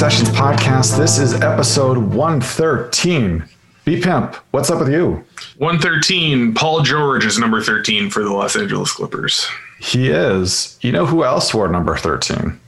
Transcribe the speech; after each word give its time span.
Sessions 0.00 0.30
podcast. 0.30 0.96
This 0.96 1.18
is 1.18 1.34
episode 1.42 1.98
113. 1.98 3.44
B 3.84 4.00
Pimp, 4.00 4.34
what's 4.52 4.70
up 4.70 4.78
with 4.78 4.88
you? 4.90 5.22
113. 5.58 6.54
Paul 6.54 6.80
George 6.82 7.26
is 7.26 7.38
number 7.38 7.60
13 7.60 8.08
for 8.08 8.22
the 8.22 8.32
Los 8.32 8.56
Angeles 8.56 8.92
Clippers. 8.92 9.46
He 9.78 10.08
is. 10.08 10.78
You 10.80 10.92
know 10.92 11.04
who 11.04 11.22
else 11.24 11.52
wore 11.52 11.68
number 11.68 11.96
13? 11.96 12.58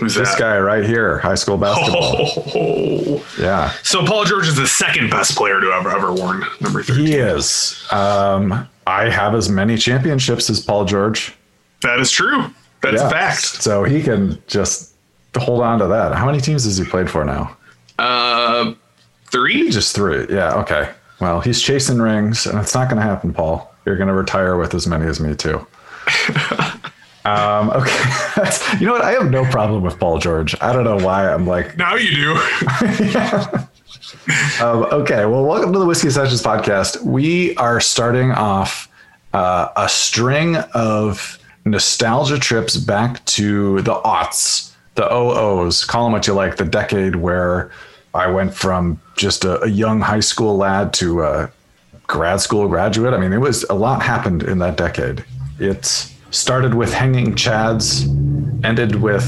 Who's 0.00 0.14
This 0.16 0.30
that? 0.30 0.38
guy 0.38 0.58
right 0.58 0.84
here, 0.84 1.18
high 1.18 1.36
school 1.36 1.56
basketball. 1.58 2.28
Oh. 2.56 3.24
Yeah, 3.38 3.70
So 3.84 4.04
Paul 4.04 4.24
George 4.24 4.48
is 4.48 4.56
the 4.56 4.66
second 4.66 5.10
best 5.10 5.36
player 5.36 5.60
to 5.60 5.68
ever 5.72 5.90
ever 5.90 6.12
worn 6.12 6.44
number 6.60 6.82
13. 6.82 7.06
he 7.06 7.14
is. 7.14 7.86
Um, 7.92 8.68
I 8.86 9.08
have 9.10 9.34
as 9.34 9.48
many 9.48 9.76
championships 9.76 10.50
as 10.50 10.60
Paul 10.60 10.84
George. 10.86 11.34
That 11.82 12.00
is 12.00 12.10
true. 12.10 12.46
That's 12.82 13.00
Yeah. 13.00 13.08
fact. 13.10 13.42
So 13.62 13.84
he 13.84 14.02
can 14.02 14.42
just 14.48 14.90
hold 15.36 15.62
on 15.62 15.78
to 15.80 15.86
that. 15.88 16.14
How 16.14 16.26
many 16.26 16.40
teams 16.40 16.64
has 16.64 16.76
he 16.76 16.84
played 16.84 17.10
for 17.10 17.24
now? 17.24 17.56
Uh, 17.98 18.74
three? 19.26 19.70
Just 19.70 19.94
three. 19.94 20.26
Yeah. 20.28 20.54
Okay. 20.54 20.90
Well, 21.20 21.40
he's 21.40 21.60
chasing 21.60 21.98
rings, 21.98 22.46
and 22.46 22.58
it's 22.58 22.74
not 22.74 22.88
going 22.88 23.00
to 23.00 23.06
happen, 23.06 23.32
Paul. 23.32 23.72
You're 23.84 23.96
going 23.96 24.08
to 24.08 24.14
retire 24.14 24.56
with 24.56 24.74
as 24.74 24.86
many 24.86 25.06
as 25.06 25.20
me 25.20 25.34
too. 25.34 25.56
um, 27.24 27.70
okay. 27.70 28.02
You 28.80 28.86
know 28.86 28.92
what? 28.92 29.02
I 29.02 29.12
have 29.12 29.30
no 29.30 29.44
problem 29.44 29.84
with 29.84 30.00
Paul 30.00 30.18
George. 30.18 30.56
I 30.60 30.72
don't 30.72 30.82
know 30.82 30.96
why 30.96 31.32
I'm 31.32 31.46
like, 31.46 31.76
Now 31.76 31.94
you 31.94 32.12
do. 32.12 32.32
um, 34.60 34.82
okay. 34.90 35.24
Well, 35.24 35.44
welcome 35.44 35.72
to 35.72 35.78
the 35.78 35.86
Whiskey 35.86 36.10
Sessions 36.10 36.42
podcast. 36.42 37.00
We 37.04 37.54
are 37.56 37.80
starting 37.80 38.32
off 38.32 38.88
uh, 39.32 39.68
a 39.76 39.88
string 39.88 40.56
of 40.74 41.38
nostalgia 41.64 42.38
trips 42.38 42.76
back 42.76 43.24
to 43.26 43.80
the 43.82 43.94
aughts, 43.94 44.73
the 44.94 45.12
OOs, 45.12 45.84
call 45.84 46.04
them 46.04 46.12
what 46.12 46.26
you 46.26 46.34
like, 46.34 46.56
the 46.56 46.64
decade 46.64 47.16
where 47.16 47.70
I 48.14 48.28
went 48.28 48.54
from 48.54 49.00
just 49.16 49.44
a, 49.44 49.60
a 49.62 49.68
young 49.68 50.00
high 50.00 50.20
school 50.20 50.56
lad 50.56 50.92
to 50.94 51.22
a 51.22 51.50
grad 52.06 52.40
school 52.40 52.68
graduate. 52.68 53.12
I 53.14 53.18
mean, 53.18 53.32
it 53.32 53.38
was 53.38 53.64
a 53.64 53.74
lot 53.74 54.02
happened 54.02 54.42
in 54.42 54.58
that 54.60 54.76
decade. 54.76 55.24
It 55.58 55.84
started 56.30 56.74
with 56.74 56.92
hanging 56.92 57.34
chads, 57.34 58.04
ended 58.64 58.96
with 58.96 59.24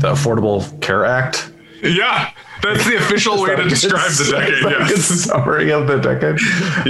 the 0.00 0.12
Affordable 0.12 0.80
Care 0.80 1.04
Act. 1.04 1.50
yeah. 1.82 2.30
That's 2.62 2.86
the 2.86 2.96
official 2.96 3.42
way 3.42 3.54
to 3.56 3.68
describe 3.68 4.10
the 4.12 4.30
decade. 4.30 4.62
Good 4.62 4.88
Yes. 4.96 5.04
summary 5.26 5.70
of 5.70 5.86
the 5.86 5.98
decade. 5.98 6.40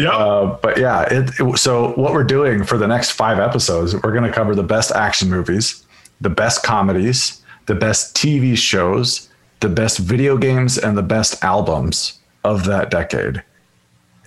Yep. 0.01 0.13
Uh, 0.13 0.47
but 0.63 0.79
yeah, 0.79 1.03
it, 1.03 1.31
it- 1.41 1.59
so 1.59 1.89
what 1.95 2.13
we're 2.13 2.23
doing 2.23 2.63
for 2.63 2.79
the 2.79 2.87
next 2.87 3.11
five 3.11 3.41
episodes, 3.41 3.93
we're 3.93 4.13
going 4.13 4.23
to 4.23 4.31
cover 4.31 4.55
the 4.55 4.63
best 4.63 4.93
action 4.93 5.29
movies, 5.31 5.85
the 6.21 6.31
best 6.31 6.63
comedies, 6.63 7.43
the 7.67 7.75
best 7.75 8.15
TV 8.15 8.57
shows, 8.57 9.29
the 9.61 9.69
best 9.69 9.99
video 9.99 10.37
games, 10.37 10.79
and 10.79 10.97
the 10.97 11.03
best 11.03 11.43
albums 11.43 12.19
of 12.45 12.65
that 12.67 12.91
decade. 12.91 13.43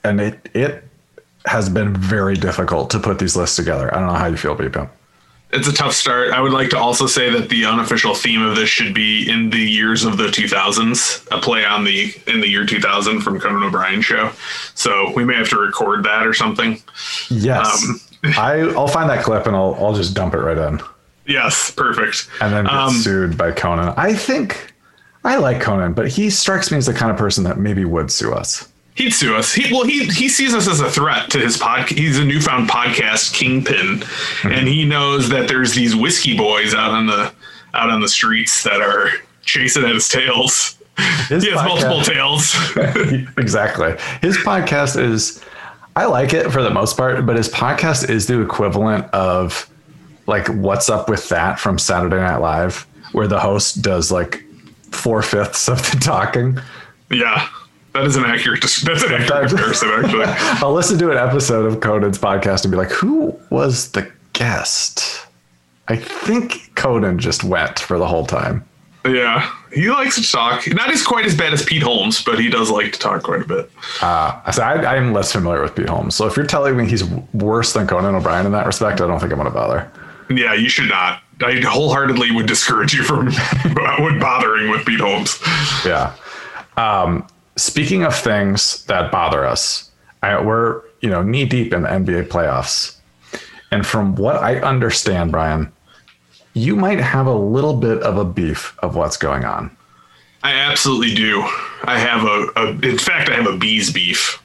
And 0.04 0.20
it 0.22 0.50
it 0.54 0.84
has 1.46 1.70
been 1.70 1.94
very 1.96 2.36
difficult 2.36 2.90
to 2.92 3.00
put 3.00 3.20
these 3.20 3.36
lists 3.36 3.56
together. 3.56 3.94
I 3.94 4.00
don't 4.00 4.08
know 4.08 4.20
how 4.20 4.28
you 4.28 4.38
feel, 4.38 4.56
B 4.56 4.68
Pimp. 4.70 4.92
It's 5.52 5.68
a 5.68 5.72
tough 5.74 5.94
start. 5.94 6.34
I 6.34 6.42
would 6.42 6.52
like 6.52 6.70
to 6.72 6.78
also 6.78 7.08
say 7.08 7.30
that 7.30 7.48
the 7.48 7.64
unofficial 7.64 8.14
theme 8.14 8.42
of 8.42 8.58
this 8.58 8.68
should 8.68 8.94
be 8.94 9.30
in 9.30 9.50
the 9.50 9.58
years 9.62 10.04
of 10.04 10.18
the 10.18 10.28
2000s, 10.28 11.26
a 11.32 11.40
play 11.40 11.64
on 11.64 11.86
the 11.86 12.14
in 12.28 12.42
the 12.42 12.50
year 12.50 12.66
2000 12.66 13.22
from 13.22 13.40
Conan 13.40 13.64
O'Brien 13.64 14.02
show. 14.02 14.32
So 14.76 15.14
we 15.16 15.24
may 15.24 15.36
have 15.36 15.48
to 15.50 15.58
record 15.58 16.04
that 16.04 16.28
or 16.28 16.34
something. 16.34 16.82
Yes, 17.30 17.86
Um, 17.88 18.02
I 18.38 18.60
I'll 18.76 18.90
find 18.90 19.10
that 19.10 19.24
clip 19.24 19.48
and 19.48 19.56
I'll 19.56 19.76
I'll 19.80 19.94
just 19.94 20.14
dump 20.14 20.34
it 20.34 20.40
right 20.40 20.58
in. 20.58 20.82
Yes, 21.28 21.72
perfect. 21.72 22.28
and 22.42 22.54
then 22.54 22.64
get 22.66 22.74
Um, 22.74 22.94
sued 22.94 23.38
by 23.38 23.52
Conan. 23.52 23.94
I 23.98 24.14
think 24.14 24.74
I 25.24 25.36
like 25.38 25.60
Conan, 25.62 25.94
but 25.94 26.08
he 26.08 26.30
strikes 26.30 26.72
me 26.72 26.78
as 26.78 26.86
the 26.86 26.94
kind 26.94 27.12
of 27.12 27.18
person 27.18 27.44
that 27.44 27.58
maybe 27.60 27.84
would 27.86 28.10
sue 28.12 28.34
us. 28.34 28.68
He'd 28.96 29.12
sue 29.14 29.36
us. 29.36 29.54
He 29.54 29.72
well, 29.74 29.84
he 29.84 30.06
he 30.06 30.28
sees 30.30 30.56
us 30.56 30.68
as 30.68 30.80
a 30.80 30.90
threat 30.90 31.30
to 31.32 31.40
his 31.40 31.58
pod. 31.58 31.88
He's 31.90 32.18
a 32.18 32.26
newfound 32.26 32.70
podcast 32.70 33.34
kingpin, 33.34 34.04
and 34.44 34.68
he 34.68 34.86
knows 34.86 35.30
that 35.30 35.48
there's 35.48 35.74
these 35.76 35.96
whiskey 35.96 36.36
boys 36.36 36.74
out 36.74 36.92
on 36.92 37.06
the 37.08 37.32
out 37.76 37.90
on 37.92 38.02
the 38.02 38.08
streets 38.08 38.64
that 38.64 38.82
are 38.82 39.10
chasing 39.44 39.84
at 39.84 39.94
his 39.94 40.10
tails. 40.10 40.78
His 41.30 41.44
He 41.44 41.52
has 41.52 41.60
podcast- 41.60 41.66
multiple 41.68 42.02
tails. 42.02 42.56
exactly. 43.38 43.96
His 44.22 44.36
podcast 44.40 45.00
is, 45.00 45.44
I 45.96 46.06
like 46.06 46.34
it 46.34 46.50
for 46.52 46.64
the 46.64 46.72
most 46.72 46.98
part, 46.98 47.24
but 47.26 47.36
his 47.36 47.50
podcast 47.50 48.10
is 48.10 48.26
the 48.26 48.42
equivalent 48.42 49.06
of 49.14 49.67
like 50.28 50.48
What's 50.48 50.90
Up 50.90 51.10
with 51.10 51.28
That 51.30 51.60
from 51.60 51.80
Saturday 51.80 52.18
Night 52.18 52.38
Live, 52.38 52.86
where 53.14 53.28
the 53.28 53.40
host 53.40 53.82
does 53.82 54.12
like 54.12 54.44
four 54.92 55.22
fifths 55.22 55.68
of 55.68 55.78
the 55.92 55.98
talking. 56.00 56.60
yeah, 57.10 57.48
that 57.94 58.04
is 58.06 58.16
an 58.16 58.26
accurate. 58.26 58.62
That's 58.62 59.04
an 59.04 59.14
accurate 59.14 59.50
comparison, 59.50 59.90
actually. 59.90 60.26
I'll 60.64 60.74
listen 60.74 61.00
to 61.00 61.12
an 61.12 61.18
episode 61.18 61.66
of 61.66 61.80
Conan's 61.80 62.20
podcast 62.20 62.64
and 62.64 62.72
be 62.72 62.78
like, 62.78 62.92
who 62.92 63.38
was 63.50 63.92
the 63.92 64.12
guest? 64.34 65.26
I 65.88 65.96
think 65.96 66.76
Conan 66.76 67.18
just 67.18 67.44
went 67.44 67.80
for 67.80 67.98
the 67.98 68.06
whole 68.06 68.26
time. 68.26 68.68
Yeah, 69.06 69.50
he 69.72 69.90
likes 69.90 70.16
to 70.16 70.32
talk. 70.32 70.68
Not 70.68 70.90
as 70.92 71.02
quite 71.02 71.26
as 71.26 71.34
bad 71.34 71.54
as 71.54 71.64
Pete 71.64 71.82
Holmes, 71.82 72.22
but 72.22 72.40
he 72.40 72.50
does 72.50 72.70
like 72.70 72.92
to 72.92 73.00
talk 73.00 73.24
quite 73.24 73.42
a 73.42 73.46
bit. 73.46 73.72
Uh, 74.02 74.42
I, 74.46 74.52
I, 74.58 74.96
I'm 74.98 75.14
less 75.14 75.32
familiar 75.32 75.62
with 75.62 75.76
Pete 75.76 75.88
Holmes. 75.88 76.14
So 76.14 76.28
if 76.28 76.36
you're 76.36 76.46
telling 76.46 76.76
me 76.76 76.86
he's 76.88 77.06
worse 77.34 77.72
than 77.72 77.88
Conan 77.88 78.16
O'Brien 78.16 78.46
in 78.46 78.52
that 78.52 78.66
respect, 78.66 79.00
I 79.00 79.08
don't 79.08 79.20
think 79.20 79.32
I'm 79.32 79.40
going 79.40 79.48
to 79.50 79.54
bother. 79.54 79.90
Yeah, 80.30 80.54
you 80.54 80.70
should 80.70 80.90
not. 80.90 81.22
I 81.42 81.60
wholeheartedly 81.62 82.32
would 82.32 82.48
discourage 82.48 82.94
you 82.94 83.04
from 83.04 83.28
would 84.00 84.20
bothering 84.20 84.70
with 84.70 84.86
Pete 84.86 85.00
Holmes. 85.00 85.40
Yeah. 85.86 86.16
Um, 86.78 87.28
speaking 87.56 88.04
of 88.04 88.16
things 88.16 88.86
that 88.86 89.12
bother 89.12 89.46
us, 89.46 89.92
I, 90.24 90.42
we're 90.42 90.82
you 91.02 91.10
know 91.10 91.22
knee 91.22 91.46
deep 91.46 91.74
in 91.74 91.84
the 91.84 91.90
NBA 91.90 92.28
playoffs, 92.30 92.98
and 93.72 93.86
from 93.86 94.16
what 94.16 94.38
I 94.38 94.60
understand, 94.60 95.32
Brian, 95.32 95.72
you 96.54 96.76
might 96.76 97.00
have 97.00 97.28
a 97.28 97.36
little 97.36 97.76
bit 97.76 98.02
of 98.02 98.18
a 98.18 98.26
beef 98.26 98.76
of 98.80 98.96
what's 98.96 99.18
going 99.18 99.46
on. 99.46 99.76
I 100.44 100.54
absolutely 100.54 101.14
do. 101.14 101.42
I 101.84 102.00
have 102.00 102.24
a, 102.24 102.48
a 102.56 102.70
in 102.88 102.98
fact, 102.98 103.30
I 103.30 103.36
have 103.36 103.48
a 103.48 103.58
bees 103.58 103.92
beef. 103.92 104.42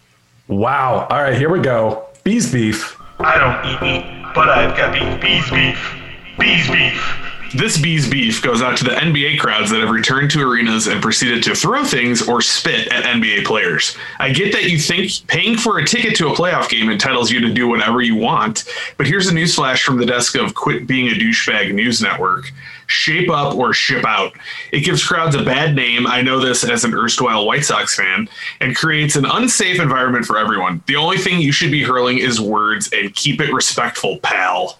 Wow. 0.48 1.06
All 1.08 1.22
right, 1.22 1.34
here 1.34 1.50
we 1.50 1.60
go. 1.60 2.06
Bees 2.24 2.52
beef. 2.52 2.98
I 3.18 3.38
don't 3.38 3.64
eat 3.66 3.82
meat, 3.82 4.21
but 4.34 4.48
I've 4.48 4.76
got 4.76 4.92
beef. 4.92 5.20
Bees 5.20 5.50
beef. 5.50 5.94
Bees 6.38 6.70
beef. 6.70 7.22
This 7.54 7.76
bees 7.76 8.08
beef 8.08 8.40
goes 8.40 8.62
out 8.62 8.78
to 8.78 8.84
the 8.84 8.92
NBA 8.92 9.38
crowds 9.38 9.70
that 9.70 9.80
have 9.80 9.90
returned 9.90 10.30
to 10.30 10.40
arenas 10.40 10.86
and 10.86 11.02
proceeded 11.02 11.42
to 11.42 11.54
throw 11.54 11.84
things 11.84 12.26
or 12.26 12.40
spit 12.40 12.88
at 12.88 13.04
NBA 13.04 13.44
players. 13.44 13.94
I 14.18 14.32
get 14.32 14.52
that 14.52 14.70
you 14.70 14.78
think 14.78 15.10
paying 15.26 15.58
for 15.58 15.78
a 15.78 15.86
ticket 15.86 16.16
to 16.16 16.28
a 16.28 16.34
playoff 16.34 16.70
game 16.70 16.88
entitles 16.88 17.30
you 17.30 17.40
to 17.40 17.52
do 17.52 17.68
whatever 17.68 18.00
you 18.00 18.16
want, 18.16 18.64
but 18.96 19.06
here's 19.06 19.28
a 19.28 19.32
newsflash 19.32 19.82
from 19.82 19.98
the 19.98 20.06
desk 20.06 20.34
of 20.34 20.54
Quit 20.54 20.86
Being 20.86 21.08
a 21.08 21.14
Douchebag 21.14 21.74
News 21.74 22.00
Network. 22.00 22.50
Shape 22.92 23.30
up 23.30 23.54
or 23.54 23.72
ship 23.72 24.04
out. 24.06 24.34
It 24.70 24.80
gives 24.80 25.02
crowds 25.06 25.34
a 25.34 25.42
bad 25.42 25.74
name. 25.74 26.06
I 26.06 26.20
know 26.20 26.38
this 26.38 26.62
as 26.62 26.84
an 26.84 26.92
erstwhile 26.94 27.46
White 27.46 27.64
Sox 27.64 27.96
fan, 27.96 28.28
and 28.60 28.76
creates 28.76 29.16
an 29.16 29.24
unsafe 29.24 29.80
environment 29.80 30.26
for 30.26 30.36
everyone. 30.38 30.82
The 30.86 30.96
only 30.96 31.16
thing 31.16 31.40
you 31.40 31.52
should 31.52 31.70
be 31.70 31.82
hurling 31.82 32.18
is 32.18 32.38
words 32.40 32.90
and 32.92 33.14
keep 33.14 33.40
it 33.40 33.50
respectful, 33.52 34.18
pal. 34.18 34.78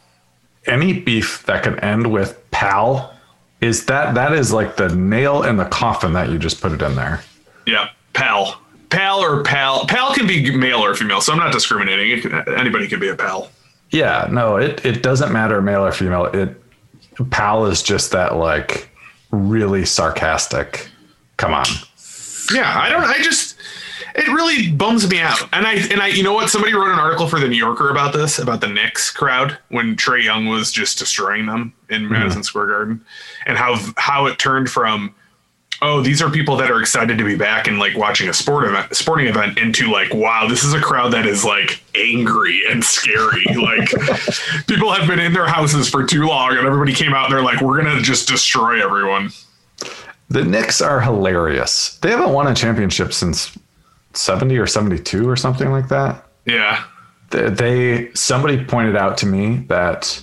Any 0.66 0.92
beef 1.00 1.42
that 1.46 1.62
can 1.62 1.78
end 1.80 2.12
with 2.12 2.38
pal 2.50 3.14
is 3.62 3.86
that 3.86 4.14
that 4.14 4.32
is 4.34 4.52
like 4.52 4.76
the 4.76 4.94
nail 4.94 5.42
in 5.42 5.56
the 5.56 5.64
coffin 5.64 6.12
that 6.12 6.28
you 6.28 6.38
just 6.38 6.60
put 6.60 6.72
it 6.72 6.82
in 6.82 6.94
there. 6.94 7.22
Yeah, 7.66 7.88
pal. 8.12 8.60
Pal 8.90 9.20
or 9.20 9.42
pal. 9.42 9.86
Pal 9.86 10.12
can 10.14 10.26
be 10.26 10.54
male 10.54 10.84
or 10.84 10.94
female, 10.94 11.22
so 11.22 11.32
I'm 11.32 11.38
not 11.38 11.52
discriminating. 11.52 12.20
Can- 12.20 12.54
Anybody 12.58 12.86
can 12.88 13.00
be 13.00 13.08
a 13.08 13.16
pal. 13.16 13.50
Yeah, 13.90 14.28
no, 14.30 14.56
it 14.56 14.84
it 14.84 15.02
doesn't 15.02 15.32
matter 15.32 15.60
male 15.62 15.84
or 15.84 15.92
female. 15.92 16.26
It 16.26 16.61
pal 17.30 17.66
is 17.66 17.82
just 17.82 18.12
that 18.12 18.36
like 18.36 18.88
really 19.30 19.84
sarcastic. 19.84 20.88
Come 21.36 21.54
on. 21.54 21.66
Yeah, 22.52 22.78
I 22.78 22.88
don't. 22.88 23.04
I 23.04 23.18
just. 23.18 23.56
It 24.14 24.28
really 24.28 24.70
bums 24.70 25.08
me 25.08 25.20
out. 25.20 25.40
And 25.54 25.66
I 25.66 25.74
and 25.74 26.02
I, 26.02 26.08
you 26.08 26.22
know 26.22 26.34
what? 26.34 26.50
Somebody 26.50 26.74
wrote 26.74 26.92
an 26.92 26.98
article 26.98 27.26
for 27.26 27.40
the 27.40 27.48
New 27.48 27.56
Yorker 27.56 27.88
about 27.88 28.12
this, 28.12 28.38
about 28.38 28.60
the 28.60 28.68
Knicks 28.68 29.10
crowd 29.10 29.56
when 29.70 29.96
Trae 29.96 30.22
Young 30.22 30.46
was 30.46 30.70
just 30.70 30.98
destroying 30.98 31.46
them 31.46 31.72
in 31.88 32.02
mm-hmm. 32.02 32.12
Madison 32.12 32.42
Square 32.42 32.66
Garden, 32.66 33.04
and 33.46 33.56
how 33.56 33.76
how 33.96 34.26
it 34.26 34.38
turned 34.38 34.68
from. 34.68 35.14
Oh, 35.84 36.00
these 36.00 36.22
are 36.22 36.30
people 36.30 36.56
that 36.56 36.70
are 36.70 36.80
excited 36.80 37.18
to 37.18 37.24
be 37.24 37.34
back 37.34 37.66
and 37.66 37.80
like 37.80 37.96
watching 37.96 38.28
a 38.28 38.32
sport 38.32 38.66
event, 38.66 38.94
sporting 38.94 39.26
event 39.26 39.58
into 39.58 39.90
like, 39.90 40.14
wow, 40.14 40.46
this 40.48 40.62
is 40.62 40.72
a 40.74 40.80
crowd 40.80 41.12
that 41.12 41.26
is 41.26 41.44
like 41.44 41.82
angry 41.96 42.62
and 42.70 42.84
scary. 42.84 43.44
like 43.60 43.90
people 44.68 44.92
have 44.92 45.08
been 45.08 45.18
in 45.18 45.32
their 45.32 45.48
houses 45.48 45.90
for 45.90 46.06
too 46.06 46.24
long 46.24 46.56
and 46.56 46.66
everybody 46.66 46.94
came 46.94 47.12
out 47.12 47.24
and 47.24 47.34
they're 47.34 47.42
like, 47.42 47.60
we're 47.60 47.82
going 47.82 47.96
to 47.96 48.02
just 48.02 48.28
destroy 48.28 48.82
everyone. 48.82 49.30
The 50.28 50.44
Knicks 50.44 50.80
are 50.80 51.00
hilarious. 51.00 51.98
They 51.98 52.10
haven't 52.10 52.32
won 52.32 52.46
a 52.46 52.54
championship 52.54 53.12
since 53.12 53.58
70 54.14 54.56
or 54.58 54.68
72 54.68 55.28
or 55.28 55.36
something 55.36 55.70
like 55.72 55.88
that. 55.88 56.24
Yeah. 56.46 56.84
They, 57.30 57.50
they 57.50 58.14
somebody 58.14 58.64
pointed 58.64 58.96
out 58.96 59.18
to 59.18 59.26
me 59.26 59.64
that 59.68 60.22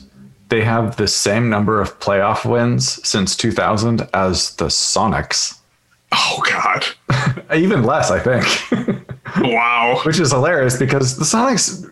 they 0.49 0.63
have 0.63 0.97
the 0.97 1.07
same 1.07 1.49
number 1.49 1.79
of 1.79 1.99
playoff 1.99 2.49
wins 2.49 3.07
since 3.07 3.35
2000 3.35 4.07
as 4.13 4.55
the 4.55 4.65
Sonics. 4.65 5.59
Oh 6.11 6.43
God! 6.49 6.85
Even 7.55 7.83
less, 7.83 8.11
I 8.11 8.19
think. 8.19 9.05
wow. 9.37 10.01
Which 10.03 10.19
is 10.19 10.31
hilarious 10.31 10.77
because 10.77 11.17
the 11.17 11.25
Sonics 11.25 11.89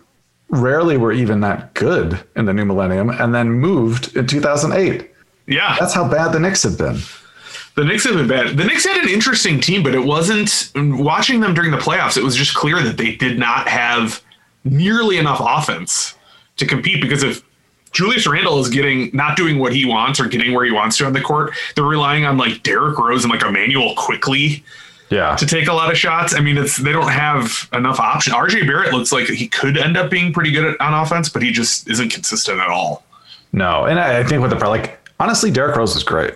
rarely 0.50 0.96
were 0.96 1.12
even 1.12 1.40
that 1.40 1.74
good 1.74 2.18
in 2.34 2.46
the 2.46 2.52
new 2.54 2.64
millennium 2.64 3.10
and 3.10 3.34
then 3.34 3.50
moved 3.50 4.16
in 4.16 4.26
2008. 4.26 5.10
Yeah. 5.46 5.76
That's 5.78 5.94
how 5.94 6.08
bad 6.08 6.32
the 6.32 6.40
Knicks 6.40 6.62
have 6.62 6.78
been. 6.78 6.98
The 7.74 7.84
Knicks 7.84 8.04
have 8.04 8.14
been 8.14 8.26
bad. 8.26 8.56
The 8.56 8.64
Knicks 8.64 8.84
had 8.84 8.96
an 8.96 9.08
interesting 9.08 9.60
team, 9.60 9.82
but 9.82 9.94
it 9.94 10.04
wasn't 10.04 10.72
watching 10.74 11.40
them 11.40 11.54
during 11.54 11.70
the 11.70 11.76
playoffs. 11.76 12.16
It 12.16 12.24
was 12.24 12.34
just 12.34 12.54
clear 12.54 12.82
that 12.82 12.96
they 12.96 13.14
did 13.14 13.38
not 13.38 13.68
have 13.68 14.22
nearly 14.64 15.18
enough 15.18 15.40
offense 15.40 16.14
to 16.56 16.66
compete 16.66 17.00
because 17.00 17.22
if 17.22 17.42
Julius 17.92 18.26
Randle 18.26 18.58
is 18.60 18.68
getting 18.68 19.10
not 19.12 19.36
doing 19.36 19.58
what 19.58 19.72
he 19.74 19.84
wants 19.84 20.20
or 20.20 20.26
getting 20.26 20.52
where 20.54 20.64
he 20.64 20.70
wants 20.70 20.96
to 20.98 21.06
on 21.06 21.12
the 21.12 21.20
court, 21.20 21.52
they're 21.74 21.84
relying 21.84 22.24
on 22.24 22.36
like 22.36 22.62
Derrick 22.62 22.98
Rose 22.98 23.24
and 23.24 23.32
like 23.32 23.42
Immanuel 23.42 23.94
Quickley 23.96 24.62
Yeah. 25.10 25.36
to 25.36 25.46
take 25.46 25.68
a 25.68 25.72
lot 25.72 25.90
of 25.90 25.96
shots. 25.98 26.34
I 26.34 26.40
mean, 26.40 26.56
it's 26.58 26.76
they 26.76 26.92
don't 26.92 27.10
have 27.10 27.68
enough 27.72 27.98
option. 28.00 28.32
RJ 28.32 28.66
Barrett 28.66 28.92
looks 28.92 29.12
like 29.12 29.26
he 29.26 29.48
could 29.48 29.76
end 29.78 29.96
up 29.96 30.10
being 30.10 30.32
pretty 30.32 30.50
good 30.52 30.64
at, 30.64 30.80
on 30.80 30.94
offense, 30.94 31.28
but 31.28 31.42
he 31.42 31.50
just 31.50 31.88
isn't 31.88 32.10
consistent 32.10 32.60
at 32.60 32.68
all. 32.68 33.04
No. 33.52 33.84
And 33.84 33.98
I 33.98 34.18
I 34.20 34.24
think 34.24 34.42
with 34.42 34.50
the, 34.50 34.68
like, 34.68 34.98
honestly, 35.18 35.50
Derrick 35.50 35.76
Rose 35.76 35.94
was 35.94 36.02
great. 36.04 36.34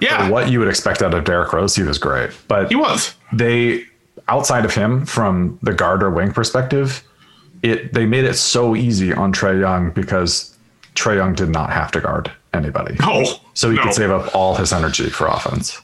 Yeah, 0.00 0.26
For 0.26 0.32
what 0.32 0.50
you 0.50 0.58
would 0.60 0.68
expect 0.68 1.02
out 1.02 1.12
of 1.14 1.24
Derrick 1.24 1.52
Rose, 1.52 1.74
he 1.74 1.82
was 1.82 1.98
great. 1.98 2.30
But 2.46 2.68
he 2.68 2.76
was. 2.76 3.14
they 3.32 3.84
outside 4.28 4.64
of 4.64 4.74
him 4.74 5.06
from 5.06 5.58
the 5.62 5.72
guard 5.72 6.02
or 6.02 6.10
wing 6.10 6.30
perspective 6.32 7.02
it 7.62 7.94
they 7.94 8.04
made 8.04 8.24
it 8.24 8.34
so 8.34 8.76
easy 8.76 9.10
on 9.12 9.32
Trae 9.32 9.58
Young 9.58 9.90
because 9.90 10.54
Trae 10.98 11.16
Young 11.16 11.34
did 11.34 11.48
not 11.50 11.70
have 11.70 11.90
to 11.92 12.00
guard 12.00 12.30
anybody 12.54 12.96
Oh, 13.00 13.40
so 13.54 13.70
he 13.70 13.76
no. 13.76 13.82
could 13.84 13.94
save 13.94 14.10
up 14.10 14.34
all 14.34 14.54
his 14.56 14.72
energy 14.72 15.08
for 15.10 15.26
offense 15.26 15.80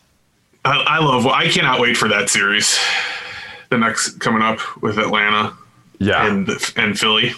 I, 0.66 0.76
I 0.78 0.98
love. 0.98 1.26
I 1.26 1.48
cannot 1.48 1.78
wait 1.78 1.94
for 1.96 2.08
that 2.08 2.30
series. 2.30 2.78
The 3.70 3.76
next 3.76 4.18
coming 4.20 4.40
up 4.42 4.58
with 4.82 4.98
Atlanta 4.98 5.52
yeah 5.98 6.26
and 6.26 6.48
and 6.76 6.98
Philly. 6.98 7.32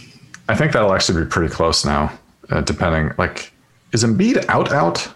I 0.48 0.54
think 0.54 0.72
that'll 0.72 0.94
actually 0.94 1.24
be 1.24 1.28
pretty 1.28 1.52
close 1.52 1.84
now 1.84 2.16
uh, 2.50 2.60
depending 2.60 3.12
like 3.18 3.52
is 3.92 4.04
Embiid 4.04 4.44
out 4.48 4.70
out 4.72 5.08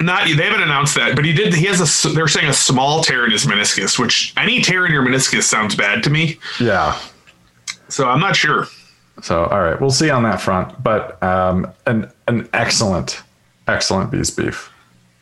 Not 0.00 0.26
they 0.26 0.44
haven't 0.44 0.62
announced 0.62 0.94
that, 0.96 1.16
but 1.16 1.24
he 1.24 1.32
did. 1.32 1.54
He 1.54 1.64
has 1.66 1.80
a. 1.80 2.08
They're 2.14 2.28
saying 2.28 2.48
a 2.48 2.52
small 2.52 3.02
tear 3.02 3.24
in 3.24 3.30
his 3.30 3.46
meniscus, 3.46 3.98
which 3.98 4.34
any 4.36 4.60
tear 4.60 4.84
in 4.84 4.92
your 4.92 5.02
meniscus 5.04 5.44
sounds 5.44 5.74
bad 5.74 6.02
to 6.04 6.10
me. 6.10 6.38
yeah 6.60 6.98
So 7.88 8.06
I'm 8.08 8.20
not 8.20 8.36
sure. 8.36 8.66
So 9.22 9.44
all 9.46 9.62
right 9.62 9.80
we'll 9.80 9.90
see 9.90 10.10
on 10.10 10.22
that 10.22 10.40
front 10.40 10.82
but 10.82 11.22
um 11.22 11.70
an 11.86 12.10
an 12.26 12.48
excellent 12.52 13.22
excellent 13.66 14.10
bees 14.10 14.30
beef 14.30 14.70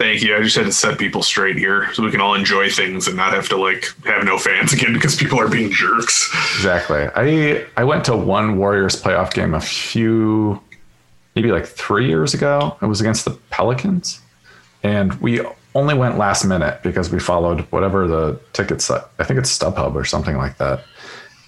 Thank 0.02 0.20
you. 0.20 0.36
I 0.36 0.42
just 0.42 0.56
had 0.56 0.64
to 0.64 0.72
set 0.72 0.98
people 0.98 1.22
straight 1.22 1.56
here 1.56 1.88
so 1.94 2.02
we 2.02 2.10
can 2.10 2.20
all 2.20 2.34
enjoy 2.34 2.68
things 2.70 3.06
and 3.06 3.16
not 3.16 3.32
have 3.32 3.48
to 3.50 3.56
like 3.56 3.86
have 4.04 4.24
no 4.24 4.36
fans 4.36 4.72
again 4.72 4.92
because 4.94 5.14
people 5.14 5.38
are 5.38 5.46
being 5.46 5.70
jerks. 5.70 6.28
Exactly. 6.56 7.08
I 7.14 7.64
I 7.76 7.84
went 7.84 8.04
to 8.06 8.16
one 8.16 8.56
Warriors 8.56 9.00
playoff 9.00 9.32
game 9.32 9.54
a 9.54 9.60
few, 9.60 10.60
maybe 11.36 11.52
like 11.52 11.66
three 11.66 12.08
years 12.08 12.34
ago. 12.34 12.76
It 12.82 12.86
was 12.86 13.00
against 13.00 13.24
the 13.24 13.30
Pelicans, 13.50 14.20
and 14.82 15.14
we 15.20 15.40
only 15.76 15.94
went 15.94 16.18
last 16.18 16.44
minute 16.44 16.82
because 16.82 17.12
we 17.12 17.20
followed 17.20 17.60
whatever 17.70 18.08
the 18.08 18.40
tickets. 18.54 18.90
I 18.90 19.22
think 19.22 19.38
it's 19.38 19.56
StubHub 19.56 19.94
or 19.94 20.04
something 20.04 20.36
like 20.36 20.58
that 20.58 20.82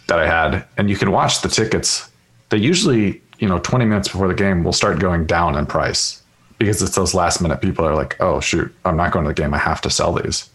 that 0.07 0.21
I 0.21 0.29
had, 0.29 0.65
and 0.77 0.89
you 0.89 0.97
can 0.97 1.11
watch 1.11 1.41
the 1.41 1.49
tickets. 1.49 2.09
They 2.55 2.61
usually, 2.61 3.21
you 3.41 3.49
know, 3.49 3.59
20 3.59 3.85
minutes 3.85 4.07
before 4.07 4.29
the 4.29 4.35
game 4.35 4.63
will 4.63 4.73
start 4.73 5.01
going 5.01 5.27
down 5.27 5.57
in 5.57 5.67
price 5.67 6.23
because 6.59 6.81
it's 6.81 6.95
those 6.95 7.13
last 7.13 7.41
minute 7.41 7.61
people 7.61 7.85
are 7.85 7.97
like, 7.97 8.17
oh 8.21 8.39
shoot, 8.39 8.73
I'm 8.85 8.97
not 8.97 9.11
going 9.11 9.25
to 9.25 9.31
the 9.31 9.35
game. 9.35 9.53
I 9.53 9.59
have 9.59 9.81
to 9.81 9.91
sell 9.91 10.13
these. 10.13 10.49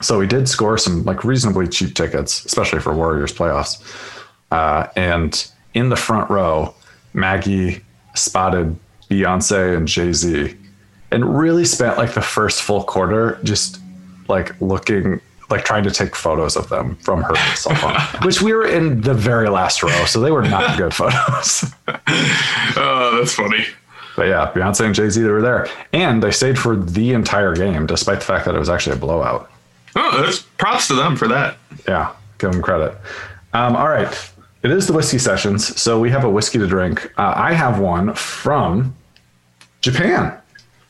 So 0.00 0.20
we 0.20 0.28
did 0.28 0.48
score 0.48 0.78
some 0.78 1.02
like 1.02 1.24
reasonably 1.24 1.66
cheap 1.66 1.96
tickets, 1.96 2.44
especially 2.44 2.78
for 2.78 2.94
Warriors 2.94 3.32
playoffs. 3.32 3.82
Uh, 4.52 4.86
and 4.94 5.44
in 5.74 5.88
the 5.88 5.96
front 5.96 6.30
row, 6.30 6.72
Maggie 7.14 7.80
spotted 8.14 8.78
Beyonce 9.10 9.76
and 9.76 9.88
Jay 9.88 10.12
Z, 10.12 10.56
and 11.10 11.36
really 11.36 11.64
spent 11.64 11.98
like 11.98 12.14
the 12.14 12.22
first 12.22 12.62
full 12.62 12.84
quarter 12.84 13.40
just 13.42 13.80
like 14.28 14.54
looking, 14.60 15.20
like 15.50 15.64
trying 15.64 15.82
to 15.84 15.90
take 15.90 16.14
photos 16.14 16.56
of 16.56 16.68
them 16.68 16.96
from 16.96 17.22
her 17.22 17.34
cell 17.56 17.74
phone, 17.76 17.96
which 18.24 18.40
we 18.40 18.52
were 18.52 18.66
in 18.66 19.00
the 19.00 19.14
very 19.14 19.48
last 19.48 19.82
row, 19.82 20.04
so 20.04 20.20
they 20.20 20.30
were 20.30 20.42
not 20.42 20.78
good 20.78 20.94
photos. 20.94 21.64
Oh, 22.76 23.16
that's 23.18 23.34
funny. 23.34 23.64
But 24.16 24.28
yeah, 24.28 24.50
Beyonce 24.54 24.84
and 24.86 24.94
Jay 24.94 25.08
Z, 25.08 25.20
they 25.22 25.28
were 25.28 25.42
there, 25.42 25.66
and 25.92 26.22
they 26.22 26.30
stayed 26.30 26.58
for 26.58 26.76
the 26.76 27.12
entire 27.12 27.54
game, 27.54 27.86
despite 27.86 28.20
the 28.20 28.26
fact 28.26 28.44
that 28.44 28.54
it 28.54 28.58
was 28.58 28.68
actually 28.68 28.96
a 28.96 28.98
blowout. 28.98 29.50
Oh, 29.96 30.22
that's 30.22 30.40
props 30.40 30.86
to 30.88 30.94
them 30.94 31.16
for 31.16 31.26
that. 31.28 31.56
Yeah, 31.88 32.12
give 32.38 32.52
them 32.52 32.62
credit. 32.62 32.96
Um, 33.52 33.74
all 33.76 33.88
right. 33.88 34.08
It 34.62 34.70
is 34.70 34.86
the 34.86 34.92
whiskey 34.92 35.18
sessions. 35.18 35.80
So 35.80 35.98
we 35.98 36.10
have 36.10 36.24
a 36.24 36.30
whiskey 36.30 36.58
to 36.58 36.66
drink. 36.66 37.06
Uh, 37.18 37.32
I 37.34 37.54
have 37.54 37.80
one 37.80 38.14
from 38.14 38.94
Japan. 39.80 40.36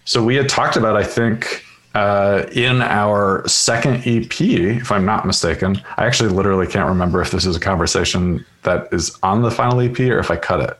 So 0.05 0.25
we 0.25 0.35
had 0.35 0.49
talked 0.49 0.77
about, 0.77 0.97
I 0.97 1.05
think, 1.05 1.65
uh, 1.95 2.47
in 2.53 2.83
our 2.83 3.47
second 3.49 4.03
EP, 4.07 4.41
if 4.41 4.93
I'm 4.93 5.05
not 5.05 5.27
mistaken. 5.27 5.81
I 5.97 6.07
actually 6.07 6.31
literally 6.31 6.67
can't 6.67 6.89
remember 6.89 7.21
if 7.21 7.31
this 7.31 7.45
is 7.45 7.57
a 7.57 7.61
conversation 7.61 8.45
that 8.63 8.89
is 8.93 9.19
on 9.23 9.43
the 9.43 9.51
final 9.51 9.81
EP 9.81 9.99
or 10.01 10.19
if 10.19 10.31
I 10.31 10.37
cut 10.37 10.61
it. 10.61 10.79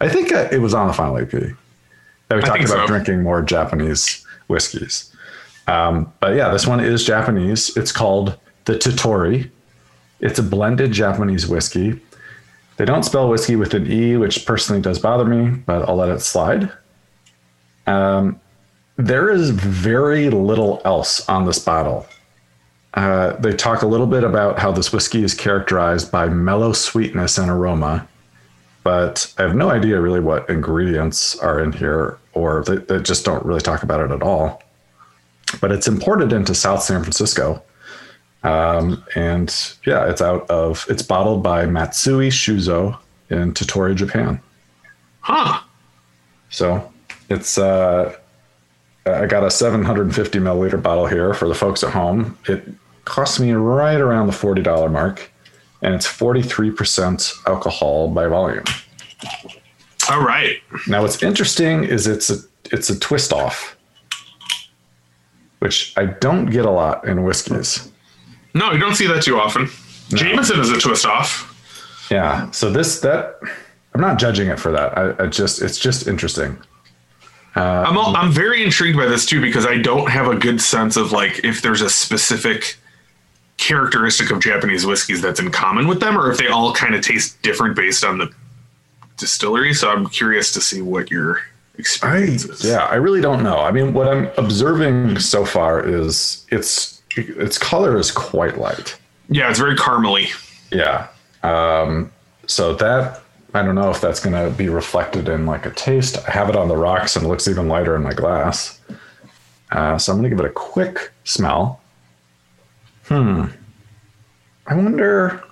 I 0.00 0.08
think 0.08 0.30
it 0.30 0.60
was 0.60 0.74
on 0.74 0.88
the 0.88 0.92
final 0.92 1.18
EP 1.18 1.30
that 1.30 2.36
we 2.36 2.40
talked 2.42 2.64
about 2.64 2.66
so. 2.66 2.86
drinking 2.86 3.22
more 3.22 3.42
Japanese 3.42 4.24
whiskeys. 4.48 5.14
Um, 5.66 6.12
but 6.20 6.34
yeah, 6.34 6.50
this 6.50 6.66
one 6.66 6.80
is 6.80 7.04
Japanese. 7.04 7.76
It's 7.76 7.92
called 7.92 8.38
the 8.64 8.74
Tottori. 8.74 9.50
It's 10.20 10.38
a 10.38 10.42
blended 10.42 10.92
Japanese 10.92 11.46
whiskey. 11.46 12.00
They 12.76 12.84
don't 12.84 13.04
spell 13.04 13.28
whiskey 13.28 13.56
with 13.56 13.74
an 13.74 13.90
E, 13.90 14.16
which 14.16 14.46
personally 14.46 14.80
does 14.80 14.98
bother 14.98 15.24
me, 15.24 15.62
but 15.66 15.88
I'll 15.88 15.96
let 15.96 16.08
it 16.08 16.20
slide. 16.20 16.72
Um, 17.86 18.40
there 18.96 19.30
is 19.30 19.50
very 19.50 20.30
little 20.30 20.80
else 20.84 21.28
on 21.28 21.46
this 21.46 21.58
bottle. 21.58 22.06
Uh, 22.94 23.32
they 23.36 23.52
talk 23.52 23.82
a 23.82 23.86
little 23.86 24.06
bit 24.06 24.22
about 24.22 24.58
how 24.58 24.70
this 24.70 24.92
whiskey 24.92 25.24
is 25.24 25.34
characterized 25.34 26.12
by 26.12 26.28
mellow 26.28 26.72
sweetness 26.72 27.38
and 27.38 27.50
aroma, 27.50 28.06
but 28.84 29.32
I 29.38 29.42
have 29.42 29.54
no 29.54 29.70
idea 29.70 30.00
really 30.00 30.20
what 30.20 30.48
ingredients 30.50 31.38
are 31.38 31.60
in 31.62 31.72
here, 31.72 32.18
or 32.34 32.62
they, 32.64 32.76
they 32.76 33.00
just 33.00 33.24
don't 33.24 33.44
really 33.46 33.60
talk 33.60 33.82
about 33.82 34.00
it 34.00 34.10
at 34.10 34.22
all. 34.22 34.62
But 35.60 35.72
it's 35.72 35.88
imported 35.88 36.32
into 36.32 36.54
South 36.54 36.82
San 36.82 37.02
Francisco. 37.02 37.62
Um, 38.42 39.04
and 39.14 39.54
yeah, 39.86 40.10
it's 40.10 40.20
out 40.20 40.50
of, 40.50 40.84
it's 40.90 41.02
bottled 41.02 41.42
by 41.42 41.64
Matsui 41.64 42.28
Shuzo 42.28 42.98
in 43.30 43.54
Tottori, 43.54 43.94
Japan. 43.94 44.40
Huh. 45.20 45.60
So 46.50 46.92
it's 47.30 47.56
uh, 47.56 48.16
I 49.06 49.26
got 49.26 49.44
a 49.44 49.50
750 49.50 50.38
milliliter 50.38 50.80
bottle 50.80 51.06
here 51.06 51.34
for 51.34 51.48
the 51.48 51.54
folks 51.54 51.82
at 51.82 51.92
home. 51.92 52.38
It 52.48 52.64
cost 53.04 53.40
me 53.40 53.52
right 53.52 54.00
around 54.00 54.28
the 54.28 54.32
$40 54.32 54.90
mark, 54.90 55.30
and 55.80 55.94
it's 55.94 56.06
43% 56.06 57.46
alcohol 57.46 58.08
by 58.08 58.28
volume. 58.28 58.64
All 60.10 60.20
right. 60.20 60.58
Now, 60.86 61.02
what's 61.02 61.22
interesting 61.22 61.84
is 61.84 62.06
it's 62.06 62.30
a 62.30 62.36
it's 62.70 62.90
a 62.90 62.98
twist 62.98 63.32
off, 63.32 63.76
which 65.58 65.92
I 65.96 66.06
don't 66.06 66.46
get 66.46 66.64
a 66.64 66.70
lot 66.70 67.06
in 67.06 67.24
whiskeys. 67.24 67.90
No, 68.54 68.72
you 68.72 68.78
don't 68.78 68.94
see 68.94 69.06
that 69.06 69.22
too 69.22 69.38
often. 69.38 69.68
Jameson 70.08 70.60
is 70.60 70.70
a 70.70 70.78
twist 70.78 71.06
off. 71.06 71.48
Yeah. 72.10 72.50
So 72.50 72.70
this 72.70 73.00
that 73.00 73.38
I'm 73.94 74.00
not 74.00 74.18
judging 74.18 74.48
it 74.48 74.58
for 74.58 74.72
that. 74.72 74.96
I, 74.98 75.24
I 75.24 75.26
just 75.28 75.62
it's 75.62 75.78
just 75.78 76.06
interesting. 76.06 76.58
I'm 77.60 77.98
all, 77.98 78.16
I'm 78.16 78.32
very 78.32 78.64
intrigued 78.64 78.96
by 78.96 79.06
this 79.06 79.26
too 79.26 79.40
because 79.40 79.66
I 79.66 79.76
don't 79.78 80.10
have 80.10 80.26
a 80.26 80.36
good 80.36 80.60
sense 80.60 80.96
of 80.96 81.12
like 81.12 81.44
if 81.44 81.62
there's 81.62 81.82
a 81.82 81.90
specific 81.90 82.76
characteristic 83.58 84.30
of 84.30 84.40
Japanese 84.40 84.86
whiskeys 84.86 85.20
that's 85.20 85.38
in 85.38 85.50
common 85.50 85.86
with 85.86 86.00
them 86.00 86.18
or 86.18 86.30
if 86.30 86.38
they 86.38 86.48
all 86.48 86.72
kind 86.72 86.94
of 86.94 87.02
taste 87.02 87.40
different 87.42 87.76
based 87.76 88.04
on 88.04 88.18
the 88.18 88.32
distillery. 89.18 89.74
So 89.74 89.90
I'm 89.90 90.08
curious 90.08 90.52
to 90.54 90.60
see 90.60 90.82
what 90.82 91.10
your 91.10 91.38
I 91.38 91.78
experience 91.78 92.44
is. 92.44 92.64
yeah, 92.64 92.84
I 92.84 92.96
really 92.96 93.20
don't 93.20 93.42
know. 93.42 93.58
I 93.58 93.70
mean, 93.70 93.92
what 93.92 94.08
I'm 94.08 94.30
observing 94.36 95.18
so 95.20 95.44
far 95.44 95.86
is 95.86 96.46
its 96.50 97.02
its 97.16 97.58
color 97.58 97.96
is 97.96 98.10
quite 98.10 98.58
light. 98.58 98.98
Yeah, 99.28 99.48
it's 99.50 99.58
very 99.58 99.76
caramely. 99.76 100.30
Yeah. 100.70 101.08
Um, 101.42 102.10
so 102.46 102.74
that 102.74 103.21
I 103.54 103.62
don't 103.62 103.74
know 103.74 103.90
if 103.90 104.00
that's 104.00 104.20
going 104.20 104.34
to 104.34 104.56
be 104.56 104.68
reflected 104.68 105.28
in 105.28 105.44
like 105.44 105.66
a 105.66 105.70
taste. 105.70 106.16
I 106.26 106.30
have 106.30 106.48
it 106.48 106.56
on 106.56 106.68
the 106.68 106.76
rocks 106.76 107.16
and 107.16 107.26
it 107.26 107.28
looks 107.28 107.46
even 107.48 107.68
lighter 107.68 107.94
in 107.94 108.02
my 108.02 108.14
glass. 108.14 108.80
Uh, 109.70 109.98
so 109.98 110.12
I'm 110.12 110.18
going 110.18 110.30
to 110.30 110.36
give 110.36 110.44
it 110.44 110.50
a 110.50 110.54
quick 110.54 111.12
smell. 111.24 111.80
Hmm. 113.04 113.46
I 114.66 114.74
wonder. 114.74 115.42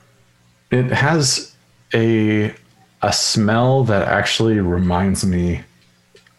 It 0.70 0.86
has 0.86 1.54
a 1.92 2.54
a 3.02 3.12
smell 3.12 3.84
that 3.84 4.06
actually 4.06 4.60
reminds 4.60 5.24
me 5.24 5.62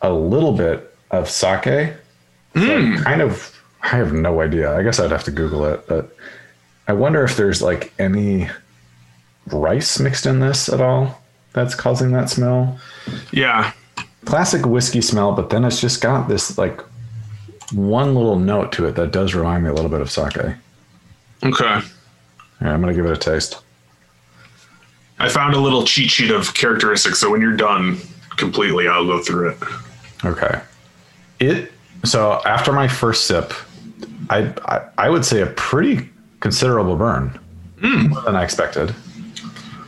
a 0.02 0.12
little 0.12 0.54
bit 0.54 0.96
of 1.12 1.30
sake. 1.30 1.94
So 2.56 2.96
kind 3.04 3.22
of, 3.22 3.60
I 3.82 3.88
have 3.88 4.14
no 4.14 4.42
idea. 4.42 4.76
I 4.76 4.84
guess 4.84 5.00
I'd 5.00 5.12
have 5.12 5.24
to 5.26 5.32
Google 5.32 5.66
it, 5.66 5.88
but 5.88 6.16
I 6.88 6.94
wonder 6.94 7.24
if 7.24 7.36
there's 7.36 7.62
like 7.62 7.94
any 8.00 8.50
rice 9.48 10.00
mixed 10.00 10.26
in 10.26 10.40
this 10.40 10.70
at 10.70 10.82
all 10.82 11.21
that's 11.54 11.76
causing 11.76 12.12
that 12.12 12.30
smell. 12.30 12.80
Yeah. 13.32 13.74
Classic 14.26 14.66
whiskey 14.66 15.02
smell, 15.02 15.34
but 15.34 15.50
then 15.50 15.66
it's 15.66 15.82
just 15.82 16.02
got 16.02 16.28
this 16.28 16.58
like 16.58 16.82
one 17.74 18.16
little 18.16 18.38
note 18.38 18.72
to 18.74 18.86
it 18.86 18.96
that 18.96 19.12
does 19.12 19.34
remind 19.34 19.64
me 19.64 19.70
a 19.70 19.74
little 19.74 19.90
bit 19.90 20.02
of 20.02 20.12
sake. 20.12 20.38
Okay. 21.44 21.66
right, 21.66 21.84
I'm 22.62 22.80
gonna 22.80 22.94
give 22.94 23.06
it 23.06 23.12
a 23.12 23.18
taste. 23.18 23.62
I 25.20 25.30
found 25.30 25.54
a 25.54 25.60
little 25.60 25.84
cheat 25.86 26.10
sheet 26.10 26.32
of 26.32 26.54
characteristics, 26.54 27.20
so 27.20 27.30
when 27.30 27.42
you're 27.42 27.56
done 27.56 28.00
completely, 28.38 28.88
I'll 28.88 29.06
go 29.06 29.22
through 29.22 29.50
it. 29.50 29.58
Okay. 30.26 30.62
It 31.40 31.72
so 32.04 32.42
after 32.46 32.72
my 32.72 32.88
first 32.88 33.28
sip, 33.28 33.54
I 34.30 34.54
I, 34.66 34.88
I 34.98 35.10
would 35.10 35.26
say 35.26 35.42
a 35.42 35.48
pretty 35.48 36.10
considerable 36.40 36.96
burn, 36.96 37.40
hmm. 37.80 38.08
more 38.08 38.22
than 38.22 38.36
I 38.36 38.44
expected. 38.44 38.94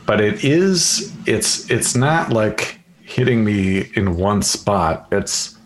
But 0.05 0.21
it 0.21 0.43
is 0.43 1.13
it's 1.25 1.69
it's 1.71 1.95
not 1.95 2.31
like 2.31 2.79
hitting 3.01 3.43
me 3.43 3.89
in 3.95 4.17
one 4.17 4.41
spot. 4.41 5.07
It's 5.11 5.57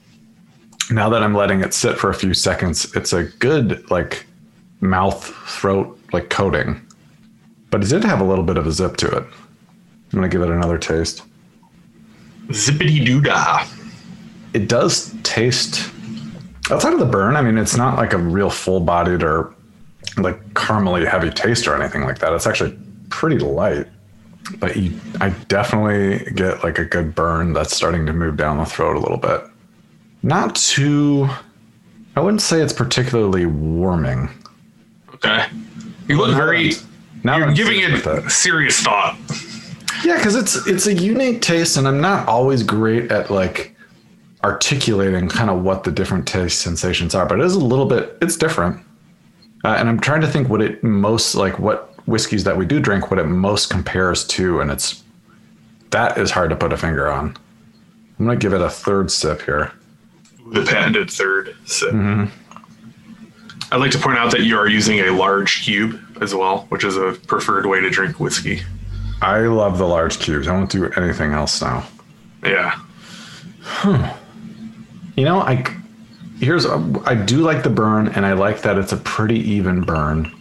now 0.92 1.10
that 1.10 1.24
I'm 1.24 1.34
letting 1.34 1.62
it 1.62 1.74
sit 1.74 1.98
for 1.98 2.10
a 2.10 2.14
few 2.14 2.34
seconds, 2.34 2.96
it's 2.96 3.14
a 3.14 3.24
good 3.24 3.90
like 3.90 4.26
mouth 4.80 5.24
throat 5.48 6.00
like 6.14 6.30
coating. 6.30 6.82
But 7.70 7.84
it 7.84 7.90
did 7.90 8.04
have 8.04 8.22
a 8.22 8.24
little 8.24 8.44
bit 8.44 8.58
of 8.58 8.68
a 8.68 8.72
zip 8.72 8.98
to 8.98 9.08
it. 9.08 9.24
I'm 9.24 10.20
gonna 10.20 10.30
give 10.30 10.42
it 10.42 10.50
another 10.50 10.78
taste. 10.78 11.24
Zippity 12.48 13.06
doo 13.06 13.20
dah. 13.20 13.66
it 14.54 14.70
does 14.70 15.14
taste 15.24 15.92
outside 16.72 16.94
of 16.94 17.00
the 17.00 17.06
burn. 17.06 17.36
I 17.36 17.42
mean, 17.42 17.58
it's 17.58 17.76
not 17.76 17.98
like 17.98 18.14
a 18.14 18.18
real 18.18 18.50
full 18.50 18.80
bodied 18.80 19.24
or 19.24 19.54
like 20.18 20.42
caramely 20.54 21.06
heavy 21.06 21.30
taste 21.30 21.68
or 21.68 21.82
anything 21.82 22.04
like 22.04 22.20
that. 22.20 22.34
It's 22.34 22.48
actually 22.48 22.78
pretty 23.10 23.38
light, 23.38 23.88
but 24.60 24.76
you, 24.76 25.00
I 25.20 25.30
definitely 25.48 26.32
get 26.32 26.64
like 26.64 26.80
a 26.80 26.86
good 26.86 27.16
burn 27.16 27.54
that's 27.54 27.76
starting 27.76 28.06
to 28.06 28.14
move 28.14 28.38
down 28.38 28.58
the 28.58 28.66
throat 28.66 28.96
a 28.96 29.00
little 29.00 29.18
bit. 29.18 29.42
Not 30.24 30.56
too, 30.56 31.30
I 32.16 32.20
wouldn't 32.20 32.42
say 32.42 32.62
it's 32.62 32.74
particularly 32.74 33.46
warming. 33.46 34.30
Okay. 35.14 35.46
You 36.08 36.18
look 36.18 36.32
Now 36.32 36.38
very. 36.38 36.72
Now 37.24 37.38
You're 37.38 37.48
I'm 37.48 37.54
giving 37.54 37.80
it 37.80 37.92
with 37.92 38.32
serious 38.32 38.80
thought. 38.80 39.18
Yeah, 40.04 40.18
because 40.18 40.36
it's 40.36 40.68
it's 40.68 40.88
a 40.88 40.94
unique 40.94 41.42
taste, 41.42 41.76
and 41.76 41.88
I'm 41.88 42.00
not 42.00 42.28
always 42.28 42.64
great 42.64 43.12
at 43.12 43.30
like 43.32 43.76
articulating 44.44 45.28
kind 45.28 45.50
of 45.50 45.64
what 45.64 45.84
the 45.84 45.92
different 45.92 46.28
taste 46.28 46.62
sensations 46.62 47.16
are. 47.16 47.26
But 47.26 47.40
it 47.40 47.46
is 47.46 47.56
a 47.56 47.60
little 47.60 47.86
bit. 47.86 48.18
It's 48.22 48.38
different, 48.38 48.80
uh, 49.66 49.70
and 49.70 49.90
I'm 49.90 50.00
trying 50.00 50.22
to 50.22 50.28
think 50.28 50.50
what 50.50 50.62
it 50.62 50.84
most 50.84 51.36
like 51.36 51.60
what 51.60 51.97
whiskeys 52.08 52.44
that 52.46 52.58
we 52.58 52.66
do 52.66 52.80
drink, 52.80 53.12
what 53.12 53.20
it 53.20 53.26
most 53.26 53.70
compares 53.70 54.26
to, 54.26 54.60
and 54.60 54.72
it's 54.72 55.04
that 55.92 56.18
is 56.18 56.32
hard 56.32 56.50
to 56.50 56.56
put 56.56 56.74
a 56.74 56.78
finger 56.78 57.12
on. 57.12 57.38
I'm 58.18 58.26
gonna 58.26 58.38
give 58.38 58.54
it 58.54 58.62
a 58.62 58.70
third 58.70 59.12
sip 59.12 59.44
here. 59.44 59.72
The 60.52 60.66
patented 60.66 61.12
third 61.12 61.56
sip. 61.66 61.92
Mm-hmm. 61.92 62.26
I'd 63.72 63.78
like 63.78 63.92
to 63.92 64.00
point 64.00 64.18
out 64.18 64.32
that 64.32 64.42
you 64.42 64.58
are 64.58 64.68
using 64.68 65.00
a 65.00 65.12
large 65.12 65.64
cube 65.64 66.00
as 66.22 66.34
well, 66.34 66.66
which 66.70 66.84
is 66.84 66.96
a 66.96 67.14
preferred 67.28 67.66
way 67.66 67.82
to 67.82 67.90
drink 67.90 68.20
whiskey. 68.20 68.62
I 69.22 69.40
love 69.42 69.78
the 69.78 69.88
large 69.88 70.20
cubes. 70.20 70.48
I 70.48 70.54
won't 70.54 70.72
do 70.72 70.90
anything 70.92 71.34
else 71.34 71.62
now. 71.62 71.86
Yeah. 72.44 72.80
You 75.16 75.26
know, 75.26 75.40
I 75.40 75.66
here's 76.40 76.66
I 76.66 77.16
do 77.16 77.40
like 77.42 77.64
the 77.64 77.70
burn, 77.70 78.08
and 78.10 78.26
I 78.26 78.34
like 78.34 78.62
that 78.62 78.78
it's 78.78 78.94
a 78.94 78.98
pretty 78.98 79.40
even 79.40 79.82
burn. 79.82 80.32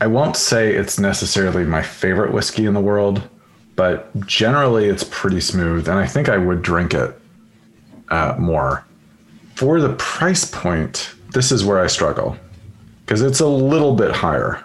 I 0.00 0.06
won't 0.06 0.36
say 0.36 0.74
it's 0.74 0.98
necessarily 0.98 1.64
my 1.64 1.82
favorite 1.82 2.32
whiskey 2.32 2.66
in 2.66 2.74
the 2.74 2.80
world, 2.80 3.22
but 3.76 4.14
generally 4.26 4.88
it's 4.88 5.04
pretty 5.04 5.40
smooth, 5.40 5.88
and 5.88 5.98
I 5.98 6.06
think 6.06 6.28
I 6.28 6.36
would 6.36 6.62
drink 6.62 6.94
it 6.94 7.20
uh, 8.08 8.36
more. 8.38 8.84
For 9.54 9.80
the 9.80 9.94
price 9.94 10.44
point, 10.44 11.14
this 11.32 11.50
is 11.50 11.64
where 11.64 11.80
I 11.80 11.88
struggle 11.88 12.36
because 13.04 13.22
it's 13.22 13.40
a 13.40 13.46
little 13.46 13.94
bit 13.94 14.12
higher. 14.12 14.62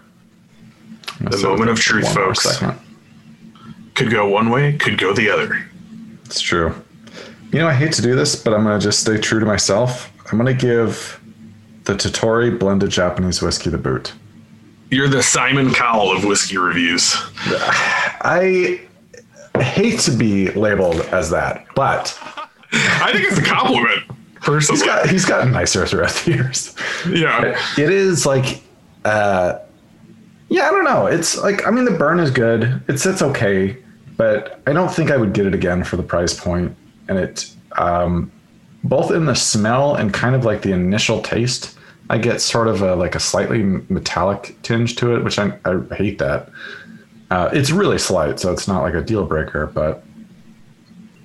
The 1.19 1.37
moment 1.37 1.69
of 1.69 1.79
truth, 1.79 2.13
folks. 2.13 2.61
Could 3.95 4.11
go 4.11 4.27
one 4.27 4.49
way, 4.49 4.73
could 4.73 4.97
go 4.97 5.13
the 5.13 5.29
other. 5.29 5.65
It's 6.25 6.41
true. 6.41 6.73
You 7.51 7.59
know, 7.59 7.67
I 7.67 7.73
hate 7.73 7.93
to 7.93 8.01
do 8.01 8.15
this, 8.15 8.35
but 8.35 8.53
I'm 8.53 8.63
going 8.63 8.79
to 8.79 8.83
just 8.83 8.99
stay 8.99 9.17
true 9.17 9.39
to 9.39 9.45
myself. 9.45 10.11
I'm 10.31 10.39
going 10.39 10.55
to 10.55 10.59
give 10.59 11.21
the 11.83 11.93
Tottori 11.93 12.57
blended 12.57 12.89
Japanese 12.89 13.41
whiskey 13.41 13.69
the 13.69 13.77
boot. 13.77 14.13
You're 14.93 15.07
the 15.07 15.23
Simon 15.23 15.73
Cowell 15.73 16.15
of 16.15 16.23
whiskey 16.23 16.55
reviews. 16.57 17.15
I 17.47 18.79
hate 19.59 19.99
to 20.01 20.11
be 20.11 20.51
labeled 20.51 21.01
as 21.11 21.31
that, 21.31 21.65
but 21.73 22.15
I 22.71 23.11
think 23.11 23.25
it's 23.25 23.39
a 23.39 23.43
compliment, 23.43 24.03
personally. 24.35 24.79
he's 24.79 24.85
got 24.85 25.09
he's 25.09 25.25
gotten 25.25 25.51
nicer 25.51 25.87
throughout 25.87 26.11
the 26.11 26.33
years. 26.33 26.75
yeah. 27.09 27.59
It 27.75 27.89
is 27.89 28.27
like, 28.27 28.61
uh, 29.03 29.57
yeah, 30.49 30.67
I 30.67 30.71
don't 30.71 30.85
know. 30.85 31.07
It's 31.07 31.39
like 31.39 31.65
I 31.65 31.71
mean, 31.71 31.85
the 31.85 31.97
burn 31.97 32.19
is 32.19 32.29
good. 32.29 32.83
It 32.87 32.99
sits 32.99 33.23
okay, 33.23 33.75
but 34.15 34.61
I 34.67 34.73
don't 34.73 34.93
think 34.93 35.09
I 35.09 35.17
would 35.17 35.33
get 35.33 35.47
it 35.47 35.55
again 35.55 35.83
for 35.83 35.97
the 35.97 36.03
price 36.03 36.39
point. 36.39 36.75
And 37.07 37.17
it, 37.17 37.51
um, 37.77 38.31
both 38.83 39.09
in 39.09 39.25
the 39.25 39.35
smell 39.35 39.95
and 39.95 40.13
kind 40.13 40.35
of 40.35 40.45
like 40.45 40.61
the 40.61 40.71
initial 40.71 41.19
taste, 41.23 41.79
I 42.09 42.17
get 42.17 42.41
sort 42.41 42.67
of 42.67 42.81
a 42.81 42.95
like 42.95 43.15
a 43.15 43.19
slightly 43.19 43.63
metallic 43.63 44.55
tinge 44.61 44.95
to 44.97 45.15
it, 45.15 45.23
which 45.23 45.39
I, 45.39 45.57
I 45.65 45.95
hate 45.95 46.19
that. 46.19 46.49
Uh, 47.31 47.49
it's 47.53 47.71
really 47.71 47.97
slight, 47.97 48.39
so 48.39 48.51
it's 48.51 48.67
not 48.67 48.81
like 48.81 48.93
a 48.93 49.01
deal 49.01 49.25
breaker, 49.25 49.67
but 49.67 50.03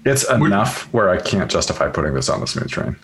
it's 0.04 0.28
enough 0.30 0.92
where 0.92 1.10
I 1.10 1.20
can't 1.20 1.50
justify 1.50 1.88
putting 1.88 2.14
this 2.14 2.28
on 2.28 2.40
the 2.40 2.46
smooth 2.46 2.70
train. 2.70 2.96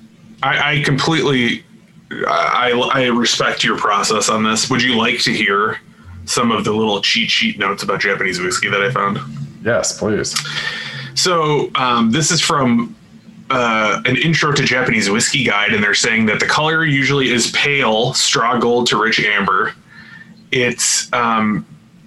I, 0.42 0.78
I 0.78 0.82
completely 0.82 1.64
I, 2.10 2.72
I 2.92 3.06
respect 3.06 3.64
your 3.64 3.76
process 3.76 4.28
on 4.28 4.44
this. 4.44 4.70
Would 4.70 4.82
you 4.82 4.96
like 4.96 5.18
to 5.20 5.32
hear 5.32 5.78
some 6.26 6.50
of 6.50 6.64
the 6.64 6.72
little 6.72 7.00
cheat 7.00 7.30
sheet 7.30 7.58
notes 7.58 7.82
about 7.82 8.00
Japanese 8.00 8.40
whiskey 8.40 8.68
that 8.68 8.82
I 8.82 8.90
found? 8.90 9.18
Yes, 9.62 9.98
please. 9.98 10.34
So 11.14 11.70
um, 11.74 12.10
this 12.10 12.30
is 12.30 12.40
from 12.40 12.94
uh, 13.50 14.02
an 14.04 14.16
intro 14.16 14.52
to 14.52 14.62
Japanese 14.64 15.10
whiskey 15.10 15.44
guide, 15.44 15.72
and 15.72 15.82
they're 15.82 15.94
saying 15.94 16.26
that 16.26 16.40
the 16.40 16.46
color 16.46 16.84
usually 16.84 17.30
is 17.30 17.50
pale, 17.50 18.14
straw 18.14 18.58
gold 18.58 18.86
to 18.88 19.00
rich 19.00 19.20
amber. 19.20 19.74
It's 20.50 21.12
um, 21.12 21.66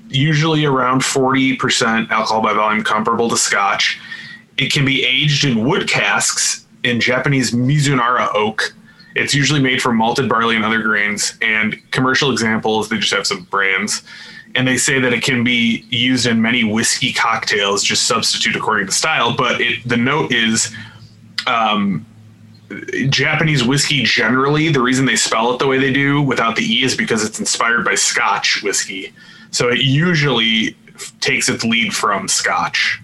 usually 0.10 0.66
around 0.66 1.02
40% 1.02 2.10
alcohol 2.10 2.42
by 2.42 2.54
volume, 2.54 2.84
comparable 2.84 3.30
to 3.30 3.38
Scotch. 3.38 4.00
It 4.58 4.72
can 4.72 4.86
be 4.86 5.06
aged 5.06 5.46
in 5.46 5.66
wood 5.66 5.88
casks 5.88 6.66
in 6.84 7.00
Japanese 7.00 7.52
Mizunara 7.52 8.34
oak. 8.34 8.74
It's 9.16 9.34
usually 9.34 9.60
made 9.60 9.82
from 9.82 9.98
malted 9.98 10.30
barley 10.30 10.56
and 10.56 10.66
other 10.66 10.82
grains. 10.82 11.38
And 11.42 11.78
commercial 11.92 12.32
examples, 12.32 12.90
they 12.90 12.98
just 12.98 13.14
have 13.14 13.28
some 13.28 13.44
brands. 13.46 14.04
And 14.56 14.68
they 14.68 14.78
say 14.78 15.00
that 15.00 15.14
it 15.14 15.24
can 15.24 15.44
be 15.44 15.86
used 15.90 16.26
in 16.26 16.42
many 16.42 16.64
whiskey 16.64 17.14
cocktails, 17.14 17.84
just 17.84 18.08
substitute 18.08 18.56
according 18.56 18.88
to 18.88 18.92
style. 18.92 19.36
But 19.36 19.62
it, 19.62 19.88
the 19.88 19.98
note 19.98 20.32
is 20.32 20.74
um, 21.48 22.06
Japanese 23.10 23.64
whiskey 23.64 24.04
generally, 24.04 24.70
the 24.70 24.82
reason 24.82 25.06
they 25.06 25.16
spell 25.16 25.54
it 25.54 25.60
the 25.60 25.68
way 25.68 25.78
they 25.78 25.94
do 25.94 26.22
without 26.22 26.56
the 26.56 26.64
E 26.64 26.84
is 26.84 26.96
because 26.96 27.24
it's 27.24 27.40
inspired 27.40 27.86
by 27.86 27.96
Scotch 27.96 28.62
whiskey. 28.64 29.14
So 29.52 29.70
it 29.70 29.80
usually 29.80 30.76
takes 31.22 31.48
its 31.48 31.64
lead 31.64 31.94
from 31.94 32.28
Scotch. 32.28 33.02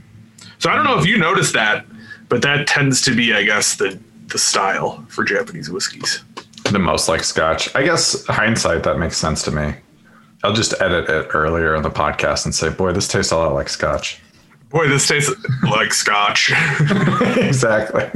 So 0.59 0.69
I 0.69 0.75
don't 0.75 0.85
know 0.85 0.99
if 0.99 1.05
you 1.05 1.17
noticed 1.17 1.53
that, 1.53 1.85
but 2.29 2.41
that 2.41 2.67
tends 2.67 3.01
to 3.03 3.15
be, 3.15 3.33
I 3.33 3.43
guess, 3.43 3.75
the 3.75 3.99
the 4.27 4.39
style 4.39 5.05
for 5.09 5.23
Japanese 5.23 5.69
whiskeys. 5.69 6.23
the 6.71 6.79
most 6.79 7.07
like 7.07 7.23
scotch. 7.23 7.73
I 7.75 7.83
guess 7.83 8.25
hindsight 8.25 8.83
that 8.83 8.97
makes 8.97 9.17
sense 9.17 9.43
to 9.43 9.51
me. 9.51 9.75
I'll 10.43 10.53
just 10.53 10.73
edit 10.81 11.07
it 11.09 11.27
earlier 11.33 11.75
in 11.75 11.83
the 11.83 11.91
podcast 11.91 12.45
and 12.45 12.55
say, 12.55 12.69
"Boy, 12.69 12.93
this 12.93 13.07
tastes 13.07 13.31
a 13.31 13.37
lot 13.37 13.53
like 13.53 13.69
scotch." 13.69 14.19
Boy, 14.73 14.87
this 14.87 15.07
tastes 15.07 15.31
like 15.61 15.93
Scotch. 15.93 16.51
exactly. 17.37 18.09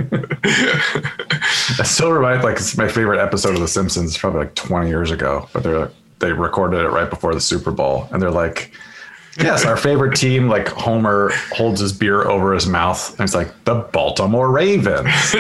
I 0.44 1.84
still 1.84 2.12
remind 2.12 2.44
like 2.44 2.56
it's 2.58 2.76
my 2.76 2.88
favorite 2.88 3.22
episode 3.22 3.54
of 3.54 3.62
The 3.62 3.68
Simpsons, 3.68 4.18
probably 4.18 4.40
like 4.40 4.56
20 4.56 4.90
years 4.90 5.12
ago, 5.12 5.48
but 5.54 5.62
they're 5.62 5.92
they 6.20 6.34
recorded 6.34 6.80
it 6.80 6.90
right 6.90 7.08
before 7.08 7.36
the 7.36 7.42
Super 7.42 7.70
Bowl, 7.70 8.10
and 8.12 8.20
they're 8.20 8.32
like, 8.32 8.72
"Yes, 9.38 9.66
our 9.66 9.78
favorite 9.78 10.18
team." 10.18 10.50
Like 10.50 10.68
Homer 10.70 11.32
holds 11.52 11.80
his 11.80 11.94
beer 11.94 12.28
over 12.28 12.56
his 12.56 12.66
mouth, 12.66 13.12
and 13.12 13.22
it's 13.22 13.36
like 13.36 13.52
the 13.66 13.76
Baltimore 13.76 14.50
Ravens. 14.50 15.06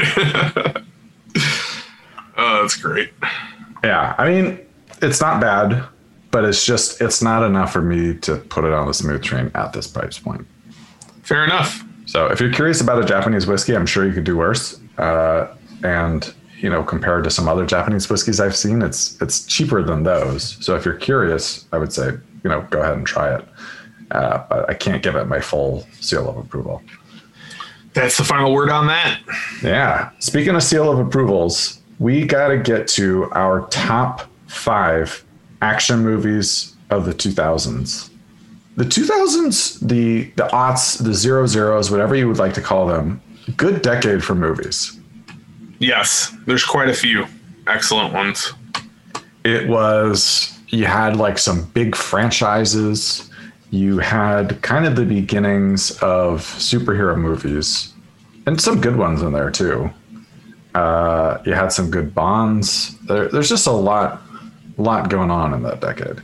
oh, 2.38 2.62
that's 2.62 2.76
great. 2.76 3.12
Yeah, 3.84 4.14
I 4.20 4.30
mean, 4.30 4.60
it's 5.02 5.20
not 5.20 5.42
bad, 5.42 5.84
but 6.30 6.46
it's 6.46 6.64
just 6.64 7.02
it's 7.02 7.24
not 7.24 7.42
enough 7.42 7.74
for 7.74 7.82
me 7.82 8.14
to 8.20 8.36
put 8.36 8.66
it 8.66 8.74
on 8.74 8.86
the 8.86 8.94
smooth 8.94 9.24
train 9.24 9.50
at 9.56 9.74
this 9.74 9.88
price 9.88 10.20
point. 10.20 10.46
Fair 11.28 11.44
enough. 11.44 11.84
So 12.06 12.28
if 12.28 12.40
you're 12.40 12.54
curious 12.54 12.80
about 12.80 13.04
a 13.04 13.06
Japanese 13.06 13.46
whiskey, 13.48 13.76
I'm 13.76 13.86
sure 13.86 14.06
you 14.08 14.14
could 14.14 14.24
do 14.24 14.38
worse. 14.38 14.80
uh, 14.98 15.54
and 15.84 16.34
you 16.60 16.70
know, 16.72 16.82
compared 16.84 17.24
to 17.26 17.30
some 17.30 17.48
other 17.48 17.66
Japanese 17.68 18.10
whiskeys 18.10 18.40
I've 18.40 18.56
seen, 18.56 18.82
it's 18.82 19.22
it's 19.22 19.46
cheaper 19.46 19.84
than 19.84 20.04
those. 20.04 20.58
So 20.66 20.76
if 20.76 20.86
you're 20.86 20.96
curious, 20.96 21.66
I 21.72 21.78
would 21.78 21.94
say 21.94 22.12
you 22.44 22.50
know 22.50 22.62
go 22.72 22.82
ahead 22.82 22.96
and 22.98 23.06
try 23.06 23.36
it. 23.36 23.46
Uh, 24.10 24.44
but 24.50 24.70
I 24.70 24.74
can't 24.74 25.04
give 25.04 25.16
it 25.16 25.26
my 25.26 25.40
full 25.42 25.86
seal 26.00 26.30
of 26.30 26.38
approval. 26.38 26.82
That's 27.94 28.18
the 28.18 28.24
final 28.24 28.54
word 28.54 28.70
on 28.70 28.88
that. 28.88 29.20
Yeah. 29.62 30.12
Speaking 30.20 30.56
of 30.56 30.64
seal 30.64 30.90
of 30.90 30.98
approvals, 30.98 31.82
we 32.00 32.26
got 32.26 32.48
to 32.48 32.58
get 32.58 32.88
to 32.90 33.30
our 33.34 33.68
top 33.68 34.22
five 34.48 35.24
action 35.62 36.00
movies 36.00 36.76
of 36.90 37.06
the 37.06 37.14
2000s. 37.14 38.10
The 38.78 38.84
2000s, 38.84 39.88
the 39.88 40.26
the 40.36 40.48
aughts, 40.50 41.04
the 41.04 41.14
zero 41.14 41.48
zeros, 41.48 41.90
whatever 41.90 42.16
you 42.16 42.28
would 42.28 42.38
like 42.38 42.54
to 42.54 42.62
call 42.62 42.86
them, 42.86 43.20
good 43.58 43.82
decade 43.82 44.24
for 44.24 44.36
movies. 44.36 45.00
Yes, 45.80 46.32
there's 46.46 46.64
quite 46.64 46.88
a 46.88 46.94
few 46.94 47.26
excellent 47.66 48.14
ones. 48.14 48.54
It 49.44 49.68
was 49.68 50.56
you 50.70 50.86
had 50.86 51.16
like 51.16 51.40
some 51.40 51.66
big 51.74 51.96
franchises. 51.96 53.32
You 53.72 53.98
had 53.98 54.62
kind 54.62 54.86
of 54.86 54.96
the 54.96 55.06
beginnings 55.06 55.92
of 56.04 56.42
superhero 56.42 57.18
movies, 57.18 57.94
and 58.46 58.62
some 58.62 58.80
good 58.80 58.96
ones 58.96 59.24
in 59.24 59.34
there 59.34 59.50
too. 59.50 59.90
Uh, 60.76 61.42
you 61.48 61.54
had 61.54 61.72
some 61.72 61.90
good 61.90 62.14
bonds. 62.14 62.96
There, 63.08 63.28
there's 63.28 63.50
just 63.50 63.66
a 63.66 63.72
lot, 63.72 64.22
lot 64.78 65.10
going 65.10 65.32
on 65.32 65.56
in 65.56 65.64
that 65.64 65.82
decade. 65.82 66.22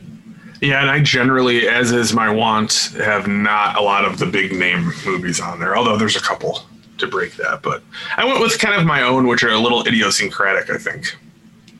Yeah, 0.64 0.80
and 0.80 0.90
I 0.90 1.00
generally, 1.00 1.68
as 1.68 1.92
is 1.92 2.14
my 2.14 2.30
want, 2.30 2.94
have 2.96 3.26
not 3.26 3.76
a 3.76 3.82
lot 3.82 4.06
of 4.06 4.18
the 4.18 4.24
big 4.24 4.52
name 4.52 4.92
movies 5.04 5.38
on 5.38 5.60
there. 5.60 5.76
Although 5.76 5.98
there's 5.98 6.16
a 6.16 6.20
couple 6.22 6.62
to 6.96 7.06
break 7.06 7.36
that, 7.36 7.60
but 7.60 7.82
I 8.16 8.24
went 8.24 8.40
with 8.40 8.58
kind 8.58 8.74
of 8.74 8.86
my 8.86 9.02
own, 9.02 9.26
which 9.26 9.42
are 9.42 9.50
a 9.50 9.58
little 9.58 9.86
idiosyncratic. 9.86 10.70
I 10.70 10.78
think. 10.78 11.16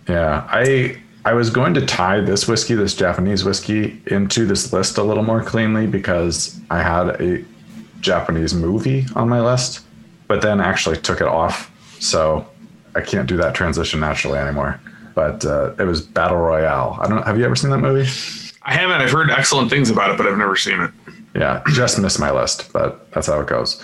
Yeah, 0.06 0.46
I 0.50 1.00
I 1.24 1.32
was 1.32 1.48
going 1.48 1.72
to 1.74 1.86
tie 1.86 2.20
this 2.20 2.46
whiskey, 2.46 2.74
this 2.74 2.94
Japanese 2.94 3.42
whiskey, 3.42 4.02
into 4.08 4.44
this 4.44 4.70
list 4.70 4.98
a 4.98 5.02
little 5.02 5.24
more 5.24 5.42
cleanly 5.42 5.86
because 5.86 6.60
I 6.68 6.82
had 6.82 7.20
a 7.22 7.42
Japanese 8.00 8.52
movie 8.52 9.06
on 9.16 9.30
my 9.30 9.40
list, 9.40 9.80
but 10.28 10.42
then 10.42 10.60
actually 10.60 10.98
took 10.98 11.22
it 11.22 11.26
off. 11.26 11.70
So 12.00 12.46
I 12.94 13.00
can't 13.00 13.26
do 13.26 13.38
that 13.38 13.54
transition 13.54 14.00
naturally 14.00 14.38
anymore. 14.38 14.78
But 15.14 15.42
uh, 15.46 15.72
it 15.78 15.84
was 15.84 16.02
Battle 16.02 16.36
Royale. 16.36 16.98
I 17.00 17.08
don't. 17.08 17.22
Have 17.26 17.38
you 17.38 17.46
ever 17.46 17.56
seen 17.56 17.70
that 17.70 17.78
movie? 17.78 18.10
I 18.64 18.72
haven't. 18.74 19.00
I've 19.00 19.10
heard 19.10 19.30
excellent 19.30 19.70
things 19.70 19.90
about 19.90 20.10
it, 20.10 20.16
but 20.16 20.26
I've 20.26 20.38
never 20.38 20.56
seen 20.56 20.80
it. 20.80 20.90
Yeah, 21.34 21.62
just 21.68 21.98
missed 22.00 22.20
my 22.20 22.30
list, 22.30 22.72
but 22.72 23.10
that's 23.12 23.26
how 23.26 23.40
it 23.40 23.46
goes. 23.46 23.82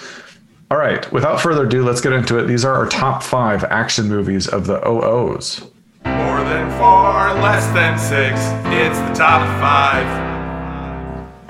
All 0.70 0.78
right, 0.78 1.10
without 1.12 1.40
further 1.40 1.66
ado, 1.66 1.84
let's 1.84 2.00
get 2.00 2.12
into 2.12 2.38
it. 2.38 2.46
These 2.46 2.64
are 2.64 2.74
our 2.74 2.86
top 2.86 3.22
five 3.22 3.64
action 3.64 4.08
movies 4.08 4.46
of 4.46 4.66
the 4.66 4.86
OOs. 4.88 5.62
More 6.04 6.40
than 6.44 6.70
four, 6.78 7.42
less 7.42 7.66
than 7.74 7.98
six. 7.98 8.40
It's 8.72 8.98
the 9.00 9.14
top 9.14 9.42
five. 9.60 10.30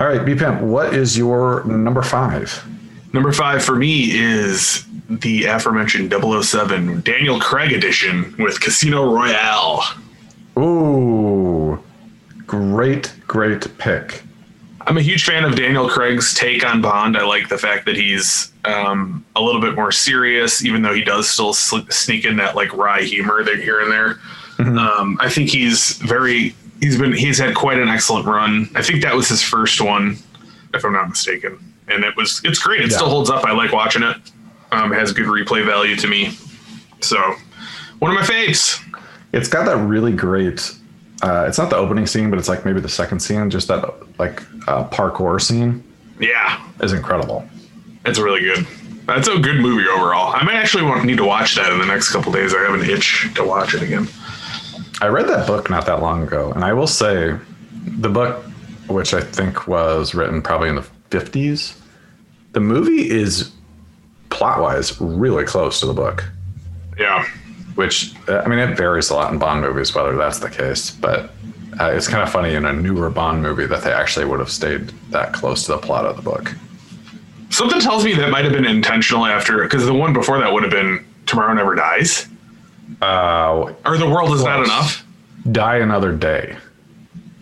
All 0.01 0.07
right, 0.07 0.25
B 0.25 0.33
Pimp, 0.33 0.61
what 0.61 0.95
is 0.95 1.15
your 1.15 1.63
number 1.65 2.01
five? 2.01 2.65
Number 3.13 3.31
five 3.31 3.63
for 3.63 3.75
me 3.75 4.11
is 4.11 4.85
the 5.09 5.45
aforementioned 5.45 6.11
007 6.11 7.01
Daniel 7.01 7.39
Craig 7.39 7.71
edition 7.73 8.33
with 8.39 8.59
Casino 8.59 9.13
Royale. 9.13 9.83
Ooh, 10.57 11.00
great, 12.75 13.13
great 13.27 13.77
pick. 13.77 14.23
I'm 14.87 14.97
a 14.97 15.01
huge 15.01 15.25
fan 15.25 15.43
of 15.43 15.55
Daniel 15.55 15.87
Craig's 15.87 16.33
take 16.33 16.65
on 16.65 16.81
Bond. 16.81 17.15
I 17.17 17.23
like 17.23 17.49
the 17.49 17.57
fact 17.57 17.85
that 17.85 17.95
he's 17.95 18.51
um, 18.65 19.23
a 19.35 19.41
little 19.41 19.61
bit 19.61 19.75
more 19.75 19.91
serious, 19.91 20.65
even 20.65 20.81
though 20.81 20.93
he 20.93 21.03
does 21.03 21.29
still 21.29 21.53
sneak 21.53 22.25
in 22.25 22.37
that 22.37 22.55
like 22.55 22.73
wry 22.75 23.01
humor 23.01 23.43
there 23.43 23.57
here 23.57 23.81
and 23.81 23.91
there. 23.91 24.17
Um, 24.59 25.17
I 25.19 25.27
think 25.29 25.49
he's 25.49 25.97
very 25.97 26.55
he's 26.79 26.97
been 26.97 27.13
he's 27.13 27.37
had 27.39 27.55
quite 27.55 27.79
an 27.79 27.89
excellent 27.89 28.25
run. 28.25 28.69
I 28.75 28.81
think 28.83 29.01
that 29.03 29.15
was 29.15 29.27
his 29.27 29.41
first 29.41 29.81
one, 29.81 30.17
if 30.73 30.83
I'm 30.85 30.93
not 30.93 31.09
mistaken, 31.09 31.57
and 31.87 32.03
it 32.03 32.15
was 32.15 32.41
it's 32.43 32.59
great. 32.59 32.81
It 32.81 32.91
Yeah. 32.91 32.97
still 32.97 33.09
holds 33.09 33.29
up. 33.31 33.43
I 33.43 33.51
like 33.53 33.71
watching 33.71 34.03
it. 34.03 34.17
Um, 34.71 34.93
it 34.93 34.97
has 34.99 35.13
good 35.13 35.25
replay 35.25 35.65
value 35.65 35.95
to 35.95 36.07
me. 36.07 36.37
So 37.01 37.17
one 37.99 38.11
of 38.11 38.15
my 38.19 38.25
faves. 38.25 38.79
It's 39.33 39.47
got 39.47 39.65
that 39.65 39.77
really 39.77 40.11
great. 40.11 40.73
Uh, 41.21 41.45
it's 41.47 41.57
not 41.57 41.69
the 41.69 41.75
opening 41.75 42.07
scene, 42.07 42.29
but 42.29 42.39
it's 42.39 42.49
like 42.49 42.65
maybe 42.65 42.79
the 42.79 42.89
second 42.89 43.19
scene. 43.19 43.49
Just 43.49 43.67
that 43.67 43.93
like 44.19 44.41
uh, 44.67 44.87
parkour 44.89 45.39
scene 45.41 45.83
Yeah, 46.19 46.61
is 46.81 46.93
incredible. 46.93 47.47
it's 48.05 48.19
really 48.19 48.41
good. 48.41 48.65
That's 49.05 49.27
a 49.27 49.37
good 49.39 49.59
movie 49.59 49.87
overall. 49.87 50.33
I 50.33 50.43
might 50.43 50.55
actually 50.55 50.83
want 50.83 51.03
need 51.05 51.17
to 51.17 51.25
watch 51.25 51.55
that 51.55 51.71
in 51.73 51.79
the 51.79 51.85
next 51.85 52.11
couple 52.11 52.31
days. 52.31 52.53
I 52.53 52.61
have 52.61 52.73
an 52.79 52.89
itch 52.89 53.27
to 53.35 53.43
watch 53.43 53.73
it 53.73 53.81
again. 53.81 54.07
I 55.01 55.07
read 55.07 55.27
that 55.27 55.47
book 55.47 55.69
not 55.69 55.85
that 55.87 56.01
long 56.01 56.23
ago, 56.23 56.51
and 56.53 56.63
I 56.63 56.73
will 56.73 56.87
say, 56.87 57.35
the 57.97 58.09
book, 58.09 58.43
which 58.87 59.13
I 59.13 59.21
think 59.21 59.67
was 59.67 60.13
written 60.13 60.41
probably 60.41 60.69
in 60.69 60.75
the 60.75 60.83
fifties, 61.09 61.79
the 62.53 62.59
movie 62.59 63.09
is 63.09 63.51
plot 64.29 64.61
wise 64.61 64.99
really 65.01 65.43
close 65.43 65.79
to 65.81 65.85
the 65.87 65.93
book. 65.93 66.23
Yeah. 66.97 67.27
Which 67.75 68.13
uh, 68.27 68.39
I 68.45 68.47
mean, 68.47 68.59
it 68.59 68.75
varies 68.77 69.09
a 69.09 69.15
lot 69.15 69.31
in 69.31 69.39
Bond 69.39 69.61
movies 69.61 69.93
whether 69.95 70.15
that's 70.15 70.39
the 70.39 70.49
case, 70.49 70.91
but 70.91 71.31
uh, 71.79 71.91
it's 71.93 72.07
kind 72.07 72.21
of 72.23 72.29
funny 72.31 72.53
in 72.53 72.65
a 72.65 72.73
newer 72.73 73.09
Bond 73.09 73.41
movie 73.41 73.65
that 73.65 73.83
they 73.83 73.91
actually 73.93 74.25
would 74.25 74.39
have 74.39 74.51
stayed 74.51 74.89
that 75.11 75.33
close 75.33 75.65
to 75.65 75.71
the 75.73 75.77
plot 75.77 76.05
of 76.05 76.15
the 76.17 76.21
book. 76.21 76.53
Something 77.49 77.79
tells 77.81 78.05
me 78.05 78.13
that 78.15 78.29
might 78.29 78.43
have 78.45 78.53
been 78.53 78.65
intentional 78.65 79.25
after, 79.25 79.63
because 79.63 79.85
the 79.85 79.93
one 79.93 80.13
before 80.13 80.39
that 80.39 80.51
would 80.53 80.63
have 80.63 80.71
been 80.71 81.05
Tomorrow 81.25 81.53
Never 81.53 81.75
Dies, 81.75 82.27
Uh, 83.01 83.73
or 83.85 83.97
The 83.97 84.09
World 84.09 84.31
Is 84.33 84.43
Not 84.43 84.63
Enough. 84.63 85.05
Die 85.51 85.77
Another 85.77 86.11
Day, 86.15 86.55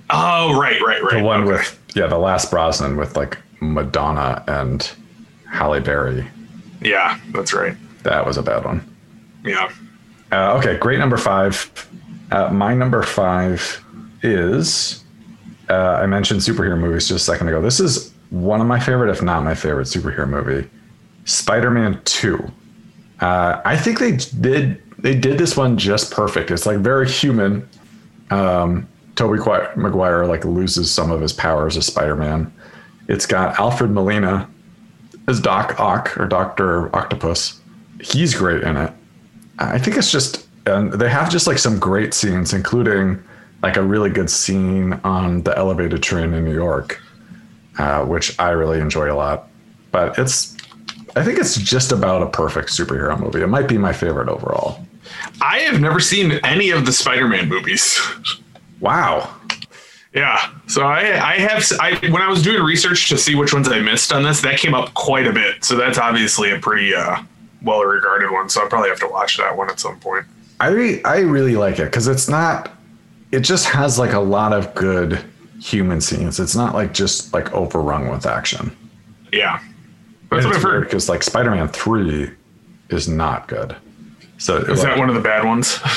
Oh, 0.09 0.59
right, 0.59 0.81
right, 0.81 1.03
right. 1.03 1.17
the 1.17 1.23
one 1.23 1.41
Okay. 1.41 1.51
with 1.51 1.79
yeah, 1.95 2.07
the 2.07 2.17
Last 2.17 2.49
Brosnan 2.49 2.97
with 2.97 3.15
like 3.17 3.37
Madonna 3.61 4.43
and 4.47 4.89
Halle 5.51 5.79
Berry. 5.79 6.25
Yeah, 6.81 7.19
that's 7.31 7.53
right. 7.53 7.75
That 8.03 8.25
was 8.25 8.37
a 8.37 8.41
bad 8.43 8.63
one. 8.63 8.81
Yeah. 9.43 9.69
Uh, 10.31 10.57
okay, 10.57 10.77
great 10.77 10.99
number 10.99 11.17
five. 11.17 11.87
Uh, 12.31 12.49
my 12.49 12.73
number 12.75 13.01
five 13.01 13.83
is 14.21 15.03
uh, 15.69 15.99
I 16.01 16.05
mentioned 16.05 16.41
superhero 16.41 16.77
movies 16.77 17.07
just 17.07 17.21
a 17.21 17.31
second 17.31 17.47
ago. 17.47 17.61
This 17.61 17.79
is 17.79 18.13
one 18.29 18.61
of 18.61 18.67
my 18.67 18.79
favorite, 18.79 19.09
if 19.09 19.21
not 19.21 19.43
my 19.43 19.55
favorite, 19.55 19.87
superhero 19.87 20.27
movie, 20.27 20.69
Spider-Man 21.25 22.01
Two. 22.05 22.51
Uh, 23.19 23.61
I 23.65 23.75
think 23.75 23.99
they 23.99 24.17
did 24.17 24.81
they 24.99 25.15
did 25.15 25.37
this 25.37 25.57
one 25.57 25.77
just 25.77 26.11
perfect. 26.11 26.51
It's 26.51 26.65
like 26.65 26.79
very 26.79 27.09
human. 27.09 27.67
Um, 28.29 28.87
Tobey 29.15 29.39
Maguire 29.75 30.25
like 30.25 30.45
loses 30.45 30.91
some 30.91 31.11
of 31.11 31.21
his 31.21 31.33
powers 31.33 31.75
as 31.75 31.87
Spider-Man. 31.87 32.53
It's 33.07 33.25
got 33.25 33.59
Alfred 33.59 33.91
Molina 33.91 34.49
as 35.27 35.39
Doc 35.39 35.79
Ock 35.79 36.17
or 36.17 36.27
Doctor 36.27 36.95
Octopus. 36.95 37.59
He's 38.01 38.33
great 38.35 38.63
in 38.63 38.77
it. 38.77 38.93
I 39.59 39.77
think 39.77 39.97
it's 39.97 40.11
just, 40.11 40.47
and 40.65 40.91
they 40.93 41.09
have 41.09 41.29
just 41.29 41.47
like 41.47 41.57
some 41.57 41.79
great 41.79 42.13
scenes, 42.13 42.53
including 42.53 43.21
like 43.61 43.75
a 43.75 43.83
really 43.83 44.09
good 44.09 44.29
scene 44.29 44.93
on 45.03 45.43
the 45.43 45.55
elevated 45.57 46.01
train 46.01 46.33
in 46.33 46.45
New 46.45 46.53
York, 46.53 47.01
uh, 47.77 48.05
which 48.05 48.39
I 48.39 48.51
really 48.51 48.79
enjoy 48.79 49.11
a 49.11 49.15
lot. 49.15 49.49
But 49.91 50.17
it's, 50.17 50.55
I 51.15 51.23
think 51.23 51.39
it's 51.39 51.57
just 51.57 51.91
about 51.91 52.21
a 52.21 52.27
perfect 52.27 52.69
superhero 52.69 53.19
movie. 53.19 53.41
It 53.41 53.47
might 53.47 53.67
be 53.67 53.77
my 53.77 53.91
favorite 53.91 54.29
overall. 54.29 54.85
I 55.41 55.59
have 55.59 55.81
never 55.81 55.99
seen 55.99 56.33
any 56.43 56.69
of 56.69 56.85
the 56.85 56.93
Spider-Man 56.93 57.47
movies. 57.49 57.99
Wow. 58.81 59.35
yeah. 60.13 60.53
So 60.67 60.83
I, 60.83 60.99
I 60.99 61.35
have, 61.39 61.65
I 61.81 61.95
when 62.09 62.21
I 62.21 62.29
was 62.29 62.41
doing 62.41 62.63
research 62.63 63.09
to 63.09 63.17
see 63.17 63.35
which 63.35 63.53
ones 63.53 63.67
I 63.67 63.81
missed 63.81 64.13
on 64.13 64.23
this, 64.23 64.39
that 64.39 64.57
came 64.57 64.73
up 64.73 64.93
quite 64.93 65.27
a 65.27 65.33
bit. 65.33 65.65
So 65.65 65.75
that's 65.75 65.97
obviously 65.97 66.51
a 66.51 66.59
pretty 66.59 66.95
uh, 66.95 67.21
well-regarded 67.61 68.31
one. 68.31 68.49
So 68.49 68.63
I 68.65 68.67
probably 68.69 68.89
have 68.89 68.99
to 68.99 69.07
watch 69.07 69.37
that 69.37 69.55
one 69.57 69.69
at 69.69 69.79
some 69.79 69.99
point. 69.99 70.25
I 70.59 70.67
re- 70.69 71.03
I 71.03 71.19
really 71.19 71.55
like 71.55 71.79
it 71.79 71.85
because 71.85 72.07
it's 72.07 72.27
not. 72.29 72.71
It 73.31 73.41
just 73.41 73.65
has 73.67 73.97
like 73.99 74.13
a 74.13 74.19
lot 74.19 74.53
of 74.53 74.73
good 74.75 75.19
human 75.61 76.01
scenes. 76.01 76.39
It's 76.39 76.55
not 76.55 76.73
like 76.73 76.93
just 76.93 77.33
like 77.33 77.51
overrun 77.53 78.09
with 78.09 78.25
action. 78.25 78.75
Yeah. 79.31 79.59
That's 80.31 80.45
what 80.45 80.55
I've 80.55 80.61
heard. 80.63 80.83
because 80.85 81.09
like 81.09 81.23
Spider-Man 81.23 81.67
Three 81.69 82.31
is 82.89 83.07
not 83.07 83.47
good. 83.47 83.75
So 84.37 84.57
Is 84.57 84.81
that 84.83 84.97
one 84.97 85.09
of 85.09 85.15
the 85.15 85.21
bad 85.21 85.45
ones? 85.45 85.79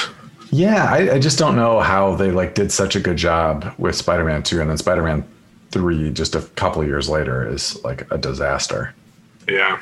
Yeah, 0.55 0.85
I, 0.85 1.14
I 1.14 1.18
just 1.18 1.38
don't 1.38 1.57
know 1.57 1.81
how 1.81 2.14
they 2.14 2.31
like 2.31 2.55
did 2.55 2.70
such 2.70 2.94
a 2.94 3.01
good 3.01 3.16
job 3.16 3.72
with 3.79 3.96
Spider-Man 3.96 4.42
Two, 4.42 4.61
and 4.61 4.68
then 4.68 4.77
Spider-Man 4.77 5.25
Three 5.70 6.11
just 6.11 6.35
a 6.35 6.42
couple 6.42 6.83
of 6.83 6.87
years 6.88 7.09
later 7.09 7.48
is 7.51 7.83
like 7.85 8.07
a 8.12 8.18
disaster. 8.18 8.94
yeah. 9.48 9.81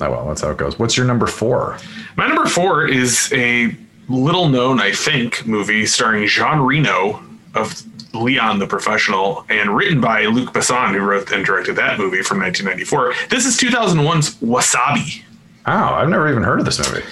Oh 0.00 0.10
well, 0.10 0.28
that's 0.28 0.42
how 0.42 0.50
it 0.50 0.58
goes. 0.58 0.78
What's 0.78 0.96
your 0.96 1.06
number 1.06 1.26
four? 1.26 1.78
My 2.16 2.26
number 2.26 2.46
four 2.46 2.86
is 2.86 3.32
a 3.32 3.74
little 4.08 4.48
known, 4.48 4.80
I 4.80 4.92
think, 4.92 5.46
movie 5.46 5.86
starring 5.86 6.26
Jean 6.26 6.60
Reno 6.60 7.22
of 7.54 7.82
Leon 8.14 8.58
the 8.58 8.66
Professional 8.66 9.44
and 9.48 9.74
written 9.76 10.00
by 10.00 10.26
Luc 10.26 10.52
Besson, 10.52 10.92
who 10.92 11.00
wrote 11.00 11.30
and 11.32 11.44
directed 11.44 11.76
that 11.76 11.98
movie 11.98 12.22
from 12.22 12.38
1994. 12.40 13.14
This 13.28 13.46
is 13.46 13.56
2001's 13.56 14.36
Wasabi. 14.36 15.22
Oh, 15.66 15.72
I've 15.72 16.08
never 16.08 16.30
even 16.30 16.42
heard 16.42 16.60
of 16.60 16.64
this 16.64 16.78
movie. 16.78 17.04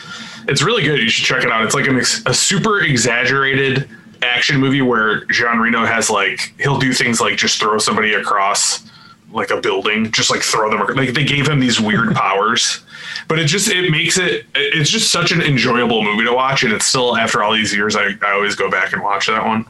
It's 0.46 0.62
really 0.62 0.82
good. 0.82 1.00
You 1.00 1.08
should 1.08 1.24
check 1.24 1.42
it 1.42 1.50
out. 1.50 1.64
It's 1.64 1.74
like 1.74 1.86
an 1.86 1.96
ex- 1.96 2.22
a 2.26 2.34
super 2.34 2.80
exaggerated 2.80 3.88
action 4.22 4.58
movie 4.60 4.82
where 4.82 5.24
Jean 5.26 5.58
Reno 5.58 5.84
has 5.84 6.10
like 6.10 6.54
he'll 6.58 6.78
do 6.78 6.92
things 6.92 7.20
like 7.20 7.36
just 7.36 7.58
throw 7.60 7.78
somebody 7.78 8.14
across 8.14 8.88
like 9.34 9.50
a 9.50 9.60
building, 9.60 10.10
just 10.12 10.30
like 10.30 10.42
throw 10.42 10.70
them. 10.70 10.96
Like 10.96 11.12
they 11.12 11.24
gave 11.24 11.48
him 11.48 11.60
these 11.60 11.80
weird 11.80 12.14
powers, 12.14 12.84
but 13.28 13.38
it 13.38 13.46
just 13.46 13.68
it 13.68 13.90
makes 13.90 14.18
it 14.18 14.46
it's 14.54 14.88
just 14.88 15.10
such 15.10 15.32
an 15.32 15.42
enjoyable 15.42 16.02
movie 16.02 16.24
to 16.24 16.32
watch, 16.32 16.62
and 16.62 16.72
it's 16.72 16.86
still 16.86 17.16
after 17.16 17.42
all 17.42 17.52
these 17.52 17.74
years, 17.74 17.96
I, 17.96 18.10
I 18.22 18.32
always 18.32 18.54
go 18.54 18.70
back 18.70 18.92
and 18.92 19.02
watch 19.02 19.26
that 19.26 19.44
one. 19.44 19.66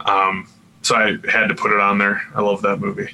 Um, 0.00 0.48
so 0.82 0.94
I 0.94 1.16
had 1.28 1.48
to 1.48 1.54
put 1.54 1.72
it 1.72 1.80
on 1.80 1.98
there. 1.98 2.22
I 2.34 2.42
love 2.42 2.62
that 2.62 2.78
movie. 2.78 3.08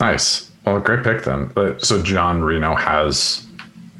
Nice. 0.00 0.50
Well, 0.64 0.78
great 0.80 1.04
pick 1.04 1.22
then. 1.24 1.46
But 1.54 1.82
so 1.82 2.02
Jean 2.02 2.40
Reno 2.40 2.74
has. 2.74 3.46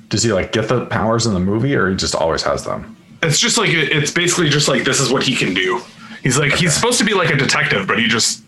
Does 0.09 0.23
he 0.23 0.33
like 0.33 0.53
get 0.53 0.69
the 0.69 0.87
powers 0.87 1.27
in 1.27 1.35
the 1.35 1.41
movie, 1.41 1.75
or 1.75 1.89
he 1.89 1.97
just 1.97 2.15
always 2.15 2.43
has 2.43 2.65
them? 2.65 2.97
It's 3.23 3.39
just 3.39 3.57
like 3.57 3.71
it's 3.71 4.11
basically 4.11 4.51
just 4.51 4.69
like 4.69 4.85
this 4.85 5.01
is 5.01 5.11
what 5.11 5.23
he 5.23 5.35
can 5.35 5.55
do. 5.55 5.81
He's 6.23 6.39
like 6.39 6.53
he's 6.53 6.75
supposed 6.75 6.99
to 6.99 7.05
be 7.05 7.15
like 7.15 7.31
a 7.31 7.37
detective, 7.37 7.87
but 7.87 7.99
he 7.99 8.07
just 8.09 8.43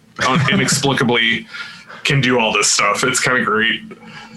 inexplicably 0.50 1.46
can 2.08 2.20
do 2.20 2.38
all 2.40 2.52
this 2.52 2.70
stuff. 2.70 3.04
It's 3.04 3.20
kind 3.20 3.38
of 3.38 3.44
great. 3.44 3.80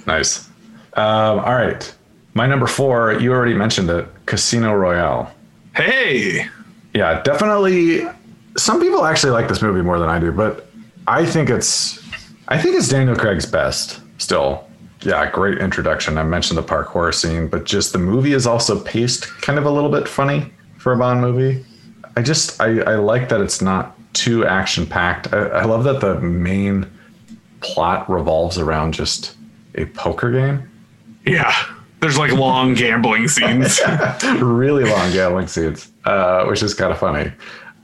Nice. 0.06 0.48
Um, 0.94 1.40
all 1.40 1.56
right. 1.56 1.94
My 2.34 2.46
number 2.46 2.68
four, 2.68 3.14
you 3.14 3.32
already 3.32 3.54
mentioned 3.54 3.90
it 3.90 4.08
Casino 4.26 4.74
Royale. 4.76 5.32
Hey, 5.76 6.48
Yeah, 6.94 7.22
definitely. 7.24 8.06
Some 8.58 8.82
people 8.82 9.06
actually 9.06 9.32
like 9.32 9.48
this 9.48 9.62
movie 9.62 9.82
more 9.82 9.98
than 9.98 10.10
I 10.10 10.20
do, 10.20 10.32
but 10.32 10.68
I 11.08 11.26
think 11.26 11.50
it's 11.50 12.00
I 12.50 12.62
think 12.62 12.76
it's 12.76 12.90
Daniel 12.90 13.16
Craig's 13.16 13.46
best 13.46 14.02
still. 14.18 14.68
Yeah, 15.04 15.32
great 15.32 15.58
introduction. 15.60 16.18
I 16.18 16.24
mentioned 16.24 16.58
the 16.58 16.64
parkour 16.64 17.14
scene, 17.14 17.48
but 17.48 17.64
just 17.64 17.94
the 17.94 17.98
movie 18.00 18.34
is 18.34 18.46
also 18.46 18.80
paced 18.82 19.28
kind 19.42 19.58
of 19.58 19.66
a 19.66 19.72
little 19.72 19.90
bit 19.90 20.08
funny 20.08 20.52
for 20.78 20.92
a 20.92 20.98
Bond 20.98 21.22
movie. 21.22 21.66
I 22.18 22.22
just 22.22 22.60
I, 22.62 22.82
I 22.82 22.96
like 22.96 23.30
that 23.30 23.40
it's 23.40 23.62
not 23.62 23.96
too 24.14 24.46
action 24.46 24.86
packed. 24.86 25.34
I, 25.34 25.62
I 25.62 25.64
love 25.64 25.86
that 25.86 26.02
the 26.02 26.20
main 26.20 26.86
plot 27.62 28.10
revolves 28.10 28.58
around 28.58 28.94
just 28.94 29.36
a 29.76 29.86
poker 29.86 30.32
game. 30.32 30.70
yeah. 31.26 31.54
There's 32.02 32.18
like 32.18 32.32
long 32.32 32.74
gambling 32.74 33.28
scenes. 33.28 33.80
really 34.40 34.86
long 34.86 35.12
gambling 35.12 35.46
scenes, 35.46 35.92
uh, 36.06 36.46
which 36.46 36.64
is 36.64 36.74
kind 36.74 36.92
of 36.92 36.98
funny. 36.98 37.32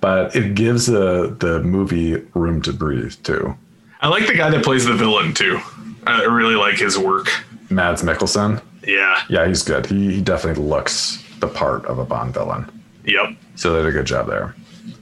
But 0.02 0.36
it 0.36 0.56
gives 0.56 0.88
the 0.88 1.36
the 1.40 1.62
movie 1.62 2.16
room 2.34 2.62
to 2.64 2.74
breathe 2.74 3.14
too. 3.24 3.56
I 4.02 4.08
like 4.08 4.26
the 4.26 4.34
guy 4.34 4.50
that 4.50 4.64
plays 4.64 4.86
the 4.86 4.96
villain 4.96 5.36
too. 5.36 5.60
I 6.08 6.24
really 6.24 6.56
like 6.56 6.80
his 6.80 6.98
work. 6.98 7.28
Mads 7.70 8.02
Mikkelsen, 8.02 8.60
Yeah. 8.88 9.22
yeah, 9.30 9.46
he's 9.48 9.62
good. 9.62 9.86
He, 9.86 10.14
he 10.16 10.22
definitely 10.22 10.64
looks 10.64 11.24
the 11.40 11.48
part 11.48 11.86
of 11.86 12.00
a 12.00 12.06
Bond 12.06 12.34
villain. 12.34 12.66
Yep. 13.06 13.36
So 13.56 13.74
they 13.74 13.82
did 13.84 13.90
a 13.90 13.92
good 13.92 14.08
job 14.08 14.26
there. 14.28 14.56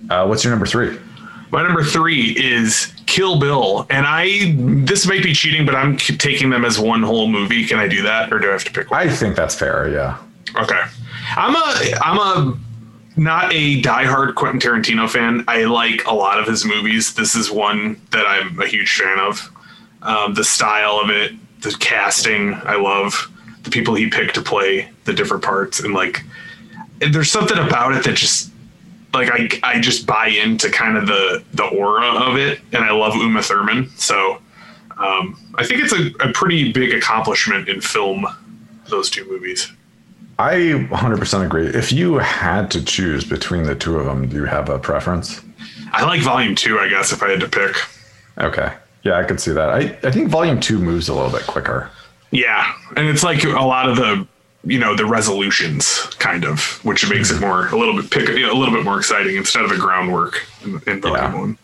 Uh, 0.10 0.26
what's 0.26 0.44
your 0.44 0.52
number 0.52 0.66
three? 0.66 0.98
My 1.52 1.64
number 1.64 1.84
three 1.86 2.32
is 2.32 2.92
Kill 3.16 3.40
Bill, 3.40 3.88
and 3.90 4.06
I 4.06 4.56
this 4.84 5.08
might 5.08 5.24
be 5.24 5.32
cheating, 5.32 5.66
but 5.66 5.74
I'm 5.74 5.96
taking 5.96 6.50
them 6.50 6.66
as 6.66 6.78
one 6.78 7.02
whole 7.02 7.30
movie. 7.30 7.66
Can 7.66 7.80
I 7.80 7.88
do 7.88 8.02
that, 8.02 8.34
or 8.34 8.40
do 8.40 8.50
I 8.50 8.52
have 8.52 8.66
to 8.66 8.72
pick 8.74 8.92
one? 8.92 9.00
I 9.00 9.10
think 9.10 9.38
that's 9.38 9.56
fair. 9.56 9.88
Yeah. 9.88 10.18
Okay, 10.62 10.82
I'm 11.38 11.56
a 11.56 11.94
I'm 12.04 12.18
a 12.18 12.58
not 13.16 13.54
a 13.54 13.82
diehard 13.82 14.36
Quentin 14.36 14.60
Tarantino 14.60 15.10
fan. 15.10 15.46
I 15.48 15.64
like 15.64 16.06
a 16.06 16.14
lot 16.14 16.42
of 16.42 16.46
his 16.46 16.66
movies. 16.66 17.16
This 17.16 17.36
is 17.36 17.50
one 17.50 18.02
that 18.12 18.26
I'm 18.28 18.60
a 18.60 18.68
huge 18.68 18.92
fan 18.92 19.18
of. 19.18 19.50
Um, 20.02 20.34
the 20.34 20.44
style 20.44 21.00
of 21.02 21.10
it, 21.10 21.32
the 21.62 21.74
casting, 21.80 22.56
I 22.66 22.76
love 22.76 23.32
the 23.64 23.70
people 23.70 23.96
he 23.96 24.10
picked 24.10 24.36
to 24.36 24.42
play 24.42 24.90
the 25.06 25.14
different 25.14 25.42
parts, 25.42 25.80
and 25.80 25.94
like 25.94 26.22
and 27.00 27.16
there's 27.16 27.32
something 27.32 27.60
about 27.60 27.96
it 27.96 28.04
that 28.04 28.18
just 28.18 28.52
like 29.16 29.32
I 29.32 29.50
I 29.64 29.80
just 29.80 30.06
buy 30.06 30.28
into 30.28 30.70
kind 30.70 30.98
of 30.98 31.08
the 31.08 31.44
the 31.54 31.64
aura 31.64 32.06
of 32.06 32.38
it, 32.38 32.60
and 32.72 32.84
I 32.84 32.92
love 32.92 33.16
Uma 33.16 33.42
Thurman. 33.42 33.90
So 33.96 34.42
um, 34.98 35.40
I 35.56 35.66
think 35.66 35.82
it's 35.82 35.94
a, 35.94 36.12
a 36.30 36.32
pretty 36.32 36.72
big 36.72 36.94
accomplishment 36.94 37.68
in 37.68 37.82
film. 37.82 38.26
Those 38.88 39.10
two 39.10 39.28
movies. 39.28 39.72
I 40.38 40.54
100% 40.54 41.46
agree. 41.46 41.66
If 41.66 41.92
you 41.92 42.16
had 42.20 42.70
to 42.72 42.84
choose 42.84 43.24
between 43.24 43.64
the 43.64 43.74
two 43.74 43.98
of 43.98 44.06
them, 44.06 44.30
do 44.30 44.36
you 44.36 44.46
have 44.46 44.70
a 44.70 44.78
preference? 44.78 45.42
I 45.92 46.04
like 46.04 46.22
Volume 46.22 46.54
Two, 46.54 46.78
I 46.78 46.88
guess, 46.88 47.12
if 47.12 47.24
I 47.24 47.30
had 47.32 47.40
to 47.40 47.50
pick. 47.50 47.76
Okay. 48.38 48.72
Yeah, 49.06 49.18
I 49.18 49.24
could 49.24 49.40
see 49.40 49.52
that. 49.54 49.70
I, 49.70 49.98
I 50.04 50.12
think 50.12 50.30
volume 50.30 50.60
two 50.60 50.80
moves 50.80 51.10
a 51.10 51.14
little 51.14 51.32
bit 51.32 51.46
quicker. 51.46 51.92
Yeah, 52.32 52.74
and 52.98 53.08
it's 53.08 53.24
like 53.24 53.44
a 53.44 53.50
lot 53.50 53.88
of 53.88 53.98
the 53.98 54.28
you 54.66 54.80
know 54.80 54.96
the 54.96 55.06
resolutions 55.06 56.06
kind 56.20 56.44
of, 56.46 56.84
which 56.84 57.08
makes 57.10 57.32
it 57.32 57.40
more 57.40 57.68
a 57.68 57.78
little 57.78 57.96
bit 57.96 58.12
pick 58.12 58.28
you 58.30 58.42
know, 58.42 58.54
a 58.54 58.58
little 58.58 58.74
bit 58.74 58.84
more 58.84 58.98
exciting 58.98 59.36
instead 59.36 59.64
of 59.64 59.72
a 59.72 59.78
groundwork 59.78 60.46
in, 60.64 60.82
in 60.88 61.02
Volume 61.02 61.16
Yeah. 61.16 61.36
One. 61.36 61.58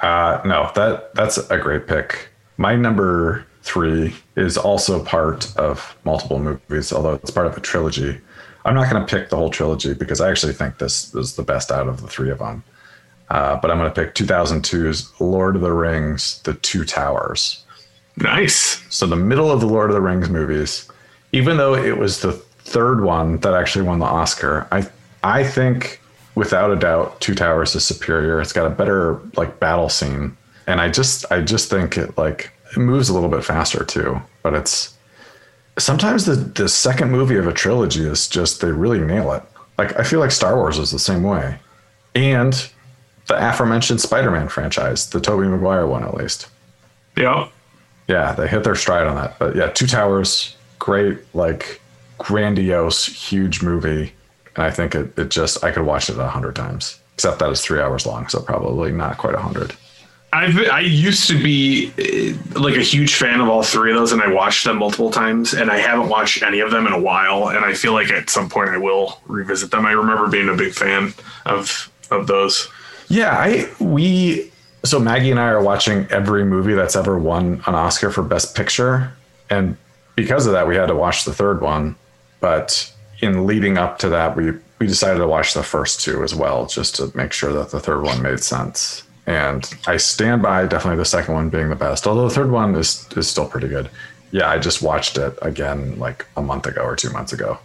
Uh, 0.00 0.40
no, 0.44 0.70
that 0.74 1.14
that's 1.14 1.38
a 1.38 1.58
great 1.58 1.86
pick. 1.86 2.28
My 2.56 2.76
number 2.76 3.46
three 3.62 4.14
is 4.36 4.56
also 4.56 5.02
part 5.04 5.56
of 5.56 5.96
multiple 6.04 6.38
movies, 6.38 6.92
although 6.92 7.14
it's 7.14 7.30
part 7.30 7.46
of 7.46 7.56
a 7.56 7.60
trilogy. 7.60 8.20
I'm 8.64 8.74
not 8.74 8.90
going 8.90 9.04
to 9.04 9.10
pick 9.10 9.30
the 9.30 9.36
whole 9.36 9.50
trilogy 9.50 9.94
because 9.94 10.20
I 10.20 10.30
actually 10.30 10.52
think 10.52 10.78
this 10.78 11.14
is 11.14 11.36
the 11.36 11.42
best 11.42 11.70
out 11.70 11.88
of 11.88 12.00
the 12.00 12.08
three 12.08 12.30
of 12.30 12.38
them. 12.38 12.62
Uh, 13.30 13.56
but 13.60 13.70
I'm 13.70 13.78
going 13.78 13.92
to 13.92 13.94
pick 13.94 14.14
2002's 14.14 15.12
Lord 15.20 15.56
of 15.56 15.62
the 15.62 15.72
Rings: 15.72 16.40
The 16.42 16.54
Two 16.54 16.84
Towers. 16.84 17.64
Nice. 18.16 18.82
So 18.88 19.06
the 19.06 19.16
middle 19.16 19.50
of 19.50 19.60
the 19.60 19.66
Lord 19.66 19.90
of 19.90 19.94
the 19.94 20.00
Rings 20.02 20.28
movies, 20.28 20.87
even 21.32 21.56
though 21.56 21.74
it 21.74 21.98
was 21.98 22.20
the 22.20 22.32
third 22.32 23.02
one 23.02 23.38
that 23.38 23.54
actually 23.54 23.84
won 23.86 23.98
the 23.98 24.06
Oscar, 24.06 24.66
I 24.72 24.86
I 25.22 25.44
think 25.44 26.00
without 26.34 26.70
a 26.70 26.76
doubt 26.76 27.20
Two 27.20 27.34
Towers 27.34 27.74
is 27.74 27.84
superior. 27.84 28.40
It's 28.40 28.52
got 28.52 28.66
a 28.66 28.70
better 28.74 29.20
like 29.36 29.60
battle 29.60 29.88
scene, 29.88 30.36
and 30.66 30.80
I 30.80 30.88
just 30.88 31.24
I 31.30 31.40
just 31.40 31.70
think 31.70 31.96
it 31.96 32.16
like 32.16 32.52
it 32.72 32.78
moves 32.78 33.08
a 33.08 33.14
little 33.14 33.28
bit 33.28 33.44
faster 33.44 33.84
too. 33.84 34.20
But 34.42 34.54
it's 34.54 34.94
sometimes 35.78 36.24
the 36.26 36.34
the 36.34 36.68
second 36.68 37.10
movie 37.10 37.36
of 37.36 37.46
a 37.46 37.52
trilogy 37.52 38.04
is 38.06 38.28
just 38.28 38.60
they 38.60 38.70
really 38.70 39.00
nail 39.00 39.32
it. 39.32 39.42
Like 39.76 39.98
I 39.98 40.02
feel 40.04 40.20
like 40.20 40.30
Star 40.30 40.56
Wars 40.56 40.78
is 40.78 40.90
the 40.90 40.98
same 40.98 41.22
way, 41.22 41.58
and 42.14 42.70
the 43.26 43.48
aforementioned 43.48 44.00
Spider-Man 44.00 44.48
franchise, 44.48 45.10
the 45.10 45.20
Tobey 45.20 45.46
Maguire 45.46 45.86
one 45.86 46.02
at 46.02 46.14
least 46.14 46.48
Yeah. 47.14 47.48
yeah, 48.08 48.32
they 48.32 48.48
hit 48.48 48.64
their 48.64 48.74
stride 48.74 49.06
on 49.06 49.16
that. 49.16 49.38
But 49.38 49.54
yeah, 49.54 49.66
Two 49.68 49.86
Towers, 49.86 50.56
great, 50.78 51.18
like 51.34 51.80
grandiose, 52.18 53.06
huge 53.06 53.62
movie. 53.62 54.12
And 54.56 54.64
I 54.64 54.70
think 54.70 54.94
it, 54.94 55.18
it 55.18 55.30
just, 55.30 55.64
I 55.64 55.70
could 55.70 55.84
watch 55.84 56.10
it 56.10 56.18
a 56.18 56.26
hundred 56.28 56.56
times, 56.56 57.00
except 57.14 57.38
that 57.38 57.50
it's 57.50 57.64
three 57.64 57.80
hours 57.80 58.06
long. 58.06 58.28
So 58.28 58.40
probably 58.40 58.92
not 58.92 59.18
quite 59.18 59.34
a 59.34 59.40
hundred. 59.40 59.74
I've 60.30 60.58
I 60.70 60.80
used 60.80 61.26
to 61.28 61.42
be 61.42 61.90
uh, 61.98 62.60
like 62.60 62.76
a 62.76 62.82
huge 62.82 63.14
fan 63.14 63.40
of 63.40 63.48
all 63.48 63.62
three 63.62 63.92
of 63.92 63.96
those, 63.96 64.12
and 64.12 64.20
I 64.20 64.30
watched 64.30 64.64
them 64.64 64.76
multiple 64.76 65.10
times, 65.10 65.54
and 65.54 65.70
I 65.70 65.78
haven't 65.78 66.10
watched 66.10 66.42
any 66.42 66.60
of 66.60 66.70
them 66.70 66.86
in 66.86 66.92
a 66.92 67.00
while, 67.00 67.48
and 67.48 67.64
I 67.64 67.72
feel 67.72 67.94
like 67.94 68.10
at 68.10 68.28
some 68.28 68.50
point 68.50 68.68
I 68.68 68.76
will 68.76 69.20
revisit 69.26 69.70
them. 69.70 69.86
I 69.86 69.92
remember 69.92 70.28
being 70.28 70.50
a 70.50 70.54
big 70.54 70.74
fan 70.74 71.14
of 71.46 71.90
of 72.10 72.26
those. 72.26 72.68
Yeah, 73.08 73.30
I, 73.30 73.70
we, 73.80 74.52
so 74.84 75.00
Maggie 75.00 75.30
and 75.30 75.40
I 75.40 75.48
are 75.48 75.62
watching 75.62 76.06
every 76.10 76.44
movie 76.44 76.74
that's 76.74 76.94
ever 76.94 77.18
won 77.18 77.62
an 77.66 77.74
Oscar 77.74 78.10
for 78.10 78.22
Best 78.22 78.54
Picture. 78.54 79.10
And 79.48 79.78
because 80.18 80.46
of 80.46 80.52
that, 80.52 80.66
we 80.66 80.74
had 80.74 80.86
to 80.86 80.96
watch 80.96 81.24
the 81.24 81.32
third 81.32 81.60
one. 81.60 81.94
But 82.40 82.92
in 83.20 83.46
leading 83.46 83.78
up 83.78 83.98
to 83.98 84.08
that, 84.08 84.36
we, 84.36 84.52
we 84.78 84.86
decided 84.86 85.18
to 85.20 85.28
watch 85.28 85.54
the 85.54 85.62
first 85.62 86.00
two 86.00 86.24
as 86.24 86.34
well, 86.34 86.66
just 86.66 86.96
to 86.96 87.12
make 87.14 87.32
sure 87.32 87.52
that 87.52 87.70
the 87.70 87.78
third 87.78 88.02
one 88.02 88.20
made 88.20 88.40
sense. 88.40 89.04
And 89.26 89.68
I 89.86 89.96
stand 89.96 90.42
by 90.42 90.66
definitely 90.66 90.96
the 90.96 91.04
second 91.04 91.34
one 91.34 91.50
being 91.50 91.68
the 91.68 91.76
best, 91.76 92.06
although 92.06 92.28
the 92.28 92.34
third 92.34 92.50
one 92.50 92.74
is, 92.74 93.06
is 93.16 93.28
still 93.28 93.46
pretty 93.46 93.68
good. 93.68 93.90
Yeah, 94.30 94.48
I 94.48 94.58
just 94.58 94.82
watched 94.82 95.16
it 95.18 95.38
again 95.42 95.98
like 95.98 96.26
a 96.36 96.42
month 96.42 96.66
ago 96.66 96.82
or 96.82 96.96
two 96.96 97.10
months 97.10 97.32
ago. 97.32 97.58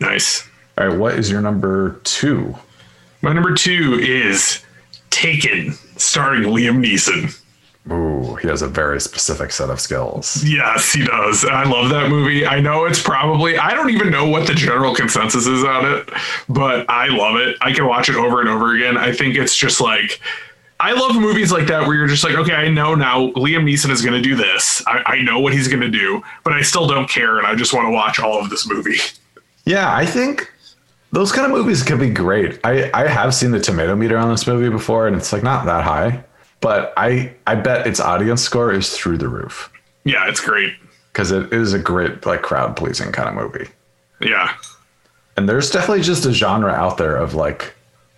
Nice. 0.00 0.46
All 0.76 0.88
right, 0.88 0.98
what 0.98 1.14
is 1.18 1.30
your 1.30 1.40
number 1.40 2.00
two? 2.04 2.54
My 3.22 3.32
number 3.32 3.54
two 3.54 3.98
is 4.00 4.62
Taken, 5.10 5.72
starring 5.96 6.42
Liam 6.42 6.84
Neeson. 6.84 7.40
Ooh, 7.90 8.34
he 8.36 8.48
has 8.48 8.62
a 8.62 8.68
very 8.68 9.00
specific 9.00 9.52
set 9.52 9.70
of 9.70 9.80
skills. 9.80 10.42
Yes, 10.44 10.92
he 10.92 11.04
does. 11.04 11.44
I 11.44 11.64
love 11.64 11.90
that 11.90 12.10
movie. 12.10 12.44
I 12.44 12.58
know 12.60 12.84
it's 12.84 13.00
probably, 13.00 13.58
I 13.58 13.74
don't 13.74 13.90
even 13.90 14.10
know 14.10 14.28
what 14.28 14.48
the 14.48 14.54
general 14.54 14.94
consensus 14.94 15.46
is 15.46 15.62
on 15.62 15.84
it, 15.84 16.10
but 16.48 16.88
I 16.90 17.06
love 17.06 17.36
it. 17.36 17.56
I 17.60 17.72
can 17.72 17.86
watch 17.86 18.08
it 18.08 18.16
over 18.16 18.40
and 18.40 18.48
over 18.48 18.74
again. 18.74 18.96
I 18.96 19.12
think 19.12 19.36
it's 19.36 19.56
just 19.56 19.80
like, 19.80 20.20
I 20.80 20.92
love 20.92 21.14
movies 21.14 21.52
like 21.52 21.68
that 21.68 21.86
where 21.86 21.96
you're 21.96 22.08
just 22.08 22.24
like, 22.24 22.34
okay, 22.34 22.54
I 22.54 22.68
know 22.68 22.94
now 22.94 23.28
Liam 23.30 23.62
Neeson 23.64 23.90
is 23.90 24.02
going 24.02 24.20
to 24.20 24.28
do 24.28 24.34
this. 24.34 24.82
I, 24.86 25.02
I 25.06 25.22
know 25.22 25.38
what 25.38 25.52
he's 25.52 25.68
going 25.68 25.80
to 25.80 25.88
do, 25.88 26.22
but 26.42 26.52
I 26.52 26.62
still 26.62 26.86
don't 26.86 27.08
care. 27.08 27.38
And 27.38 27.46
I 27.46 27.54
just 27.54 27.72
want 27.72 27.86
to 27.86 27.92
watch 27.92 28.18
all 28.18 28.40
of 28.40 28.50
this 28.50 28.68
movie. 28.68 28.98
Yeah, 29.64 29.94
I 29.94 30.04
think 30.04 30.52
those 31.12 31.32
kind 31.32 31.50
of 31.50 31.56
movies 31.56 31.82
could 31.82 31.98
be 31.98 32.10
great. 32.10 32.58
I, 32.62 32.90
I 32.92 33.06
have 33.06 33.34
seen 33.34 33.52
the 33.52 33.60
tomato 33.60 33.96
meter 33.96 34.18
on 34.18 34.28
this 34.28 34.46
movie 34.46 34.68
before, 34.68 35.06
and 35.06 35.16
it's 35.16 35.32
like 35.32 35.42
not 35.42 35.64
that 35.64 35.82
high, 35.84 36.22
but 36.60 36.92
I 36.96 37.32
I 37.46 37.54
bet 37.54 37.86
its 37.86 38.00
audience 38.00 38.42
score 38.42 38.72
is 38.72 38.96
through 38.96 39.18
the 39.18 39.28
roof 39.28 39.70
Yeah, 40.04 40.28
it's 40.28 40.40
great. 40.40 40.74
because 41.12 41.30
it 41.30 41.52
is 41.52 41.72
a 41.72 41.78
great 41.78 42.26
like 42.26 42.42
crowd 42.42 42.76
pleasing 42.76 43.12
kind 43.12 43.28
of 43.28 43.34
movie. 43.34 43.68
Yeah. 44.20 44.54
And 45.36 45.48
there's 45.48 45.70
definitely 45.70 46.02
just 46.02 46.24
a 46.26 46.32
genre 46.32 46.72
out 46.72 46.96
there 46.96 47.16
of 47.16 47.34
like 47.34 47.74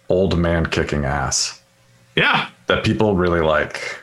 old 0.09 0.39
man 0.39 0.67
kicking 0.67 1.05
ass 1.05 1.61
Yeah. 2.17 2.49
that 2.69 2.85
people 2.85 3.17
really 3.17 3.41
like. 3.41 3.99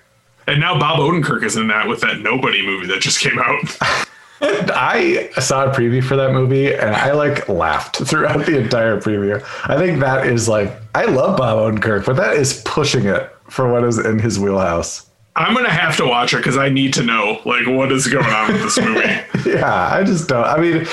And 0.48 0.60
now 0.60 0.78
Bob 0.78 1.00
Odenkirk 1.00 1.43
is 1.43 1.56
in 1.56 1.67
that 1.69 1.88
with 1.88 2.02
that 2.02 2.19
Nobody 2.19 2.63
movie 2.65 2.88
that 2.88 3.02
just 3.02 3.19
came 3.19 3.39
out. 3.39 3.78
I 4.41 5.30
saw 5.39 5.65
a 5.65 5.69
preview 5.74 6.04
for 6.04 6.15
that 6.17 6.34
movie 6.34 6.74
and 6.74 6.93
I 6.93 7.13
like 7.13 7.48
laughed 7.48 7.98
throughout 8.06 8.45
the 8.45 8.60
entire 8.60 9.00
preview. 9.00 9.41
I 9.63 9.78
think 9.78 10.02
that 10.02 10.28
is 10.28 10.48
like 10.50 10.74
I 10.93 11.06
love 11.06 11.38
Bob 11.38 11.58
Odenkirk, 11.58 12.06
but 12.06 12.17
that 12.17 12.34
is 12.36 12.62
pushing 12.65 13.06
it 13.06 13.34
for 13.49 13.71
what 13.71 13.84
is 13.84 13.97
in 13.97 14.19
his 14.19 14.39
wheelhouse. 14.39 15.08
I'm 15.36 15.53
gonna 15.53 15.69
have 15.69 15.97
to 15.97 16.05
watch 16.08 16.34
it 16.34 16.38
because 16.38 16.58
I 16.58 16.69
need 16.69 16.93
to 16.93 17.03
know 17.03 17.41
like 17.45 17.67
what 17.67 17.91
is 17.91 18.08
going 18.08 18.25
on 18.25 18.53
with 18.53 18.62
this 18.62 18.79
movie. 18.79 19.21
Yeah, 19.49 19.89
I 19.93 20.03
just 20.03 20.27
don't. 20.27 20.43
I 20.43 20.58
mean, 20.60 20.88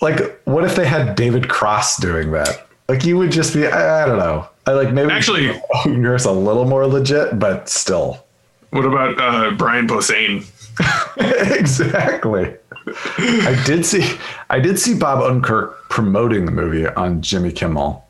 like, 0.00 0.40
what 0.44 0.64
if 0.64 0.74
they 0.74 0.86
had 0.86 1.14
David 1.16 1.48
Cross 1.50 1.98
doing 1.98 2.30
that? 2.32 2.66
Like, 2.88 3.04
you 3.04 3.18
would 3.18 3.30
just 3.30 3.52
be. 3.52 3.66
I, 3.66 4.04
I 4.04 4.06
don't 4.06 4.18
know. 4.18 4.48
I 4.66 4.72
like 4.72 4.92
maybe 4.92 5.10
Actually- 5.12 5.48
Odenkirk's 5.74 6.24
a 6.24 6.32
little 6.32 6.64
more 6.64 6.86
legit, 6.86 7.38
but 7.38 7.68
still. 7.68 8.24
what 8.70 8.84
about 8.86 9.20
uh, 9.20 9.50
Brian 9.56 9.86
Posehn? 9.86 10.46
exactly. 11.58 12.54
I 13.18 13.62
did 13.66 13.84
see 13.84 14.16
I 14.48 14.58
did 14.60 14.78
see 14.78 14.94
Bob 14.98 15.18
Odenkirk 15.20 15.74
promoting 15.88 16.46
the 16.46 16.52
movie 16.52 16.86
on 16.86 17.20
Jimmy 17.22 17.52
Kimmel, 17.52 18.04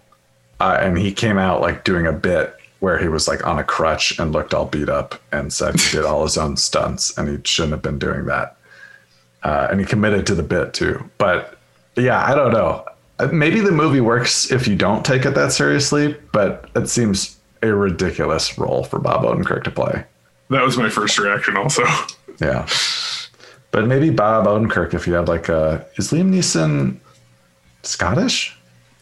uh, 0.61 0.79
and 0.81 0.97
he 0.99 1.13
came 1.13 1.39
out 1.39 1.61
like 1.61 1.85
doing 1.85 2.07
a 2.07 2.13
bit 2.13 2.55
where 2.81 2.99
he 2.99 3.09
was 3.09 3.29
like 3.29 3.47
on 3.47 3.59
a 3.59 3.65
crutch 3.65 4.19
and 4.19 4.33
looked 4.33 4.53
all 4.55 4.67
beat 4.67 4.89
up 4.89 5.21
and 5.33 5.53
said 5.53 5.79
he 5.79 5.97
did 5.97 6.05
all 6.05 6.23
his 6.23 6.37
own 6.39 6.57
stunts 6.57 7.17
and 7.17 7.29
he 7.29 7.39
shouldn't 7.45 7.73
have 7.73 7.83
been 7.83 7.99
doing 7.99 8.25
that. 8.27 8.57
Uh, 9.43 9.69
and 9.71 9.81
he 9.81 9.87
committed 9.87 10.27
to 10.27 10.35
the 10.35 10.43
bit 10.43 10.75
too. 10.75 11.09
But 11.19 11.57
yeah, 11.97 12.25
I 12.25 12.35
don't 12.35 12.53
know. 12.53 12.87
Uh, 13.19 13.29
Maybe 13.29 13.61
the 13.61 13.71
movie 13.71 14.01
works 14.01 14.51
if 14.51 14.67
you 14.67 14.77
don't 14.77 15.05
take 15.05 15.25
it 15.27 15.35
that 15.35 15.53
seriously, 15.53 16.17
but 16.33 16.69
it 16.75 16.89
seems 16.89 17.37
a 17.63 17.73
ridiculous 17.75 18.57
role 18.59 18.85
for 18.85 18.99
Bob 18.99 19.23
Odenkirk 19.25 19.65
to 19.65 19.71
play. 19.71 20.05
That 20.49 20.65
was 20.65 20.77
my 20.79 20.89
first 20.89 21.19
reaction. 21.19 21.57
Also, 21.57 21.85
Yeah. 22.41 22.67
But 23.73 23.87
maybe 23.87 24.11
Bob 24.11 24.47
Odenkirk, 24.47 24.95
if 24.95 25.07
you 25.07 25.13
had 25.13 25.29
like 25.29 25.49
a. 25.49 25.87
Is 25.97 26.11
Liam 26.11 26.33
Neeson 26.35 26.97
Scottish? 27.83 28.57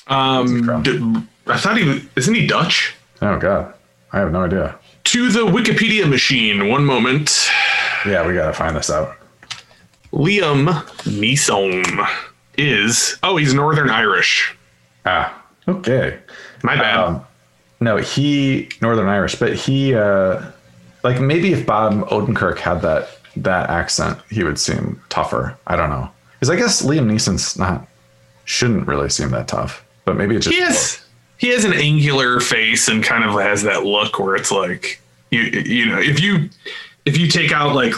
um, 0.09 1.29
I 1.47 1.57
thought 1.59 1.79
he 1.79 2.03
isn't 2.17 2.35
he 2.35 2.47
Dutch? 2.47 2.95
Oh, 3.23 3.39
God. 3.39 3.75
I 4.13 4.19
have 4.21 4.33
no 4.33 4.45
idea. 4.45 4.79
To 5.05 5.31
the 5.31 5.47
Wikipedia 5.47 6.09
machine. 6.09 6.69
One 6.69 6.85
moment. 6.85 7.49
Yeah, 8.07 8.27
we 8.27 8.35
got 8.35 8.47
to 8.47 8.53
find 8.53 8.77
this 8.77 8.91
out. 8.91 9.17
Liam 10.13 10.69
Neeson 11.05 12.09
is 12.57 13.17
oh 13.23 13.37
he's 13.37 13.55
Northern 13.55 13.91
Irish. 13.91 14.57
Ah, 15.05 15.45
okay. 15.67 16.19
My 16.63 16.77
bad. 16.77 16.99
Um, 16.99 17.27
no, 17.81 17.97
he, 17.97 18.69
Northern 18.83 19.09
Irish, 19.09 19.37
but 19.37 19.55
he, 19.55 19.95
uh, 19.95 20.43
like 21.05 21.21
maybe 21.21 21.53
if 21.53 21.65
Bob 21.65 22.09
Odenkirk 22.09 22.59
had 22.59 22.83
that 22.83 23.09
that 23.37 23.71
accent, 23.71 24.19
he 24.31 24.43
would 24.43 24.59
seem 24.59 25.01
tougher. 25.11 25.57
I 25.67 25.77
don't 25.77 25.91
know. 25.91 26.11
Because 26.35 26.51
I 26.51 26.57
guess 26.57 26.83
Liam 26.83 27.07
Neeson's 27.07 27.57
not, 27.57 27.87
shouldn't 28.45 28.87
really 28.87 29.09
seem 29.09 29.31
that 29.31 29.47
tough, 29.47 29.85
but 30.05 30.17
maybe 30.17 30.35
it 30.35 30.41
just. 30.41 30.55
he 30.55 30.61
has 30.61 31.05
he 31.39 31.49
has 31.49 31.65
an 31.65 31.73
angular 31.73 32.41
face 32.41 32.89
and 32.89 33.03
kind 33.03 33.25
of 33.25 33.33
has 33.41 33.63
that 33.63 33.85
look 33.85 34.19
where 34.19 34.37
it's 34.37 34.51
like 34.51 35.01
you 35.31 35.41
you 35.41 35.87
know 35.87 35.99
if 35.99 36.21
you 36.21 36.51
if 37.05 37.17
you 37.17 37.29
take 37.29 37.53
out 37.53 37.75
like 37.75 37.95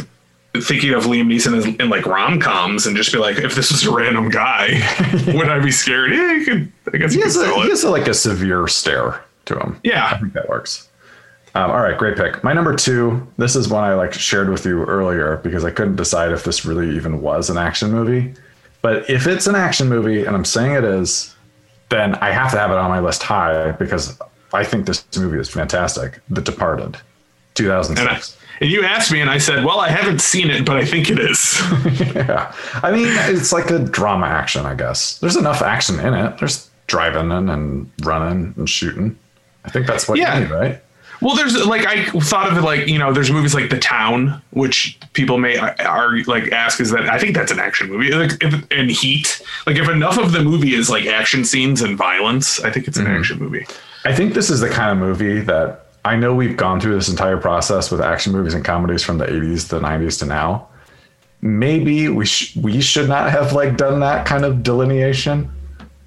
thinking 0.63 0.93
of 0.95 1.05
Liam 1.05 1.27
Neeson 1.27 1.57
as, 1.57 1.67
in 1.67 1.91
like 1.91 2.07
rom 2.07 2.41
coms 2.41 2.87
and 2.87 2.97
just 2.97 3.13
be 3.13 3.19
like 3.19 3.37
if 3.39 3.55
this 3.55 3.71
was 3.71 3.85
a 3.85 3.91
random 3.91 4.29
guy 4.29 4.69
would 5.35 5.49
I 5.49 5.59
be 5.61 5.71
scared? 5.71 6.13
Yeah, 6.13 6.33
you 6.33 6.45
could. 6.45 6.73
I 6.93 6.99
guess 6.99 7.15
He 7.15 7.21
has, 7.21 7.37
a, 7.37 7.55
he 7.55 7.69
has 7.69 7.85
a, 7.85 7.91
like 7.91 8.09
a 8.09 8.15
severe 8.15 8.67
stare 8.67 9.23
to 9.47 9.59
him. 9.59 9.81
Yeah, 9.85 10.07
I 10.07 10.19
think 10.19 10.33
that 10.33 10.49
works. 10.49 10.89
Um, 11.55 11.71
all 11.71 11.81
right, 11.81 11.97
great 11.99 12.17
pick. 12.17 12.45
My 12.45 12.53
number 12.53 12.75
two. 12.75 13.27
This 13.37 13.57
is 13.57 13.69
one 13.69 13.83
I 13.85 13.95
like 13.95 14.13
shared 14.13 14.51
with 14.51 14.65
you 14.65 14.85
earlier 14.85 15.39
because 15.39 15.65
I 15.65 15.71
couldn't 15.71 15.97
decide 15.97 16.33
if 16.33 16.45
this 16.45 16.65
really 16.65 16.95
even 16.97 17.21
was 17.21 17.51
an 17.51 17.59
action 17.59 17.91
movie. 17.91 18.35
But 18.83 19.11
if 19.11 19.27
it's 19.27 19.47
an 19.47 19.57
action 19.57 19.89
movie, 19.89 20.25
and 20.25 20.35
I'm 20.35 20.45
saying 20.45 20.73
it 20.73 20.85
is, 20.85 21.35
then 21.91 22.15
I 22.17 22.31
have 22.31 22.51
to 22.53 22.59
have 22.59 22.71
it 22.71 22.77
on 22.79 22.89
my 22.91 23.01
list 23.01 23.23
high 23.23 23.73
because 23.73 24.19
I 24.53 24.65
think 24.65 24.87
this 24.87 25.05
movie 25.17 25.39
is 25.39 25.49
fantastic. 25.49 26.21
The 26.31 26.41
Departed, 26.41 26.97
2006. 27.55 28.01
and 28.01 28.09
I, 28.09 28.21
and 28.63 28.71
you 28.71 28.85
asked 28.85 29.11
me 29.13 29.21
and 29.21 29.31
I 29.31 29.39
said, 29.39 29.65
well, 29.65 29.81
I 29.81 29.89
haven't 29.89 30.21
seen 30.21 30.51
it, 30.51 30.65
but 30.67 30.77
I 30.77 30.85
think 30.85 31.11
it 31.11 31.19
is. 31.19 31.59
yeah, 32.15 32.55
I 32.83 32.91
mean 32.93 33.07
it's 33.09 33.53
like 33.53 33.71
a 33.71 33.79
drama 33.79 34.27
action, 34.27 34.67
I 34.67 34.75
guess. 34.75 35.19
There's 35.19 35.37
enough 35.37 35.63
action 35.63 35.99
in 36.01 36.15
it. 36.15 36.39
There's 36.39 36.69
driving 36.87 37.31
in 37.31 37.49
and 37.49 37.91
running 38.03 38.55
and 38.57 38.69
shooting. 38.69 39.19
I 39.65 39.71
think 39.71 39.87
that's 39.87 40.09
what 40.09 40.19
Yeah. 40.19 40.39
you 40.39 40.45
need, 40.45 40.51
right? 40.51 40.83
Well, 41.21 41.37
there's 41.37 41.67
like 41.67 41.87
I 41.87 42.07
thought 42.21 42.51
of 42.51 42.59
it 42.59 42.63
like 42.63 42.87
you 42.87 42.99
know 42.99 43.13
there's 43.13 43.31
movies 43.31 43.55
like 43.55 43.69
The 43.69 43.79
Town, 43.79 44.41
which 44.51 44.99
people 45.13 45.39
may 45.39 45.59
are 45.59 46.19
like 46.25 46.51
ask 46.53 46.81
is 46.81 46.91
that 46.93 47.09
I 47.09 47.19
think 47.19 47.35
that's 47.35 47.53
an 47.53 47.59
action 47.59 47.91
movie. 47.91 48.11
Like 48.13 48.43
if, 48.43 48.67
and 48.71 48.91
Heat, 48.91 49.43
like 49.67 49.77
if 49.77 49.89
enough 49.89 50.19
of 50.19 50.33
the 50.33 50.43
movie 50.43 50.75
is 50.75 50.89
like 50.89 51.07
action 51.07 51.45
scenes 51.45 51.83
and 51.83 51.97
violence, 51.97 52.61
I 52.61 52.71
think 52.71 52.89
it's 52.89 52.97
an 52.97 53.05
mm-hmm. 53.05 53.17
action 53.17 53.39
movie. 53.39 53.67
I 54.05 54.15
think 54.15 54.33
this 54.33 54.49
is 54.49 54.61
the 54.61 54.71
kind 54.71 54.91
of 54.91 54.99
movie 54.99 55.41
that 55.41 55.87
I 56.07 56.17
know 56.17 56.35
we've 56.35 56.57
gone 56.57 56.81
through 56.81 56.95
this 56.95 57.11
entire 57.11 57.37
process 57.37 57.91
with 57.91 58.01
action 58.01 58.33
movies 58.33 58.55
and 58.55 58.65
comedies 58.65 59.03
from 59.03 59.19
the 59.19 59.27
80s, 59.27 59.69
the 59.69 59.81
90s 59.81 60.19
to 60.21 60.27
now. 60.27 60.69
Maybe 61.43 62.09
we 62.09 62.25
sh- 62.25 62.57
we 62.57 62.81
should 62.81 63.09
not 63.09 63.31
have 63.31 63.53
like 63.53 63.77
done 63.77 64.01
that 64.01 64.27
kind 64.27 64.45
of 64.45 64.63
delineation, 64.63 65.51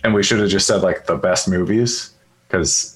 and 0.03 0.13
we 0.13 0.23
should 0.23 0.39
have 0.39 0.49
just 0.49 0.65
said 0.65 0.81
like 0.81 1.05
the 1.05 1.15
best 1.17 1.47
movies 1.47 2.13
because 2.47 2.92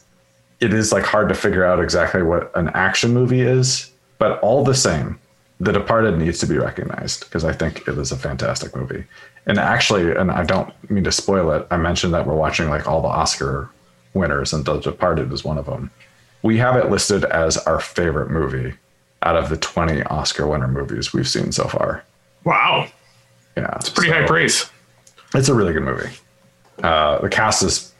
it 0.59 0.73
is 0.73 0.91
like 0.91 1.03
hard 1.03 1.29
to 1.29 1.35
figure 1.35 1.65
out 1.65 1.81
exactly 1.81 2.23
what 2.23 2.51
an 2.55 2.69
action 2.69 3.13
movie 3.13 3.41
is. 3.41 3.91
But 4.17 4.39
all 4.39 4.63
the 4.63 4.73
same, 4.73 5.19
The 5.59 5.71
Departed 5.71 6.17
needs 6.17 6.39
to 6.39 6.47
be 6.47 6.57
recognized 6.57 7.25
because 7.25 7.45
I 7.45 7.53
think 7.53 7.87
it 7.87 7.97
is 7.97 8.11
a 8.11 8.17
fantastic 8.17 8.75
movie. 8.75 9.03
And 9.45 9.59
actually, 9.59 10.11
and 10.15 10.31
I 10.31 10.43
don't 10.43 10.73
mean 10.89 11.03
to 11.03 11.11
spoil 11.11 11.51
it, 11.51 11.67
I 11.71 11.77
mentioned 11.77 12.13
that 12.13 12.25
we're 12.25 12.35
watching 12.35 12.69
like 12.69 12.87
all 12.87 13.01
the 13.01 13.07
Oscar 13.07 13.69
winners, 14.13 14.51
and 14.53 14.65
The 14.65 14.79
Departed 14.79 15.31
is 15.31 15.43
one 15.43 15.57
of 15.57 15.65
them. 15.67 15.91
We 16.41 16.57
have 16.57 16.75
it 16.75 16.89
listed 16.89 17.23
as 17.25 17.57
our 17.59 17.79
favorite 17.79 18.29
movie 18.31 18.73
out 19.23 19.35
of 19.35 19.49
the 19.49 19.57
20 19.57 20.03
Oscar 20.03 20.47
winner 20.47 20.67
movies 20.67 21.13
we've 21.13 21.27
seen 21.27 21.51
so 21.51 21.65
far. 21.67 22.03
Wow, 22.43 22.87
Yeah, 23.55 23.75
it's 23.75 23.89
pretty 23.89 24.11
high 24.11 24.25
praise. 24.25 24.69
It's 25.33 25.49
a 25.49 25.53
really 25.53 25.73
good 25.73 25.83
movie. 25.83 26.09
Uh, 26.81 27.19
the 27.19 27.29
cast 27.29 27.63
is 27.63 27.93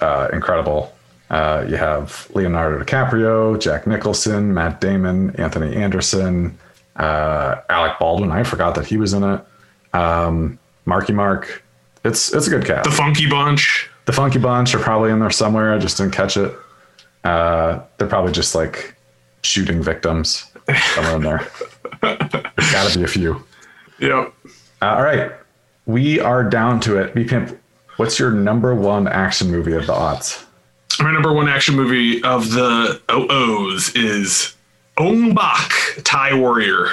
uh, 0.00 0.28
incredible. 0.32 0.92
Uh, 1.32 1.64
you 1.66 1.76
have 1.76 2.30
Leonardo 2.34 2.84
DiCaprio, 2.84 3.58
Jack 3.58 3.86
Nicholson, 3.86 4.52
Matt 4.52 4.82
Damon, 4.82 5.34
Anthony 5.36 5.74
Anderson, 5.74 6.58
uh, 6.96 7.56
Alec 7.70 7.98
Baldwin. 7.98 8.30
I 8.30 8.42
forgot 8.42 8.74
that 8.74 8.86
he 8.86 8.98
was 8.98 9.14
in 9.14 9.24
it. 9.24 9.40
Um, 9.94 10.58
Marky 10.84 11.14
Mark. 11.14 11.64
It's 12.04 12.34
it's 12.34 12.46
a 12.48 12.50
good 12.50 12.66
cast. 12.66 12.84
The 12.84 12.94
Funky 12.94 13.28
Bunch. 13.28 13.88
The 14.04 14.12
Funky 14.12 14.38
Bunch 14.38 14.74
are 14.74 14.78
probably 14.78 15.10
in 15.10 15.20
there 15.20 15.30
somewhere. 15.30 15.72
I 15.72 15.78
just 15.78 15.96
didn't 15.96 16.12
catch 16.12 16.36
it. 16.36 16.52
Uh, 17.24 17.80
they're 17.96 18.08
probably 18.08 18.32
just 18.32 18.54
like 18.54 18.94
shooting 19.42 19.82
victims 19.82 20.50
somewhere 20.94 21.16
in 21.16 21.22
there. 21.22 21.48
There's 22.02 22.72
got 22.72 22.90
to 22.90 22.98
be 22.98 23.04
a 23.04 23.08
few. 23.08 23.42
Yep. 24.00 24.34
Uh, 24.82 24.86
all 24.86 25.02
right, 25.02 25.32
we 25.86 26.20
are 26.20 26.42
down 26.42 26.80
to 26.80 26.98
it. 26.98 27.14
B 27.14 27.24
Pimp, 27.24 27.58
what's 27.96 28.18
your 28.18 28.32
number 28.32 28.74
one 28.74 29.06
action 29.06 29.50
movie 29.50 29.72
of 29.72 29.86
the 29.86 29.92
aughts? 29.94 30.44
My 31.02 31.10
number 31.10 31.32
one 31.32 31.48
action 31.48 31.74
movie 31.74 32.22
of 32.22 32.52
the 32.52 33.00
OOs 33.10 33.96
is 33.96 34.54
Ong 34.96 35.34
Bak 35.34 35.72
Thai 36.04 36.34
Warrior, 36.34 36.90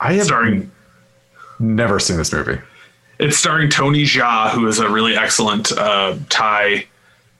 I 0.00 0.12
have 0.12 0.26
starring 0.26 0.70
never 1.58 1.98
seen 1.98 2.18
this 2.18 2.30
movie. 2.30 2.60
It's 3.18 3.38
starring 3.38 3.70
Tony 3.70 4.02
Jaa, 4.02 4.50
who 4.50 4.66
is 4.66 4.80
a 4.80 4.88
really 4.90 5.16
excellent 5.16 5.72
uh, 5.72 6.18
Thai 6.28 6.84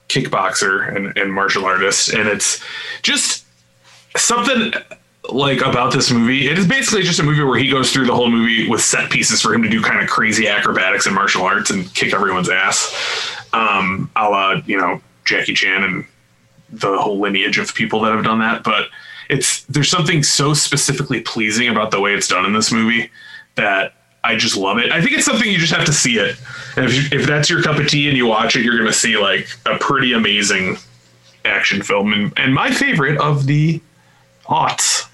kickboxer 0.09 0.96
and, 0.96 1.14
and 1.18 1.30
martial 1.30 1.66
artist, 1.66 2.14
and 2.14 2.26
it's 2.26 2.64
just 3.02 3.44
something 4.16 4.72
like 5.30 5.61
about 5.61 5.92
this 5.92 6.11
movie. 6.11 6.48
It 6.48 6.59
is 6.59 6.66
basically 6.66 7.02
just 7.02 7.20
a 7.20 7.22
movie 7.22 7.42
where 7.42 7.59
he 7.59 7.68
goes 7.68 7.92
through 7.92 8.07
the 8.07 8.14
whole 8.14 8.30
movie 8.30 8.66
with 8.66 8.80
set 8.80 9.11
pieces 9.11 9.42
for 9.42 9.52
him 9.52 9.62
to 9.62 9.68
do 9.68 9.83
kind 9.83 10.00
of 10.00 10.09
crazy 10.09 10.48
acrobatics 10.48 11.04
and 11.04 11.14
martial 11.14 11.42
arts 11.42 11.68
and 11.68 11.92
kick 11.94 12.14
everyone's 12.14 12.48
ass, 12.48 13.37
um, 13.52 14.11
a 14.16 14.22
la 14.22 14.62
you 14.64 14.78
know 14.78 15.02
Jackie 15.25 15.55
Chan 15.55 15.83
and 15.85 16.05
the 16.71 16.99
whole 16.99 17.19
lineage 17.19 17.59
of 17.59 17.75
people 17.75 18.01
that 18.01 18.13
have 18.13 18.25
done 18.25 18.41
that. 18.41 18.63
But 18.63 18.89
it's 19.29 19.65
there's 19.65 19.91
something 19.91 20.23
so 20.23 20.55
specifically 20.55 21.21
pleasing 21.21 21.69
about 21.69 21.91
the 21.91 22.01
way 22.01 22.15
it's 22.15 22.29
done 22.29 22.45
in 22.45 22.53
this 22.53 22.73
movie 22.73 23.11
that 23.55 23.95
I 24.23 24.37
just 24.37 24.57
love 24.57 24.79
it. 24.79 24.91
I 24.91 25.01
think 25.01 25.13
it's 25.13 25.27
something 25.27 25.49
you 25.51 25.59
just 25.59 25.73
have 25.73 25.85
to 25.87 25.93
see 25.93 26.19
it. 26.19 26.37
And 26.77 26.87
if, 26.87 26.95
you, 26.95 27.21
if 27.21 27.27
that's 27.27 27.51
your 27.51 27.63
cup 27.63 27.79
of 27.79 27.89
tea 27.89 28.09
and 28.09 28.17
you 28.17 28.27
watch 28.27 28.57
it, 28.57 28.65
you're 28.65 28.77
going 28.77 28.91
to 28.91 28.99
see 28.99 29.17
like 29.17 29.49
a 29.67 29.79
pretty 29.79 30.13
amazing 30.13 30.77
action 31.45 31.83
film 31.83 32.13
and, 32.13 32.33
and 32.39 32.55
my 32.55 32.71
favorite 32.71 33.19
of 33.19 33.47
the 33.47 33.81
aughts. 34.47 35.09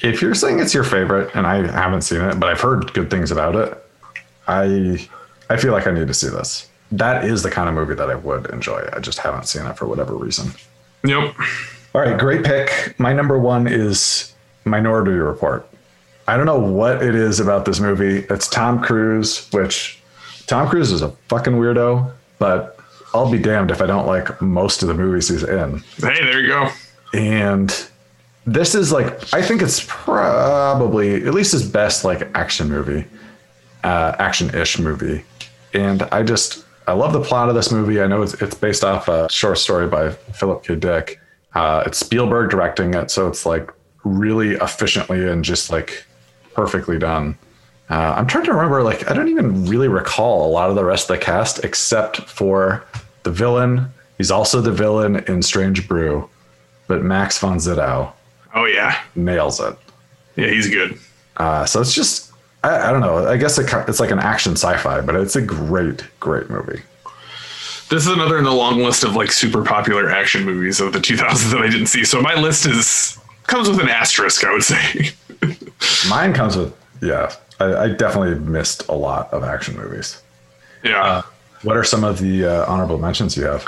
If 0.00 0.20
you're 0.22 0.34
saying 0.34 0.60
it's 0.60 0.74
your 0.74 0.84
favorite, 0.84 1.34
and 1.34 1.46
I 1.46 1.66
haven't 1.70 2.02
seen 2.02 2.20
it, 2.20 2.38
but 2.38 2.48
I've 2.50 2.60
heard 2.60 2.92
good 2.92 3.10
things 3.10 3.30
about 3.30 3.56
it, 3.56 3.82
I 4.46 5.06
I 5.48 5.56
feel 5.56 5.72
like 5.72 5.86
I 5.86 5.90
need 5.90 6.08
to 6.08 6.14
see 6.14 6.28
this. 6.28 6.65
That 6.92 7.24
is 7.24 7.42
the 7.42 7.50
kind 7.50 7.68
of 7.68 7.74
movie 7.74 7.94
that 7.94 8.10
I 8.10 8.14
would 8.14 8.46
enjoy. 8.50 8.88
I 8.92 9.00
just 9.00 9.18
haven't 9.18 9.46
seen 9.46 9.66
it 9.66 9.76
for 9.76 9.86
whatever 9.86 10.14
reason. 10.14 10.52
Yep. 11.04 11.34
All 11.94 12.00
right, 12.00 12.18
great 12.18 12.44
pick. 12.44 12.98
My 12.98 13.12
number 13.12 13.38
one 13.38 13.66
is 13.66 14.34
Minority 14.64 15.12
Report. 15.12 15.68
I 16.28 16.36
don't 16.36 16.46
know 16.46 16.58
what 16.58 17.02
it 17.02 17.14
is 17.14 17.40
about 17.40 17.64
this 17.64 17.80
movie. 17.80 18.26
It's 18.28 18.48
Tom 18.48 18.82
Cruise, 18.82 19.48
which 19.52 20.02
Tom 20.46 20.68
Cruise 20.68 20.92
is 20.92 21.02
a 21.02 21.10
fucking 21.28 21.54
weirdo, 21.54 22.12
but 22.38 22.78
I'll 23.14 23.30
be 23.30 23.38
damned 23.38 23.70
if 23.70 23.80
I 23.80 23.86
don't 23.86 24.06
like 24.06 24.42
most 24.42 24.82
of 24.82 24.88
the 24.88 24.94
movies 24.94 25.28
he's 25.28 25.42
in. 25.42 25.78
Hey, 25.96 26.20
there 26.20 26.40
you 26.40 26.48
go. 26.48 26.68
And 27.14 27.88
this 28.44 28.74
is 28.74 28.92
like, 28.92 29.32
I 29.32 29.40
think 29.40 29.62
it's 29.62 29.84
probably 29.86 31.24
at 31.24 31.32
least 31.32 31.52
his 31.52 31.66
best 31.66 32.04
like 32.04 32.28
action 32.34 32.68
movie, 32.68 33.06
uh, 33.84 34.16
action 34.18 34.54
ish 34.54 34.78
movie. 34.78 35.24
And 35.72 36.02
I 36.02 36.22
just, 36.22 36.65
I 36.86 36.92
love 36.92 37.12
the 37.12 37.20
plot 37.20 37.48
of 37.48 37.54
this 37.54 37.72
movie. 37.72 38.00
I 38.00 38.06
know 38.06 38.22
it's, 38.22 38.34
it's 38.34 38.54
based 38.54 38.84
off 38.84 39.08
a 39.08 39.28
short 39.30 39.58
story 39.58 39.86
by 39.88 40.10
Philip 40.10 40.62
K. 40.64 40.76
Dick. 40.76 41.20
Uh, 41.54 41.82
it's 41.86 41.98
Spielberg 41.98 42.50
directing 42.50 42.94
it, 42.94 43.10
so 43.10 43.28
it's 43.28 43.44
like 43.46 43.72
really 44.04 44.52
efficiently 44.52 45.26
and 45.28 45.44
just 45.44 45.70
like 45.70 46.04
perfectly 46.54 46.98
done. 46.98 47.36
Uh, 47.88 48.14
I'm 48.16 48.26
trying 48.26 48.44
to 48.44 48.52
remember, 48.52 48.82
like, 48.82 49.08
I 49.10 49.14
don't 49.14 49.28
even 49.28 49.66
really 49.66 49.88
recall 49.88 50.46
a 50.46 50.50
lot 50.50 50.70
of 50.70 50.76
the 50.76 50.84
rest 50.84 51.08
of 51.10 51.18
the 51.18 51.24
cast 51.24 51.64
except 51.64 52.18
for 52.28 52.84
the 53.22 53.30
villain. 53.30 53.88
He's 54.18 54.30
also 54.30 54.60
the 54.60 54.72
villain 54.72 55.16
in 55.28 55.42
Strange 55.42 55.86
Brew, 55.88 56.28
but 56.88 57.02
Max 57.02 57.38
von 57.38 57.58
Sydow 57.60 58.12
Oh 58.54 58.64
yeah. 58.64 58.98
nails 59.14 59.60
it. 59.60 59.76
Yeah, 60.36 60.48
he's 60.48 60.68
good. 60.68 60.98
Uh, 61.36 61.64
so 61.64 61.80
it's 61.80 61.94
just, 61.94 62.25
I, 62.66 62.88
I 62.88 62.92
don't 62.92 63.00
know. 63.00 63.26
I 63.28 63.36
guess 63.36 63.58
it, 63.58 63.72
it's 63.88 64.00
like 64.00 64.10
an 64.10 64.18
action 64.18 64.52
sci-fi, 64.52 65.00
but 65.00 65.14
it's 65.14 65.36
a 65.36 65.42
great, 65.42 66.04
great 66.20 66.50
movie. 66.50 66.82
This 67.88 68.04
is 68.04 68.08
another 68.08 68.36
in 68.38 68.44
the 68.44 68.52
long 68.52 68.78
list 68.80 69.04
of 69.04 69.14
like 69.14 69.30
super 69.30 69.62
popular 69.62 70.10
action 70.10 70.44
movies 70.44 70.80
of 70.80 70.92
the 70.92 70.98
2000s 70.98 71.52
that 71.52 71.62
I 71.62 71.68
didn't 71.68 71.86
see. 71.86 72.04
So 72.04 72.20
my 72.20 72.34
list 72.34 72.66
is 72.66 73.18
comes 73.46 73.68
with 73.68 73.78
an 73.78 73.88
asterisk, 73.88 74.44
I 74.44 74.52
would 74.52 74.64
say. 74.64 75.10
Mine 76.08 76.32
comes 76.32 76.56
with, 76.56 76.74
yeah, 77.00 77.32
I, 77.60 77.76
I 77.76 77.88
definitely 77.90 78.34
missed 78.40 78.88
a 78.88 78.94
lot 78.94 79.32
of 79.32 79.44
action 79.44 79.76
movies. 79.76 80.20
yeah. 80.82 81.02
Uh, 81.02 81.22
What 81.62 81.76
are 81.76 81.84
some 81.84 82.04
of 82.04 82.20
the 82.20 82.44
uh, 82.44 82.66
honorable 82.70 82.98
mentions 82.98 83.36
you 83.36 83.44
have? 83.44 83.64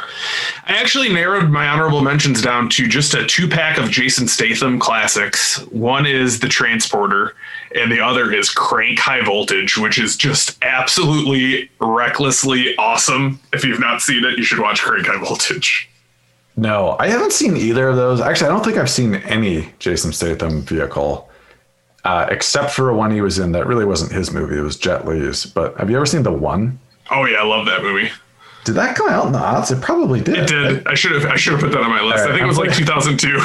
I 0.67 0.77
actually 0.77 1.09
narrowed 1.13 1.49
my 1.49 1.67
honorable 1.69 2.03
mentions 2.03 2.43
down 2.43 2.69
to 2.71 2.87
just 2.87 3.15
a 3.15 3.27
two 3.27 3.49
pack 3.49 3.79
of 3.79 3.91
Jason 3.91 4.29
Statham 4.29 4.79
classics. 4.79 5.59
One 5.69 6.07
is 6.07 6.41
The 6.41 6.49
Transporter, 6.49 7.35
and 7.75 7.91
the 7.91 8.01
other 8.01 8.33
is 8.33 8.51
Crank 8.51 8.99
High 8.99 9.23
Voltage, 9.23 9.79
which 9.79 9.99
is 9.99 10.17
just 10.17 10.63
absolutely 10.63 11.71
recklessly 11.81 12.77
awesome. 12.77 13.41
If 13.53 13.65
you've 13.65 13.81
not 13.81 14.03
seen 14.03 14.25
it, 14.25 14.37
you 14.37 14.45
should 14.45 14.61
watch 14.61 14.83
Crank 14.83 15.07
High 15.07 15.19
Voltage. 15.19 15.89
No, 16.57 16.97
I 16.99 17.09
haven't 17.09 17.33
seen 17.33 17.57
either 17.57 17.89
of 17.89 17.97
those. 17.97 18.21
Actually, 18.21 18.51
I 18.51 18.53
don't 18.53 18.65
think 18.65 18.77
I've 18.77 18.91
seen 18.91 19.15
any 19.15 19.71
Jason 19.79 20.13
Statham 20.13 20.63
vehicle, 20.63 21.29
uh, 22.05 22.27
except 22.31 22.73
for 22.73 22.93
one 22.93 23.13
he 23.13 23.21
was 23.21 23.39
in 23.39 23.53
that 23.53 23.67
really 23.67 23.85
wasn't 23.85 24.13
his 24.13 24.33
movie. 24.33 24.59
It 24.59 24.63
was 24.63 24.77
Jet 24.77 25.07
Li's. 25.07 25.47
But 25.47 25.77
have 25.79 25.89
you 25.89 25.97
ever 25.97 26.07
seen 26.07 26.25
the 26.25 26.33
one? 26.33 26.81
Oh 27.11 27.25
yeah, 27.25 27.39
I 27.39 27.45
love 27.45 27.67
that 27.67 27.83
movie. 27.83 28.11
Did 28.65 28.75
that 28.75 28.97
come 28.97 29.09
out 29.09 29.27
in 29.27 29.33
the 29.33 29.39
odds? 29.39 29.71
It 29.71 29.81
probably 29.81 30.21
did. 30.21 30.37
It 30.39 30.49
did. 30.49 30.87
I 30.87 30.95
should 30.95 31.13
have. 31.13 31.25
I 31.27 31.37
should 31.37 31.53
have 31.55 31.61
put 31.63 31.73
that 31.73 31.81
on 31.81 31.91
my 31.91 32.03
list. 32.03 32.19
Right, 32.25 32.31
I 32.31 32.33
think 32.33 32.43
it 32.43 32.47
was 32.47 32.59
I'm 32.59 32.67
like 32.67 32.73
putting- 32.75 32.87
2002. 32.87 33.41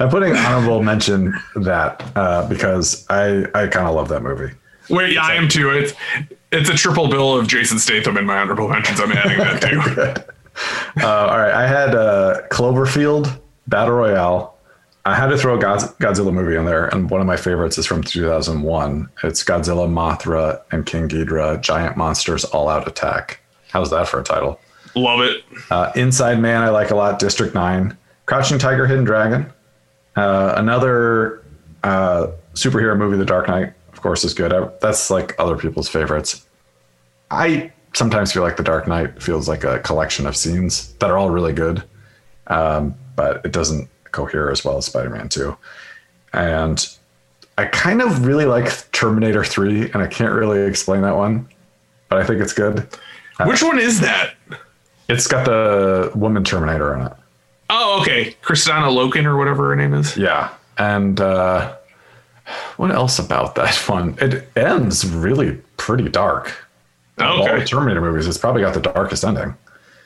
I'm 0.00 0.08
putting 0.08 0.34
honorable 0.34 0.82
mention 0.82 1.34
that 1.56 2.02
uh, 2.16 2.48
because 2.48 3.06
I 3.10 3.44
I 3.54 3.66
kind 3.68 3.86
of 3.86 3.94
love 3.94 4.08
that 4.08 4.22
movie. 4.22 4.52
Wait, 4.88 5.12
yeah, 5.14 5.22
I 5.24 5.34
am 5.34 5.48
too. 5.48 5.70
It's 5.70 5.92
it's 6.50 6.70
a 6.70 6.74
triple 6.74 7.08
bill 7.08 7.36
of 7.38 7.46
Jason 7.46 7.78
Statham 7.78 8.16
in 8.16 8.24
my 8.24 8.38
honorable 8.38 8.68
mentions. 8.68 9.00
I'm 9.00 9.12
adding 9.12 9.38
that 9.38 9.62
too. 9.62 10.22
Uh, 11.02 11.06
all 11.06 11.36
right, 11.38 11.52
I 11.52 11.66
had 11.66 11.94
uh, 11.94 12.40
Cloverfield 12.50 13.38
Battle 13.66 13.92
Royale. 13.94 14.55
I 15.06 15.14
had 15.14 15.28
to 15.28 15.38
throw 15.38 15.54
a 15.54 15.58
Godzilla 15.58 16.32
movie 16.32 16.56
in 16.56 16.64
there, 16.64 16.88
and 16.88 17.08
one 17.08 17.20
of 17.20 17.28
my 17.28 17.36
favorites 17.36 17.78
is 17.78 17.86
from 17.86 18.02
2001. 18.02 19.08
It's 19.22 19.44
Godzilla, 19.44 19.88
Mothra, 19.88 20.60
and 20.72 20.84
King 20.84 21.08
Ghidorah, 21.08 21.60
Giant 21.60 21.96
Monsters 21.96 22.44
All 22.46 22.68
Out 22.68 22.88
Attack. 22.88 23.38
How's 23.68 23.90
that 23.90 24.08
for 24.08 24.18
a 24.18 24.24
title? 24.24 24.58
Love 24.96 25.20
it. 25.20 25.44
Uh, 25.70 25.92
Inside 25.94 26.40
Man, 26.40 26.60
I 26.62 26.70
like 26.70 26.90
a 26.90 26.96
lot. 26.96 27.20
District 27.20 27.54
9. 27.54 27.96
Crouching 28.26 28.58
Tiger, 28.58 28.84
Hidden 28.84 29.04
Dragon. 29.04 29.46
Uh, 30.16 30.54
another 30.56 31.44
uh, 31.84 32.32
superhero 32.54 32.98
movie, 32.98 33.16
The 33.16 33.24
Dark 33.24 33.46
Knight, 33.46 33.74
of 33.92 34.02
course, 34.02 34.24
is 34.24 34.34
good. 34.34 34.52
I, 34.52 34.68
that's 34.80 35.08
like 35.08 35.36
other 35.38 35.56
people's 35.56 35.88
favorites. 35.88 36.44
I 37.30 37.70
sometimes 37.94 38.32
feel 38.32 38.42
like 38.42 38.56
The 38.56 38.64
Dark 38.64 38.88
Knight 38.88 39.22
feels 39.22 39.48
like 39.48 39.62
a 39.62 39.78
collection 39.78 40.26
of 40.26 40.36
scenes 40.36 40.94
that 40.94 41.10
are 41.10 41.16
all 41.16 41.30
really 41.30 41.52
good, 41.52 41.84
um, 42.48 42.96
but 43.14 43.44
it 43.44 43.52
doesn't 43.52 43.88
cohere 44.16 44.50
as 44.50 44.64
well 44.64 44.78
as 44.78 44.86
Spider 44.86 45.10
Man 45.10 45.28
2. 45.28 45.56
And 46.32 46.86
I 47.58 47.66
kind 47.66 48.02
of 48.02 48.26
really 48.26 48.44
like 48.46 48.90
Terminator 48.92 49.44
3, 49.44 49.90
and 49.92 49.96
I 49.96 50.06
can't 50.06 50.32
really 50.32 50.60
explain 50.62 51.02
that 51.02 51.16
one, 51.16 51.48
but 52.08 52.18
I 52.18 52.24
think 52.24 52.40
it's 52.40 52.52
good. 52.52 52.86
Which 53.44 53.62
one 53.62 53.78
is 53.78 54.00
that? 54.00 54.34
It's 55.08 55.26
got 55.26 55.44
the 55.44 56.10
woman 56.14 56.42
Terminator 56.44 56.94
in 56.94 57.02
it. 57.06 57.12
Oh, 57.70 58.00
okay. 58.00 58.32
Christina 58.42 58.86
Loken 58.86 59.24
or 59.24 59.36
whatever 59.36 59.68
her 59.70 59.76
name 59.76 59.92
is. 59.94 60.16
Yeah. 60.16 60.50
And 60.78 61.20
uh, 61.20 61.74
what 62.76 62.90
else 62.90 63.18
about 63.18 63.54
that 63.56 63.74
one? 63.88 64.16
It 64.20 64.48
ends 64.56 65.06
really 65.10 65.60
pretty 65.76 66.08
dark. 66.08 66.48
Of 67.18 67.26
All 67.26 67.42
Okay. 67.48 67.60
the 67.60 67.64
Terminator 67.64 68.00
movies, 68.00 68.26
it's 68.26 68.38
probably 68.38 68.62
got 68.62 68.74
the 68.74 68.80
darkest 68.80 69.24
ending. 69.24 69.54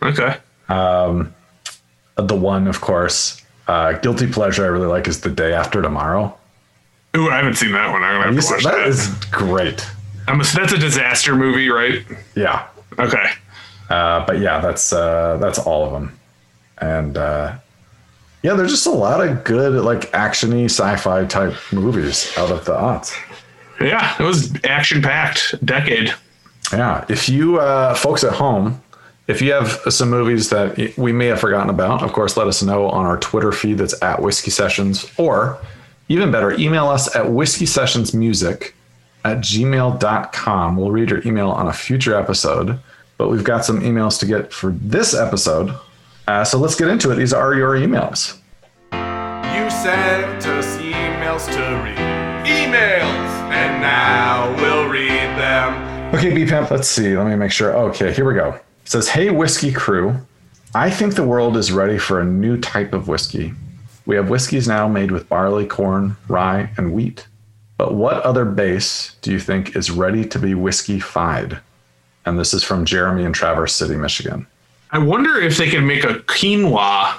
Okay. 0.03 0.37
Um, 0.69 1.35
The 2.17 2.37
one, 2.37 2.67
of 2.69 2.81
course, 2.81 3.40
uh, 3.71 3.93
guilty 4.01 4.27
pleasure 4.27 4.65
I 4.65 4.69
really 4.69 4.89
like 4.89 5.07
is 5.07 5.21
The 5.21 5.31
Day 5.31 5.53
After 5.53 5.81
Tomorrow. 5.81 6.37
Ooh, 7.17 7.31
I 7.31 7.37
haven't 7.37 7.55
seen 7.55 7.73
that 7.73 7.93
one. 7.93 8.03
I'm 8.03 8.21
gonna 8.21 8.35
have 8.35 8.45
to 8.45 8.53
watch 8.53 8.65
that 8.65 8.79
that. 8.79 8.89
is 8.89 9.09
great. 9.31 9.87
I'm 10.27 10.41
a, 10.41 10.45
that's 10.45 10.73
a 10.73 10.79
disaster 10.79 11.37
movie, 11.37 11.69
right? 11.69 12.05
Yeah. 12.35 12.67
Okay. 12.99 13.25
Uh, 13.89 14.27
but 14.27 14.41
yeah, 14.41 14.61
that's 14.61 14.93
uh, 14.93 15.37
that's 15.41 15.59
all 15.59 15.87
of 15.87 15.93
them. 15.93 16.19
And 16.79 17.17
uh, 17.17 17.59
yeah, 18.43 18.55
there's 18.55 18.73
just 18.73 18.87
a 18.87 18.91
lot 18.91 19.27
of 19.27 19.45
good 19.45 19.85
like 19.85 20.11
actiony 20.13 20.65
sci-fi 20.65 21.25
type 21.27 21.55
movies 21.73 22.33
out 22.37 22.51
of 22.51 22.65
the 22.65 22.73
aughts. 22.73 23.17
Yeah, 23.81 24.17
it 24.19 24.25
was 24.25 24.53
action 24.65 25.01
packed 25.01 25.65
decade. 25.65 26.13
Yeah. 26.73 27.05
If 27.09 27.29
you 27.29 27.61
uh, 27.61 27.95
folks 27.95 28.25
at 28.25 28.33
home, 28.33 28.83
if 29.31 29.41
you 29.41 29.53
have 29.53 29.81
some 29.89 30.11
movies 30.11 30.51
that 30.51 30.97
we 30.99 31.13
may 31.13 31.27
have 31.27 31.41
forgotten 31.41 31.71
about, 31.71 32.03
of 32.03 32.13
course, 32.13 32.37
let 32.37 32.49
us 32.49 32.63
know 32.63 32.89
on 32.89 33.07
our 33.07 33.17
Twitter 33.17 33.53
feed 33.53 33.79
that's 33.79 34.01
at 34.03 34.21
Whiskey 34.21 34.51
Sessions, 34.51 35.09
or 35.17 35.59
even 36.09 36.33
better, 36.33 36.53
email 36.59 36.89
us 36.89 37.15
at 37.15 37.31
whiskey 37.31 37.67
sessions 37.67 38.13
music 38.13 38.75
at 39.25 39.39
gmail.com. 39.39 40.77
We'll 40.77 40.91
read 40.91 41.11
your 41.11 41.25
email 41.25 41.51
on 41.51 41.69
a 41.69 41.73
future 41.73 42.17
episode, 42.17 42.81
but 43.17 43.29
we've 43.29 43.45
got 43.45 43.65
some 43.65 43.81
emails 43.83 44.19
to 44.19 44.27
get 44.27 44.53
for 44.53 44.73
this 44.73 45.15
episode. 45.15 45.73
Uh, 46.27 46.43
so 46.43 46.59
let's 46.59 46.75
get 46.75 46.89
into 46.89 47.13
it. 47.13 47.15
These 47.15 47.33
are 47.33 47.55
your 47.55 47.75
emails. 47.75 48.37
You 48.93 49.71
sent 49.71 50.45
us 50.47 50.77
emails 50.79 51.47
to 51.53 51.61
read. 51.85 51.97
Emails! 52.45 53.31
And 53.53 53.81
now 53.81 54.53
we'll 54.57 54.89
read 54.89 55.39
them. 55.39 56.15
Okay, 56.17 56.35
B 56.35 56.45
Pimp, 56.45 56.73
let's 56.73 56.89
see. 56.89 57.17
Let 57.17 57.29
me 57.29 57.37
make 57.37 57.53
sure. 57.53 57.77
Okay, 57.77 58.13
here 58.13 58.27
we 58.27 58.35
go. 58.35 58.59
Says, 58.91 59.09
Hey, 59.09 59.31
whiskey 59.31 59.71
crew. 59.71 60.17
I 60.75 60.91
think 60.91 61.15
the 61.15 61.23
world 61.23 61.57
is 61.57 61.71
ready 61.71 61.97
for 61.97 62.21
a 62.21 62.25
new 62.25 62.59
type 62.61 62.93
of 62.93 63.07
whiskey. 63.07 63.55
We 64.05 64.17
have 64.17 64.31
whiskeys 64.31 64.67
now 64.67 64.89
made 64.89 65.13
with 65.13 65.29
barley, 65.29 65.65
corn, 65.65 66.17
rye, 66.27 66.71
and 66.77 66.93
wheat. 66.93 67.29
But 67.79 67.95
what 67.95 68.21
other 68.23 68.45
base 68.45 69.15
do 69.23 69.31
you 69.31 69.39
think 69.39 69.77
is 69.77 69.93
ready 69.93 70.25
to 70.25 70.41
be 70.41 70.57
whiskey 70.57 70.99
fied? 70.99 71.61
And 72.27 72.37
this 72.37 72.53
is 72.53 72.65
from 72.65 72.85
Jeremy 72.85 73.23
in 73.23 73.33
Traverse 73.33 73.77
City, 73.77 73.95
Michigan. 73.95 74.45
I 74.91 74.99
wonder 74.99 75.41
if 75.41 75.57
they 75.57 75.71
could 75.71 75.85
make 75.85 76.03
a 76.03 76.15
quinoa 76.15 77.15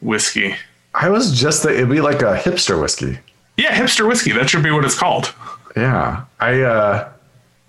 whiskey. 0.00 0.56
I 0.92 1.08
was 1.08 1.38
just 1.40 1.62
that 1.62 1.74
it'd 1.74 1.88
be 1.88 2.00
like 2.00 2.22
a 2.22 2.36
hipster 2.36 2.82
whiskey. 2.82 3.16
Yeah, 3.56 3.72
hipster 3.80 4.08
whiskey. 4.08 4.32
That 4.32 4.50
should 4.50 4.64
be 4.64 4.72
what 4.72 4.84
it's 4.84 4.98
called. 4.98 5.32
Yeah. 5.76 6.24
I 6.40 6.62
uh 6.62 7.12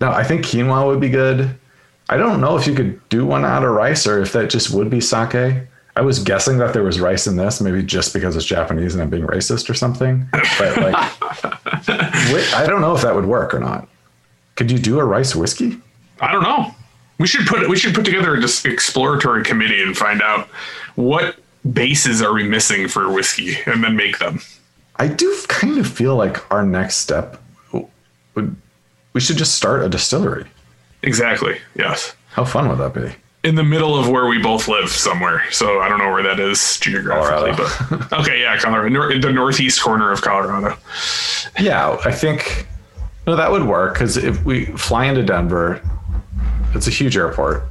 no, 0.00 0.10
I 0.10 0.24
think 0.24 0.44
quinoa 0.44 0.88
would 0.88 0.98
be 0.98 1.08
good. 1.08 1.56
I 2.08 2.16
don't 2.16 2.40
know 2.40 2.56
if 2.56 2.66
you 2.66 2.74
could 2.74 3.06
do 3.08 3.24
one 3.24 3.44
out 3.44 3.64
of 3.64 3.70
rice 3.70 4.06
or 4.06 4.20
if 4.20 4.32
that 4.32 4.50
just 4.50 4.70
would 4.70 4.90
be 4.90 5.00
sake. 5.00 5.66
I 5.96 6.00
was 6.00 6.18
guessing 6.18 6.58
that 6.58 6.72
there 6.72 6.82
was 6.82 7.00
rice 7.00 7.26
in 7.26 7.36
this, 7.36 7.60
maybe 7.60 7.82
just 7.82 8.12
because 8.12 8.34
it's 8.34 8.44
Japanese 8.44 8.94
and 8.94 9.02
I'm 9.02 9.10
being 9.10 9.26
racist 9.26 9.70
or 9.70 9.74
something. 9.74 10.28
But 10.32 10.76
like 10.76 10.94
I 11.88 12.64
don't 12.66 12.80
know 12.80 12.94
if 12.94 13.02
that 13.02 13.14
would 13.14 13.26
work 13.26 13.54
or 13.54 13.60
not. 13.60 13.88
Could 14.56 14.70
you 14.70 14.78
do 14.78 14.98
a 14.98 15.04
rice 15.04 15.34
whiskey? 15.34 15.78
I 16.20 16.32
don't 16.32 16.42
know. 16.42 16.74
We 17.18 17.26
should 17.26 17.46
put 17.46 17.68
we 17.68 17.76
should 17.76 17.94
put 17.94 18.04
together 18.04 18.34
a 18.34 18.40
just 18.40 18.66
exploratory 18.66 19.44
committee 19.44 19.82
and 19.82 19.96
find 19.96 20.20
out 20.20 20.48
what 20.96 21.36
bases 21.72 22.20
are 22.20 22.32
we 22.32 22.42
missing 22.42 22.88
for 22.88 23.10
whiskey, 23.10 23.56
and 23.66 23.82
then 23.82 23.96
make 23.96 24.18
them. 24.18 24.40
I 24.96 25.08
do 25.08 25.36
kind 25.48 25.78
of 25.78 25.86
feel 25.86 26.16
like 26.16 26.52
our 26.52 26.64
next 26.64 26.96
step 26.96 27.40
would 28.34 28.56
we 29.12 29.20
should 29.20 29.36
just 29.36 29.54
start 29.54 29.82
a 29.82 29.88
distillery. 29.88 30.46
Exactly. 31.04 31.58
Yes. 31.76 32.14
How 32.30 32.44
fun 32.44 32.68
would 32.68 32.78
that 32.78 32.94
be? 32.94 33.14
in 33.44 33.54
the 33.56 33.62
middle 33.62 33.94
of 33.94 34.08
where 34.08 34.26
we 34.26 34.42
both 34.42 34.68
live 34.68 34.88
somewhere. 34.88 35.44
So 35.52 35.80
I 35.80 35.88
don't 35.88 35.98
know 35.98 36.10
where 36.10 36.22
that 36.22 36.40
is 36.40 36.78
geographically, 36.80 37.52
Colorado. 37.52 38.06
but 38.08 38.12
okay, 38.20 38.40
yeah, 38.40 38.56
Colorado, 38.56 38.88
nor- 38.88 39.18
the 39.18 39.30
northeast 39.32 39.82
corner 39.82 40.10
of 40.10 40.22
Colorado. 40.22 40.76
Yeah, 41.60 41.98
I 42.04 42.10
think 42.10 42.66
no, 43.26 43.36
that 43.36 43.50
would 43.50 43.64
work 43.64 43.94
because 43.94 44.16
if 44.16 44.42
we 44.44 44.64
fly 44.64 45.04
into 45.04 45.22
Denver, 45.22 45.80
it's 46.74 46.86
a 46.86 46.90
huge 46.90 47.16
airport, 47.16 47.64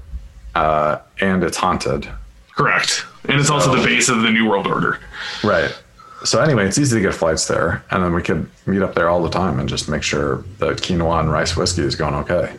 uh, 0.56 1.00
and 1.20 1.44
it's 1.44 1.58
haunted. 1.58 2.08
Correct, 2.56 3.04
and 3.28 3.40
it's 3.40 3.50
also 3.50 3.76
the 3.76 3.84
base 3.84 4.10
of 4.10 4.22
the 4.22 4.30
New 4.30 4.48
World 4.48 4.68
Order. 4.68 5.00
Right. 5.44 5.76
So 6.24 6.40
anyway, 6.40 6.68
it's 6.68 6.78
easy 6.78 6.96
to 6.98 7.02
get 7.02 7.16
flights 7.16 7.48
there, 7.48 7.84
and 7.90 8.04
then 8.04 8.14
we 8.14 8.22
could 8.22 8.50
meet 8.68 8.82
up 8.82 8.94
there 8.94 9.10
all 9.10 9.22
the 9.24 9.30
time 9.30 9.60
and 9.60 9.68
just 9.68 9.90
make 9.90 10.04
sure 10.04 10.46
the 10.60 10.72
quinoa 10.74 11.20
and 11.20 11.32
rice 11.32 11.58
whiskey 11.58 11.82
is 11.82 11.96
going 11.96 12.14
okay. 12.14 12.56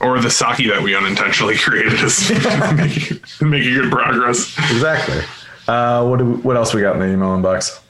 Or 0.00 0.18
the 0.18 0.30
sake 0.30 0.66
that 0.68 0.80
we 0.82 0.94
unintentionally 0.94 1.56
created 1.56 1.92
is 2.00 2.30
making, 2.76 3.20
making 3.48 3.74
good 3.74 3.90
progress. 3.92 4.56
Exactly. 4.70 5.20
Uh, 5.68 6.06
what 6.06 6.18
do 6.18 6.24
we, 6.24 6.32
what 6.40 6.56
else 6.56 6.72
we 6.72 6.80
got 6.80 6.94
in 6.94 7.00
the 7.00 7.06
email 7.08 7.28
inbox? 7.36 7.80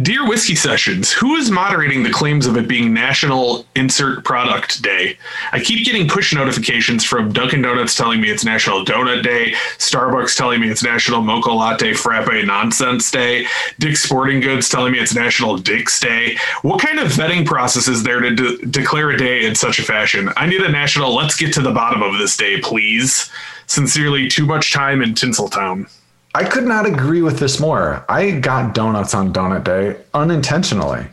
Dear 0.00 0.28
Whiskey 0.28 0.54
Sessions, 0.54 1.10
who 1.10 1.34
is 1.34 1.50
moderating 1.50 2.04
the 2.04 2.10
claims 2.10 2.46
of 2.46 2.56
it 2.56 2.68
being 2.68 2.94
National 2.94 3.66
Insert 3.74 4.24
Product 4.24 4.80
Day? 4.80 5.18
I 5.50 5.58
keep 5.58 5.84
getting 5.84 6.08
push 6.08 6.32
notifications 6.32 7.04
from 7.04 7.32
Dunkin' 7.32 7.62
Donuts 7.62 7.96
telling 7.96 8.20
me 8.20 8.30
it's 8.30 8.44
National 8.44 8.84
Donut 8.84 9.24
Day, 9.24 9.54
Starbucks 9.78 10.36
telling 10.36 10.60
me 10.60 10.70
it's 10.70 10.84
National 10.84 11.20
Mocha 11.20 11.50
Latte 11.50 11.94
Frappe 11.94 12.44
Nonsense 12.44 13.10
Day, 13.10 13.44
Dick's 13.80 14.04
Sporting 14.04 14.40
Goods 14.40 14.68
telling 14.68 14.92
me 14.92 15.00
it's 15.00 15.16
National 15.16 15.58
Dick's 15.58 15.98
Day. 15.98 16.36
What 16.62 16.80
kind 16.80 17.00
of 17.00 17.08
vetting 17.08 17.44
process 17.44 17.88
is 17.88 18.04
there 18.04 18.20
to 18.20 18.34
de- 18.36 18.66
declare 18.66 19.10
a 19.10 19.18
day 19.18 19.44
in 19.44 19.56
such 19.56 19.80
a 19.80 19.82
fashion? 19.82 20.30
I 20.36 20.46
need 20.46 20.62
a 20.62 20.70
national 20.70 21.12
let's 21.12 21.36
get 21.36 21.52
to 21.54 21.60
the 21.60 21.72
bottom 21.72 22.02
of 22.02 22.18
this 22.18 22.36
day, 22.36 22.60
please. 22.60 23.28
Sincerely, 23.66 24.28
too 24.28 24.46
much 24.46 24.72
time 24.72 25.02
in 25.02 25.14
Tinseltown. 25.14 25.90
I 26.34 26.44
could 26.44 26.64
not 26.64 26.86
agree 26.86 27.22
with 27.22 27.38
this 27.38 27.60
more. 27.60 28.04
I 28.08 28.32
got 28.32 28.74
donuts 28.74 29.14
on 29.14 29.32
Donut 29.32 29.64
Day 29.64 30.00
unintentionally. 30.14 31.06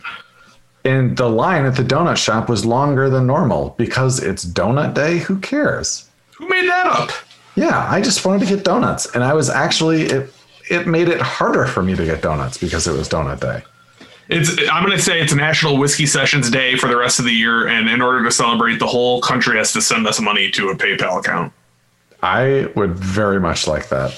And 0.86 1.17
the 1.17 1.30
line 1.30 1.65
at 1.65 1.76
the 1.76 1.84
donut 1.84 2.15
shop 2.15 2.47
was 2.47 2.65
longer 2.65 3.09
than 3.09 3.28
normal 3.28 3.76
because 3.78 4.24
it's 4.24 4.45
Donut 4.45 4.93
Day. 4.93 5.17
Who 5.20 5.38
cares? 5.39 6.09
Who 6.38 6.47
made 6.47 6.70
that 6.70 6.88
up? 6.88 7.11
Yeah, 7.55 7.86
I 7.89 7.99
just 8.01 8.26
wanted 8.26 8.47
to 8.47 8.55
get 8.55 8.63
donuts. 8.63 9.13
And 9.13 9.22
I 9.22 9.34
was 9.34 9.49
actually, 9.49 10.03
it, 10.03 10.34
it 10.70 10.88
made 10.88 11.09
it 11.09 11.20
harder 11.20 11.65
for 11.65 11.84
me 11.84 11.95
to 11.95 12.05
get 12.05 12.22
donuts 12.22 12.57
because 12.57 12.88
it 12.88 12.93
was 12.93 13.09
Donut 13.09 13.41
Day. 13.41 13.61
It's 14.30 14.51
I'm 14.72 14.86
going 14.86 14.95
to 14.95 15.03
say 15.03 15.20
it's 15.20 15.34
National 15.34 15.78
Whiskey 15.78 16.05
Sessions 16.05 16.51
Day 16.51 16.78
for 16.78 16.88
the 16.88 16.95
rest 16.95 17.17
of 17.17 17.26
the 17.26 17.32
year, 17.32 17.67
and 17.67 17.89
in 17.89 17.99
order 17.99 18.24
to 18.24 18.32
celebrate, 18.32 18.78
the 18.78 18.86
whole 18.86 19.22
country 19.22 19.57
has 19.57 19.74
to 19.74 19.82
send 19.82 20.05
us 20.05 20.22
money 20.22 20.51
to 20.51 20.70
a 20.70 20.76
PayPal 20.76 21.20
account. 21.20 21.51
I 22.22 22.72
would 22.76 22.95
very 22.95 23.39
much 23.39 23.65
like 23.65 23.89
that. 23.89 24.13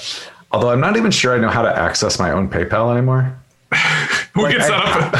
Although 0.52 0.70
I'm 0.70 0.80
not 0.80 0.96
even 0.96 1.10
sure 1.10 1.34
I 1.34 1.38
know 1.38 1.48
how 1.48 1.62
to 1.62 1.74
access 1.76 2.18
my 2.18 2.30
own 2.32 2.48
PayPal 2.48 2.92
anymore. 2.96 3.36
We 4.34 4.44
Like, 4.44 4.56
can 4.56 4.62
set 4.62 4.72
up. 4.72 5.12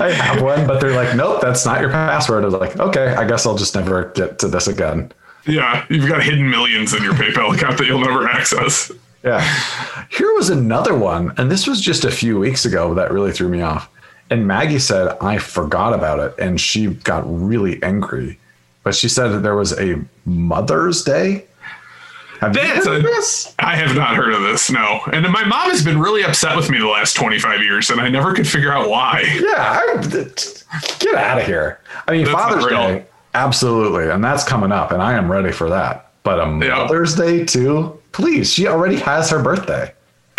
I 0.00 0.10
have 0.10 0.42
one, 0.42 0.66
but 0.66 0.80
they're 0.80 0.94
like, 0.94 1.14
nope, 1.14 1.42
that's 1.42 1.66
not 1.66 1.82
your 1.82 1.90
password. 1.90 2.44
I 2.44 2.46
was 2.46 2.54
like, 2.54 2.74
okay, 2.80 3.08
I 3.14 3.26
guess 3.28 3.44
I'll 3.44 3.58
just 3.58 3.74
never 3.74 4.10
get 4.14 4.38
to 4.38 4.48
this 4.48 4.68
again. 4.68 5.12
yeah, 5.46 5.84
you've 5.90 6.08
got 6.08 6.22
hidden 6.22 6.48
millions 6.48 6.94
in 6.94 7.02
your 7.02 7.12
PayPal 7.12 7.54
account 7.54 7.76
that 7.76 7.86
you'll 7.86 8.00
never 8.00 8.26
access. 8.26 8.90
Yeah. 9.22 9.42
Here 10.10 10.32
was 10.32 10.48
another 10.48 10.96
one, 10.96 11.34
and 11.36 11.50
this 11.50 11.66
was 11.66 11.78
just 11.78 12.06
a 12.06 12.10
few 12.10 12.38
weeks 12.38 12.64
ago 12.64 12.94
that 12.94 13.10
really 13.12 13.32
threw 13.32 13.48
me 13.50 13.60
off. 13.60 13.86
And 14.30 14.46
Maggie 14.46 14.78
said, 14.78 15.14
I 15.20 15.36
forgot 15.36 15.92
about 15.92 16.18
it, 16.20 16.34
and 16.38 16.58
she 16.58 16.86
got 16.86 17.22
really 17.26 17.82
angry. 17.82 18.38
But 18.82 18.94
she 18.94 19.10
said 19.10 19.28
that 19.28 19.40
there 19.42 19.56
was 19.56 19.78
a 19.78 20.02
Mother's 20.24 21.04
Day. 21.04 21.44
Have 22.40 22.52
That's 22.52 22.86
heard 22.86 22.94
a- 22.94 22.96
of 22.98 23.02
this? 23.02 23.54
I 23.58 23.76
have 23.76 23.94
not 23.96 24.16
heard 24.16 24.32
of 24.34 24.42
this. 24.42 24.70
No, 24.70 25.00
and 25.12 25.24
my 25.30 25.44
mom 25.44 25.70
has 25.70 25.84
been 25.84 25.98
really 25.98 26.22
upset 26.24 26.56
with 26.56 26.70
me 26.70 26.78
the 26.78 26.86
last 26.86 27.14
25 27.14 27.62
years, 27.62 27.90
and 27.90 28.00
I 28.00 28.08
never 28.08 28.34
could 28.34 28.46
figure 28.46 28.72
out 28.72 28.88
why. 28.90 29.22
Yeah, 29.40 29.80
I, 29.80 30.02
get 30.98 31.14
out 31.14 31.38
of 31.40 31.46
here. 31.46 31.80
I 32.06 32.12
mean, 32.12 32.24
That's 32.24 32.36
Father's. 32.36 32.66
Day, 32.66 33.06
absolutely, 33.34 34.10
and 34.10 34.22
that's 34.22 34.44
coming 34.44 34.72
up, 34.72 34.90
and 34.92 35.00
I 35.02 35.14
am 35.14 35.30
ready 35.30 35.52
for 35.52 35.68
that. 35.70 36.10
But 36.22 36.38
a 36.40 36.42
Yeah. 36.64 36.76
Mother's 36.78 37.14
Day 37.14 37.44
too, 37.44 38.00
please. 38.12 38.52
She 38.52 38.66
already 38.66 38.96
has 38.96 39.30
her 39.30 39.42
birthday. 39.42 39.92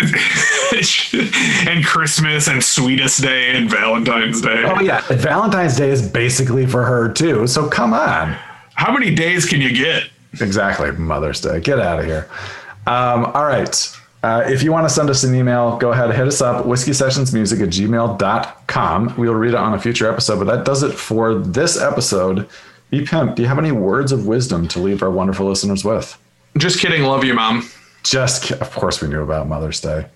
and 1.66 1.84
Christmas 1.84 2.46
and 2.48 2.62
Sweetest 2.62 3.22
Day 3.22 3.56
and 3.56 3.68
Valentine's 3.70 4.40
Day. 4.40 4.62
Oh 4.64 4.80
yeah, 4.80 5.00
Valentine's 5.08 5.76
Day 5.76 5.90
is 5.90 6.08
basically 6.08 6.66
for 6.66 6.84
her 6.84 7.08
too. 7.12 7.46
So 7.46 7.68
come 7.68 7.92
on. 7.92 8.36
How 8.74 8.92
many 8.92 9.12
days 9.14 9.44
can 9.44 9.60
you 9.60 9.72
get? 9.74 10.04
Exactly, 10.34 10.90
Mother's 10.92 11.40
Day. 11.40 11.60
Get 11.60 11.80
out 11.80 12.00
of 12.00 12.04
here. 12.04 12.28
Um, 12.86 13.26
all 13.26 13.44
right. 13.44 13.96
Uh, 14.22 14.44
if 14.46 14.62
you 14.62 14.72
want 14.72 14.86
to 14.88 14.92
send 14.92 15.08
us 15.10 15.22
an 15.22 15.34
email, 15.34 15.76
go 15.78 15.92
ahead, 15.92 16.12
hit 16.14 16.26
us 16.26 16.40
up, 16.40 16.66
whiskey 16.66 16.92
sessions 16.92 17.32
music 17.32 17.60
at 17.60 17.68
gmail.com. 17.68 19.14
We'll 19.16 19.34
read 19.34 19.50
it 19.50 19.54
on 19.54 19.74
a 19.74 19.78
future 19.80 20.10
episode, 20.10 20.44
but 20.44 20.56
that 20.56 20.64
does 20.64 20.82
it 20.82 20.92
for 20.92 21.34
this 21.34 21.80
episode. 21.80 22.48
B 22.90 23.04
Pimp, 23.04 23.36
do 23.36 23.42
you 23.42 23.48
have 23.48 23.58
any 23.58 23.70
words 23.70 24.10
of 24.10 24.26
wisdom 24.26 24.66
to 24.68 24.80
leave 24.80 25.02
our 25.02 25.10
wonderful 25.10 25.46
listeners 25.46 25.84
with? 25.84 26.18
Just 26.56 26.80
kidding. 26.80 27.02
Love 27.02 27.22
you, 27.22 27.34
mom. 27.34 27.68
Just, 28.02 28.50
of 28.52 28.70
course, 28.72 29.00
we 29.00 29.08
knew 29.08 29.22
about 29.22 29.46
Mother's 29.46 29.80
Day. 29.80 30.06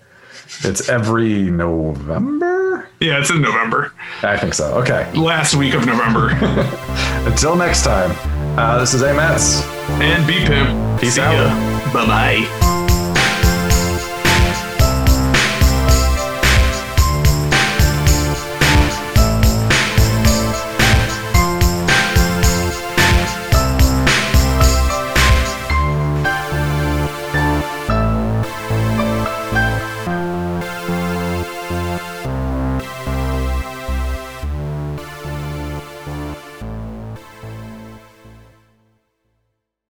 It's 0.63 0.89
every 0.89 1.43
November? 1.43 2.62
Yeah, 2.99 3.19
it's 3.19 3.29
in 3.29 3.41
November. 3.41 3.91
I 4.21 4.37
think 4.37 4.53
so. 4.53 4.73
Okay. 4.81 5.11
Last 5.13 5.55
week 5.55 5.73
of 5.73 5.85
November. 5.85 6.29
Until 7.29 7.55
next 7.55 7.83
time, 7.83 8.11
uh, 8.57 8.79
this 8.79 8.93
is 8.93 9.01
Ametz. 9.01 9.63
and 10.01 10.25
B 10.25 10.45
Pimp. 10.45 10.99
Peace 11.01 11.15
See 11.15 11.21
out. 11.21 11.33
ya. 11.33 11.93
Bye 11.93 12.05
bye. 12.05 12.82